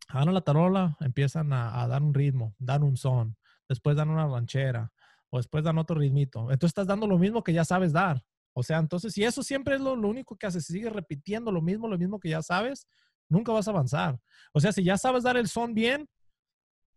agarran 0.08 0.34
la 0.34 0.42
tarola, 0.42 0.98
empiezan 1.00 1.52
a, 1.54 1.88
dar 1.88 2.02
un 2.02 2.14
ritmo, 2.14 2.56
dan 2.60 2.84
un 2.84 2.98
son, 2.98 3.38
después 3.68 3.96
dan 3.96 4.10
una 4.10 4.28
ranchera 4.28 4.92
o 5.30 5.38
después 5.38 5.64
dan 5.64 5.78
otro 5.78 5.98
ritmito. 5.98 6.44
Entonces 6.52 6.70
estás 6.70 6.88
dando 6.88 7.08
lo 7.08 7.18
mismo 7.18 7.44
que 7.44 7.54
ya 7.54 7.66
sabes 7.66 7.92
dar. 7.92 8.24
O 8.54 8.64
sea, 8.64 8.80
entonces, 8.80 9.14
si 9.14 9.24
eso 9.24 9.44
siempre 9.44 9.76
es 9.76 9.82
lo, 9.82 9.94
único 9.94 10.36
que 10.36 10.48
haces, 10.48 10.66
si 10.66 10.74
sigues 10.74 10.92
repitiendo 10.92 11.52
lo 11.52 11.62
mismo, 11.62 11.88
lo 11.88 11.98
mismo 11.98 12.20
que 12.20 12.30
ya 12.30 12.42
sabes, 12.42 12.88
nunca 13.30 13.52
vas 13.52 13.68
a 13.68 13.72
avanzar. 13.72 14.20
O 14.52 14.60
sea, 14.60 14.72
si 14.72 14.84
ya 14.84 14.98
sabes 14.98 15.24
dar 15.24 15.38
el 15.38 15.48
son 15.48 15.76
bien, 15.76 16.10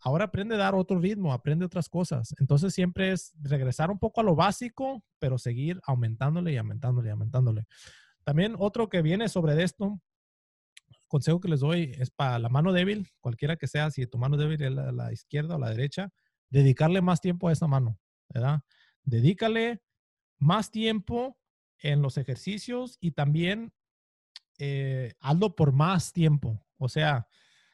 ahora 0.00 0.24
aprende 0.24 0.54
a 0.54 0.58
dar 0.58 0.74
otro 0.74 0.98
ritmo, 0.98 1.34
aprende 1.34 1.66
otras 1.66 1.88
cosas. 1.88 2.34
Entonces, 2.38 2.72
siempre 2.72 3.12
es 3.12 3.34
regresar 3.42 3.90
un 3.90 3.98
poco 3.98 4.22
a 4.22 4.24
lo 4.24 4.34
básico, 4.34 5.04
pero 5.18 5.36
seguir 5.36 5.78
aumentándole 5.84 6.52
y 6.52 6.56
aumentándole 6.56 7.08
y 7.08 7.12
aumentándole. 7.12 7.66
También 8.30 8.54
otro 8.60 8.88
que 8.88 9.02
viene 9.02 9.28
sobre 9.28 9.60
esto, 9.60 10.00
consejo 11.08 11.40
que 11.40 11.48
les 11.48 11.58
doy 11.58 11.96
es 11.98 12.12
para 12.12 12.38
la 12.38 12.48
mano 12.48 12.72
débil, 12.72 13.08
cualquiera 13.18 13.56
que 13.56 13.66
sea, 13.66 13.90
si 13.90 14.06
tu 14.06 14.18
mano 14.18 14.36
débil 14.36 14.62
es 14.62 14.70
la, 14.70 14.92
la 14.92 15.12
izquierda 15.12 15.56
o 15.56 15.58
la 15.58 15.70
derecha, 15.70 16.12
dedicarle 16.48 17.00
más 17.00 17.20
tiempo 17.20 17.48
a 17.48 17.52
esa 17.52 17.66
mano, 17.66 17.98
¿verdad? 18.28 18.60
Dedícale 19.02 19.82
más 20.38 20.70
tiempo 20.70 21.40
en 21.80 22.02
los 22.02 22.18
ejercicios 22.18 22.98
y 23.00 23.10
también 23.10 23.72
eh, 24.60 25.12
hazlo 25.18 25.56
por 25.56 25.72
más 25.72 26.12
tiempo. 26.12 26.64
O 26.78 26.88
sea, 26.88 27.26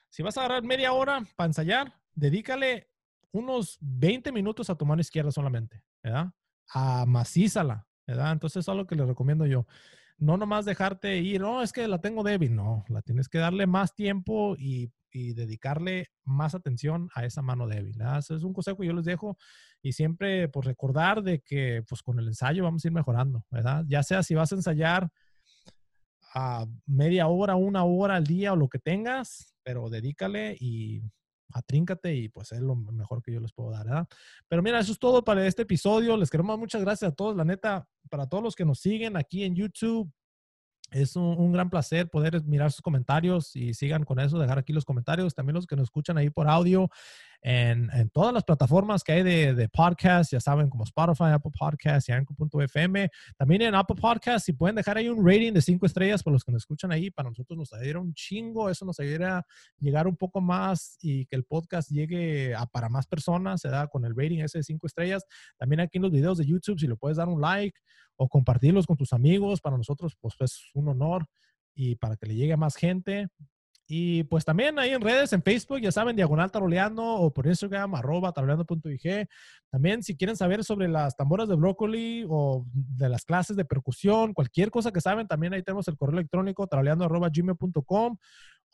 si 0.09 0.23
vas 0.23 0.39
a 0.39 0.41
agarrar 0.41 0.63
media 0.63 0.95
hora 0.95 1.23
para 1.37 1.49
ensayar, 1.49 2.01
dedícale 2.15 2.89
unos 3.31 3.77
20 3.83 4.33
minutos 4.33 4.71
a 4.71 4.75
tu 4.75 4.87
mano 4.87 5.03
izquierda 5.03 5.31
solamente, 5.31 5.85
¿verdad? 6.03 6.33
Amacízala, 6.71 7.87
¿verdad? 8.07 8.33
Entonces, 8.33 8.61
es 8.61 8.69
algo 8.71 8.87
que 8.87 8.95
les 8.95 9.07
recomiendo 9.07 9.45
yo. 9.45 9.67
No 10.19 10.37
nomás 10.37 10.65
dejarte 10.65 11.19
ir, 11.19 11.41
no, 11.41 11.63
es 11.63 11.73
que 11.73 11.87
la 11.89 12.01
tengo 12.01 12.23
débil, 12.23 12.55
no, 12.55 12.85
la 12.89 13.03
tienes 13.03 13.29
que 13.29 13.39
darle 13.39 13.67
más 13.67 13.95
tiempo 13.95 14.57
y 14.59 14.91
y 15.17 15.33
dedicarle 15.33 16.09
más 16.25 16.55
atención 16.55 17.09
a 17.15 17.25
esa 17.25 17.43
mano 17.43 17.67
débil. 17.67 17.99
Ese 18.19 18.35
es 18.35 18.43
un 18.43 18.53
consejo 18.53 18.79
que 18.79 18.87
yo 18.87 18.93
les 18.93 19.05
dejo 19.05 19.37
y 19.83 19.93
siempre 19.93 20.49
pues 20.49 20.67
recordar 20.67 21.23
de 21.23 21.41
que 21.41 21.83
pues 21.89 22.03
con 22.03 22.19
el 22.19 22.29
ensayo 22.29 22.65
vamos 22.65 22.85
a 22.85 22.89
ir 22.89 22.93
mejorando, 22.93 23.45
¿verdad? 23.51 23.85
Ya 23.89 24.03
sea 24.03 24.23
si 24.23 24.35
vas 24.35 24.53
a 24.53 24.57
ensayar 24.57 25.11
a 26.35 26.67
media 26.85 27.29
hora, 27.29 27.57
una 27.57 27.85
hora 27.85 28.17
al 28.17 28.27
día 28.27 28.53
o 28.53 28.57
lo 28.57 28.69
que 28.69 28.79
tengas, 28.79 29.55
pero 29.63 29.89
dedícale 29.89 30.57
y 30.61 31.01
atríncate 31.57 32.15
y 32.15 32.29
pues 32.29 32.53
es 32.53 32.61
lo 32.61 32.77
mejor 32.77 33.23
que 33.23 33.33
yo 33.33 33.41
les 33.41 33.53
puedo 33.53 33.71
dar, 33.71 33.87
¿verdad? 33.87 34.09
Pero 34.49 34.63
mira, 34.63 34.79
eso 34.79 34.93
es 34.93 34.99
todo 34.99 35.25
para 35.25 35.47
este 35.47 35.63
episodio. 35.63 36.17
Les 36.17 36.31
queremos 36.31 36.59
muchas 36.59 36.83
gracias 36.83 37.13
a 37.13 37.15
todos, 37.15 37.37
la 37.37 37.45
neta, 37.45 37.89
para 38.11 38.29
todos 38.29 38.43
los 38.43 38.55
que 38.55 38.65
nos 38.65 38.81
siguen 38.81 39.17
aquí 39.17 39.45
en 39.45 39.55
YouTube, 39.55 40.11
es 40.93 41.17
un, 41.17 41.53
gran 41.53 41.69
placer 41.69 42.09
poder 42.09 42.45
mirar 42.45 42.71
sus 42.71 42.81
comentarios 42.81 43.57
y 43.57 43.75
sigan 43.75 44.05
con 44.05 44.21
eso, 44.21 44.39
dejar 44.39 44.59
aquí 44.59 44.73
los 44.73 44.85
comentarios. 44.85 45.35
También 45.35 45.55
los 45.55 45.67
que 45.67 45.75
nos 45.75 45.85
escuchan 45.85 46.17
ahí 46.17 46.31
por 46.31 46.49
audio 46.49 46.89
en, 47.43 47.91
en 47.93 48.11
todas 48.11 48.33
las 48.33 48.45
plataformas 48.45 49.03
que 49.03 49.13
hay 49.13 49.23
de, 49.23 49.55
de, 49.55 49.69
podcast, 49.69 50.33
ya 50.33 50.41
saben, 50.41 50.69
como 50.69 50.85
Spotify, 50.85 51.31
Apple 51.33 51.53
Podcasts 51.59 52.09
y 52.09 52.13
Anchor.fm. 52.13 53.09
También 53.37 53.63
en 53.63 53.75
Apple 53.75 53.97
Podcasts, 54.01 54.45
si 54.47 54.53
pueden 54.53 54.77
dejar 54.77 54.97
ahí 54.97 55.09
un 55.09 55.25
rating 55.27 55.53
de 55.53 55.63
cinco 55.63 55.87
estrellas 55.87 56.23
por 56.23 56.33
los 56.33 56.45
que 56.45 56.53
nos 56.53 56.63
escuchan 56.63 56.93
ahí, 56.93 57.11
para 57.11 57.29
nosotros 57.29 57.59
nos 57.59 57.73
ayudaría 57.73 58.01
un 58.01 58.15
chingo. 58.15 58.71
Eso 58.71 58.85
nos 58.85 58.99
ayudaría 59.01 59.39
a 59.39 59.47
llegar 59.79 60.07
un 60.07 60.17
poco 60.17 60.41
más 60.41 60.99
y 61.01 61.27
que 61.27 61.37
el 61.37 61.45
podcast 61.45 61.91
llegue 61.91 62.55
a 62.55 62.67
para 62.67 62.89
más 62.89 63.07
personas, 63.07 63.61
se 63.61 63.69
da 63.69 63.87
con 63.87 64.05
el 64.05 64.15
rating 64.17 64.41
ese 64.41 64.59
de 64.59 64.65
cinco 64.65 64.87
estrellas. 64.87 65.25
También 65.59 65.81
aquí 65.81 65.99
en 65.99 66.03
los 66.03 66.13
videos 66.13 66.39
de 66.39 66.47
YouTube, 66.47 66.79
si 66.79 66.87
le 66.87 66.97
puedes 66.97 67.17
dar 67.17 67.29
un 67.29 67.41
like 67.41 67.79
o 68.17 68.29
compartirlos 68.29 68.87
con 68.87 68.97
tus 68.97 69.13
amigos. 69.13 69.61
Para 69.61 69.77
nosotros, 69.77 70.17
pues 70.21 70.35
es 70.41 70.71
un 70.75 70.89
honor 70.89 71.27
y 71.75 71.97
para 71.97 72.17
que 72.17 72.27
le 72.27 72.35
llegue 72.35 72.55
a 72.55 72.57
más 72.57 72.77
gente. 72.77 73.29
Y 73.89 74.25
pues 74.25 74.45
también 74.45 74.79
ahí 74.79 74.91
en 74.91 75.01
redes, 75.01 75.33
en 75.33 75.43
Facebook, 75.43 75.81
ya 75.81 75.93
saben, 75.93 76.17
Diagonal 76.17 76.51
Taroleando 76.51 77.05
o 77.05 77.33
por 77.33 77.47
Instagram, 77.47 77.95
arroba 77.95 78.33
taroleando.ig. 78.33 79.29
También 79.71 80.03
si 80.03 80.17
quieren 80.17 80.37
saber 80.37 80.65
sobre 80.65 80.89
las 80.89 81.17
tamboras 81.17 81.49
de 81.49 81.55
brócoli 81.55 82.27
o 82.29 82.67
de 82.73 83.09
las 83.09 83.25
clases 83.25 83.57
de 83.57 83.65
percusión, 83.65 84.35
cualquier 84.35 84.71
cosa 84.71 84.91
que 84.91 85.01
saben, 85.01 85.29
también 85.29 85.55
ahí 85.55 85.63
tenemos 85.63 85.87
el 85.87 85.97
correo 85.97 86.19
electrónico 86.19 86.67
taroleando.gmail.com 86.67 88.17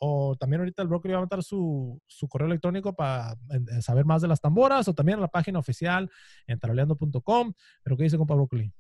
o 0.05 0.35
también 0.37 0.61
ahorita 0.61 0.83
el 0.83 0.89
broker 0.89 1.13
va 1.13 1.19
a 1.19 1.21
mandar 1.21 1.43
su, 1.43 2.01
su 2.07 2.27
correo 2.27 2.49
electrónico 2.49 2.95
para 2.95 3.37
saber 3.81 4.05
más 4.05 4.23
de 4.23 4.29
las 4.29 4.41
tamboras 4.41 4.89
o 4.89 4.95
también 4.95 5.21
la 5.21 5.29
página 5.29 5.59
oficial 5.59 6.11
en 6.47 6.59
taroleando.com. 6.59 7.53
Pero 7.83 7.97
¿qué 7.97 8.03
dice 8.03 8.19
compa 8.19 8.35
Broccoli? 8.35 8.73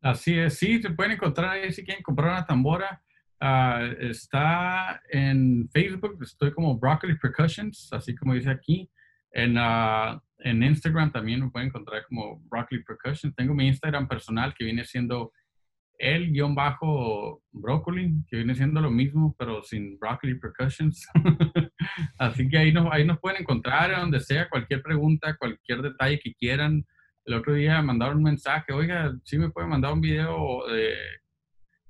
Así 0.00 0.36
es, 0.36 0.58
sí, 0.58 0.82
se 0.82 0.90
pueden 0.90 1.12
encontrar 1.12 1.50
ahí 1.50 1.72
si 1.72 1.84
quieren 1.84 2.02
comprar 2.02 2.32
una 2.32 2.46
tambora. 2.46 3.02
Ah, 3.46 3.90
está 4.00 5.02
en 5.10 5.68
Facebook, 5.68 6.16
estoy 6.22 6.50
como 6.54 6.78
Broccoli 6.78 7.14
Percussions, 7.18 7.92
así 7.92 8.14
como 8.14 8.32
dice 8.32 8.48
aquí. 8.48 8.90
En, 9.32 9.58
uh, 9.58 10.18
en 10.38 10.62
Instagram 10.62 11.12
también 11.12 11.40
me 11.40 11.50
pueden 11.50 11.68
encontrar 11.68 12.06
como 12.08 12.40
Broccoli 12.48 12.82
Percussions. 12.82 13.36
Tengo 13.36 13.52
mi 13.52 13.66
Instagram 13.66 14.08
personal 14.08 14.54
que 14.54 14.64
viene 14.64 14.86
siendo 14.86 15.30
el 15.98 16.32
guion 16.32 16.54
bajo 16.54 17.42
Broccoli, 17.52 18.14
que 18.30 18.36
viene 18.36 18.54
siendo 18.54 18.80
lo 18.80 18.90
mismo, 18.90 19.36
pero 19.38 19.62
sin 19.62 19.98
Broccoli 19.98 20.36
Percussions. 20.40 21.06
Así 22.18 22.48
que 22.48 22.56
ahí 22.56 22.72
nos, 22.72 22.90
ahí 22.90 23.04
nos 23.04 23.20
pueden 23.20 23.42
encontrar, 23.42 23.94
donde 23.94 24.20
sea, 24.20 24.48
cualquier 24.48 24.82
pregunta, 24.82 25.36
cualquier 25.36 25.82
detalle 25.82 26.18
que 26.18 26.32
quieran. 26.32 26.86
El 27.26 27.34
otro 27.34 27.52
día 27.52 27.82
mandaron 27.82 28.16
un 28.16 28.22
mensaje, 28.22 28.72
oiga, 28.72 29.14
sí 29.22 29.36
me 29.36 29.50
pueden 29.50 29.68
mandar 29.68 29.92
un 29.92 30.00
video 30.00 30.66
de 30.66 30.94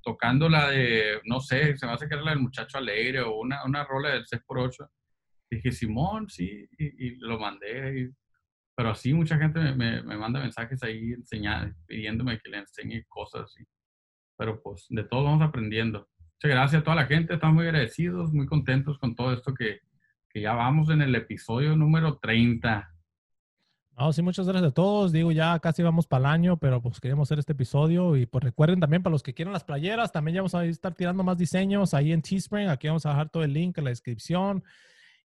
tocando 0.05 0.49
la 0.49 0.71
de, 0.71 1.21
no 1.25 1.41
sé, 1.41 1.77
se 1.77 1.87
me 1.87 1.93
hace 1.93 2.07
que 2.07 2.15
era 2.15 2.23
la 2.23 2.33
del 2.33 2.41
muchacho 2.41 2.79
alegre 2.79 3.21
o 3.21 3.39
una, 3.39 3.65
una 3.65 3.85
rola 3.85 4.11
del 4.11 4.27
6x8. 4.27 4.89
Dije, 5.51 5.73
Simón, 5.73 6.29
sí, 6.29 6.69
y, 6.79 7.17
lo 7.17 7.39
mandé. 7.39 8.13
pero 8.77 8.91
así 8.91 9.15
mucha 9.15 9.39
gente 9.39 9.61
me, 9.61 10.03
me, 10.03 10.17
manda 10.17 10.41
mensajes 10.41 10.83
ahí 10.83 11.13
enseñando, 11.13 11.75
pidiéndome 11.87 12.39
que 12.41 12.51
le 12.51 12.59
enseñe 12.59 13.05
cosas. 13.09 13.53
Y, 13.59 13.65
pero 14.37 14.63
pues 14.63 14.87
de 14.89 15.05
todo 15.05 15.25
vamos 15.25 15.43
aprendiendo. 15.43 16.09
Muchas 16.19 16.51
gracias 16.51 16.83
a 16.83 16.85
toda 16.85 16.97
la 16.97 17.07
gente, 17.07 17.35
estamos 17.35 17.57
muy 17.57 17.67
agradecidos, 17.67 18.33
muy 18.33 18.47
contentos 18.47 18.99
con 18.99 19.15
todo 19.15 19.33
esto 19.33 19.55
que, 19.55 19.81
que 20.29 20.41
ya 20.41 20.53
vamos 20.53 20.91
en 20.91 21.01
el 21.01 21.15
episodio 21.15 21.77
número 21.77 22.19
30. 22.19 22.94
No, 23.97 24.13
sí, 24.13 24.23
muchas 24.23 24.47
gracias 24.49 24.71
a 24.71 24.75
todos. 24.75 25.13
Digo, 25.13 25.31
ya 25.31 25.57
casi 25.61 25.83
vamos 25.83 26.07
para 26.09 26.21
el 26.21 26.27
año, 26.27 26.57
pero 26.57 26.83
pues 26.83 26.99
queríamos 26.99 27.29
hacer 27.29 27.39
este 27.39 27.53
episodio. 27.53 28.17
Y 28.17 28.27
pues 28.27 28.43
recuerden 28.43 28.81
también 28.81 29.05
para 29.05 29.13
los 29.13 29.23
que 29.23 29.35
quieran 29.35 29.53
las 29.53 29.63
playeras, 29.63 30.11
también 30.11 30.35
ya 30.35 30.41
vamos 30.41 30.55
a 30.55 30.65
estar 30.65 30.95
tirando 30.95 31.23
más 31.23 31.39
diseños 31.39 31.95
ahí 31.95 32.11
en 32.11 32.21
Teespring. 32.21 32.69
Aquí 32.69 32.89
vamos 32.89 33.07
a 33.07 33.11
dejar 33.11 33.31
todo 33.31 33.45
el 33.45 33.53
link 33.53 33.79
en 33.79 33.85
la 33.85 33.91
descripción. 33.91 34.65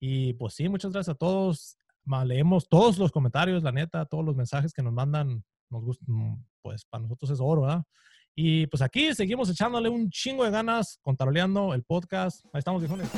Y 0.01 0.33
pues 0.35 0.55
sí, 0.55 0.69
muchas 0.69 0.93
gracias 0.93 1.15
a 1.15 1.19
todos. 1.19 1.77
Leemos 2.25 2.69
todos 2.69 2.97
los 2.99 3.13
comentarios, 3.13 3.63
la 3.63 3.73
neta, 3.73 4.07
todos 4.07 4.25
los 4.25 4.35
mensajes 4.35 4.73
que 4.73 4.83
nos 4.83 4.95
mandan. 4.95 5.45
Nos 5.69 5.85
gustan, 5.85 6.43
pues 6.63 6.87
para 6.87 7.03
nosotros 7.03 7.31
es 7.31 7.41
oro, 7.41 7.63
¿verdad? 7.63 7.85
Y 8.35 8.67
pues 8.69 8.81
aquí 8.83 9.15
seguimos 9.15 9.51
echándole 9.51 9.89
un 9.89 10.11
chingo 10.11 10.45
de 10.45 10.51
ganas, 10.51 10.99
contaroleando 11.03 11.75
el 11.75 11.83
podcast. 11.83 12.45
Ahí 12.47 12.61
estamos, 12.61 12.81
viejones. 12.81 13.11